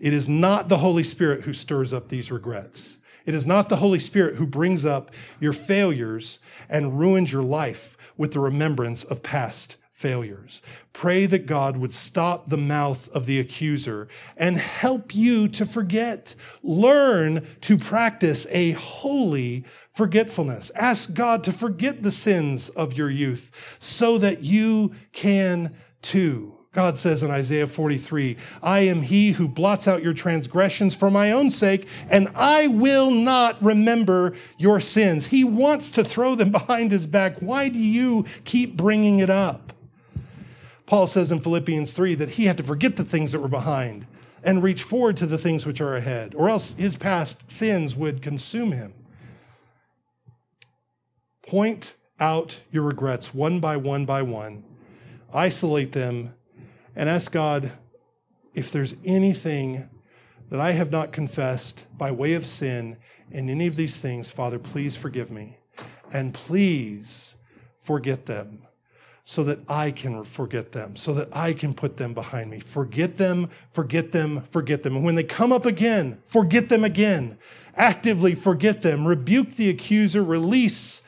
It 0.00 0.12
is 0.12 0.28
not 0.28 0.68
the 0.68 0.78
Holy 0.78 1.04
Spirit 1.04 1.42
who 1.42 1.52
stirs 1.52 1.92
up 1.92 2.08
these 2.08 2.30
regrets. 2.30 2.98
It 3.26 3.34
is 3.34 3.44
not 3.44 3.68
the 3.68 3.76
Holy 3.76 3.98
Spirit 3.98 4.36
who 4.36 4.46
brings 4.46 4.84
up 4.84 5.10
your 5.40 5.52
failures 5.52 6.38
and 6.68 6.98
ruins 6.98 7.32
your 7.32 7.42
life 7.42 7.98
with 8.16 8.32
the 8.32 8.40
remembrance 8.40 9.04
of 9.04 9.22
past 9.22 9.76
failures. 9.92 10.60
Pray 10.92 11.24
that 11.24 11.46
God 11.46 11.78
would 11.78 11.94
stop 11.94 12.48
the 12.48 12.56
mouth 12.58 13.08
of 13.08 13.24
the 13.24 13.40
accuser 13.40 14.08
and 14.36 14.58
help 14.58 15.14
you 15.14 15.48
to 15.48 15.64
forget. 15.64 16.34
Learn 16.62 17.46
to 17.62 17.78
practice 17.78 18.46
a 18.50 18.72
holy 18.72 19.64
forgetfulness. 19.90 20.70
Ask 20.74 21.14
God 21.14 21.42
to 21.44 21.52
forget 21.52 22.02
the 22.02 22.10
sins 22.10 22.68
of 22.68 22.96
your 22.96 23.10
youth 23.10 23.50
so 23.80 24.18
that 24.18 24.42
you 24.42 24.92
can 25.12 25.74
too. 26.02 26.55
God 26.76 26.98
says 26.98 27.22
in 27.22 27.30
Isaiah 27.30 27.66
43, 27.66 28.36
I 28.62 28.80
am 28.80 29.00
he 29.00 29.30
who 29.30 29.48
blots 29.48 29.88
out 29.88 30.02
your 30.02 30.12
transgressions 30.12 30.94
for 30.94 31.10
my 31.10 31.32
own 31.32 31.50
sake, 31.50 31.88
and 32.10 32.28
I 32.34 32.66
will 32.66 33.10
not 33.10 33.56
remember 33.64 34.34
your 34.58 34.78
sins. 34.78 35.24
He 35.24 35.42
wants 35.42 35.90
to 35.92 36.04
throw 36.04 36.34
them 36.34 36.50
behind 36.52 36.92
his 36.92 37.06
back. 37.06 37.38
Why 37.38 37.70
do 37.70 37.78
you 37.78 38.26
keep 38.44 38.76
bringing 38.76 39.20
it 39.20 39.30
up? 39.30 39.72
Paul 40.84 41.06
says 41.06 41.32
in 41.32 41.40
Philippians 41.40 41.94
3 41.94 42.14
that 42.16 42.28
he 42.28 42.44
had 42.44 42.58
to 42.58 42.62
forget 42.62 42.96
the 42.96 43.04
things 43.04 43.32
that 43.32 43.40
were 43.40 43.48
behind 43.48 44.06
and 44.44 44.62
reach 44.62 44.82
forward 44.82 45.16
to 45.16 45.26
the 45.26 45.38
things 45.38 45.64
which 45.64 45.80
are 45.80 45.96
ahead, 45.96 46.34
or 46.34 46.50
else 46.50 46.74
his 46.74 46.94
past 46.94 47.50
sins 47.50 47.96
would 47.96 48.20
consume 48.20 48.72
him. 48.72 48.92
Point 51.40 51.94
out 52.20 52.60
your 52.70 52.82
regrets 52.82 53.32
one 53.32 53.60
by 53.60 53.78
one 53.78 54.04
by 54.04 54.20
one, 54.20 54.62
isolate 55.32 55.92
them 55.92 56.34
and 56.96 57.08
ask 57.08 57.30
God 57.30 57.70
if 58.54 58.72
there's 58.72 58.96
anything 59.04 59.88
that 60.48 60.60
I 60.60 60.72
have 60.72 60.90
not 60.90 61.12
confessed 61.12 61.84
by 61.96 62.10
way 62.10 62.32
of 62.32 62.46
sin 62.46 62.96
in 63.30 63.50
any 63.50 63.66
of 63.66 63.76
these 63.76 63.98
things, 63.98 64.30
Father, 64.30 64.58
please 64.58 64.96
forgive 64.96 65.30
me. 65.30 65.58
And 66.12 66.32
please 66.32 67.34
forget 67.80 68.26
them 68.26 68.62
so 69.24 69.42
that 69.44 69.58
I 69.68 69.90
can 69.90 70.24
forget 70.24 70.70
them, 70.70 70.94
so 70.94 71.12
that 71.14 71.28
I 71.36 71.52
can 71.52 71.74
put 71.74 71.96
them 71.96 72.14
behind 72.14 72.48
me. 72.48 72.60
Forget 72.60 73.18
them, 73.18 73.50
forget 73.72 74.12
them, 74.12 74.42
forget 74.50 74.84
them. 74.84 74.94
And 74.94 75.04
when 75.04 75.16
they 75.16 75.24
come 75.24 75.52
up 75.52 75.66
again, 75.66 76.22
forget 76.26 76.68
them 76.68 76.84
again. 76.84 77.36
Actively 77.74 78.36
forget 78.36 78.82
them. 78.82 79.04
Rebuke 79.06 79.56
the 79.56 79.68
accuser, 79.68 80.22
release, 80.22 81.02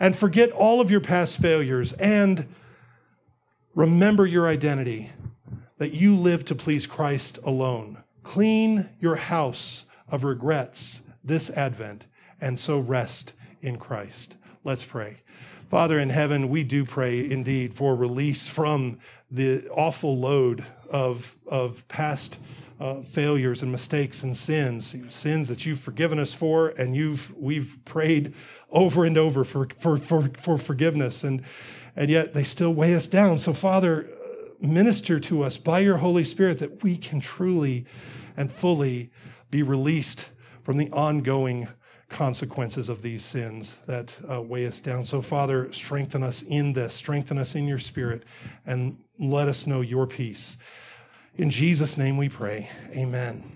and 0.00 0.16
forget 0.16 0.50
all 0.52 0.80
of 0.80 0.90
your 0.90 1.02
past 1.02 1.36
failures. 1.36 1.92
And 1.92 2.48
remember 3.74 4.26
your 4.26 4.48
identity 4.48 5.10
that 5.80 5.94
you 5.94 6.14
live 6.14 6.44
to 6.44 6.54
please 6.54 6.86
Christ 6.86 7.38
alone. 7.42 7.96
Clean 8.22 8.86
your 9.00 9.16
house 9.16 9.86
of 10.10 10.24
regrets 10.24 11.00
this 11.24 11.48
Advent 11.48 12.04
and 12.42 12.60
so 12.60 12.78
rest 12.80 13.32
in 13.62 13.78
Christ. 13.78 14.36
Let's 14.62 14.84
pray. 14.84 15.22
Father 15.70 15.98
in 15.98 16.10
heaven, 16.10 16.50
we 16.50 16.64
do 16.64 16.84
pray 16.84 17.30
indeed 17.30 17.72
for 17.72 17.96
release 17.96 18.46
from 18.46 18.98
the 19.30 19.66
awful 19.70 20.18
load 20.18 20.66
of, 20.90 21.34
of 21.46 21.88
past 21.88 22.40
uh, 22.78 23.00
failures 23.00 23.62
and 23.62 23.72
mistakes 23.72 24.22
and 24.22 24.36
sins, 24.36 24.94
sins 25.08 25.48
that 25.48 25.64
you've 25.64 25.80
forgiven 25.80 26.18
us 26.18 26.34
for, 26.34 26.68
and 26.76 26.94
you've 26.94 27.34
we've 27.38 27.78
prayed 27.86 28.34
over 28.70 29.06
and 29.06 29.16
over 29.16 29.44
for, 29.44 29.66
for, 29.78 29.96
for, 29.96 30.28
for 30.36 30.58
forgiveness, 30.58 31.24
and, 31.24 31.42
and 31.96 32.10
yet 32.10 32.34
they 32.34 32.44
still 32.44 32.74
weigh 32.74 32.94
us 32.94 33.06
down. 33.06 33.38
So, 33.38 33.54
Father, 33.54 34.10
minister 34.60 35.18
to 35.20 35.42
us 35.42 35.56
by 35.56 35.80
your 35.80 35.96
Holy 35.96 36.24
Spirit 36.24 36.58
that 36.58 36.82
we 36.82 36.96
can 36.96 37.20
truly 37.20 37.86
and 38.36 38.50
fully 38.52 39.10
be 39.50 39.62
released 39.62 40.28
from 40.62 40.76
the 40.76 40.90
ongoing 40.90 41.68
consequences 42.08 42.88
of 42.88 43.02
these 43.02 43.24
sins 43.24 43.76
that 43.86 44.14
uh, 44.30 44.42
weigh 44.42 44.66
us 44.66 44.80
down. 44.80 45.06
So, 45.06 45.22
Father, 45.22 45.72
strengthen 45.72 46.22
us 46.22 46.42
in 46.42 46.72
this, 46.72 46.94
strengthen 46.94 47.38
us 47.38 47.54
in 47.54 47.66
your 47.66 47.78
spirit, 47.78 48.24
and 48.66 48.98
let 49.18 49.48
us 49.48 49.66
know 49.66 49.80
your 49.80 50.06
peace. 50.06 50.56
In 51.36 51.50
Jesus' 51.50 51.96
name 51.96 52.16
we 52.16 52.28
pray. 52.28 52.68
Amen. 52.92 53.50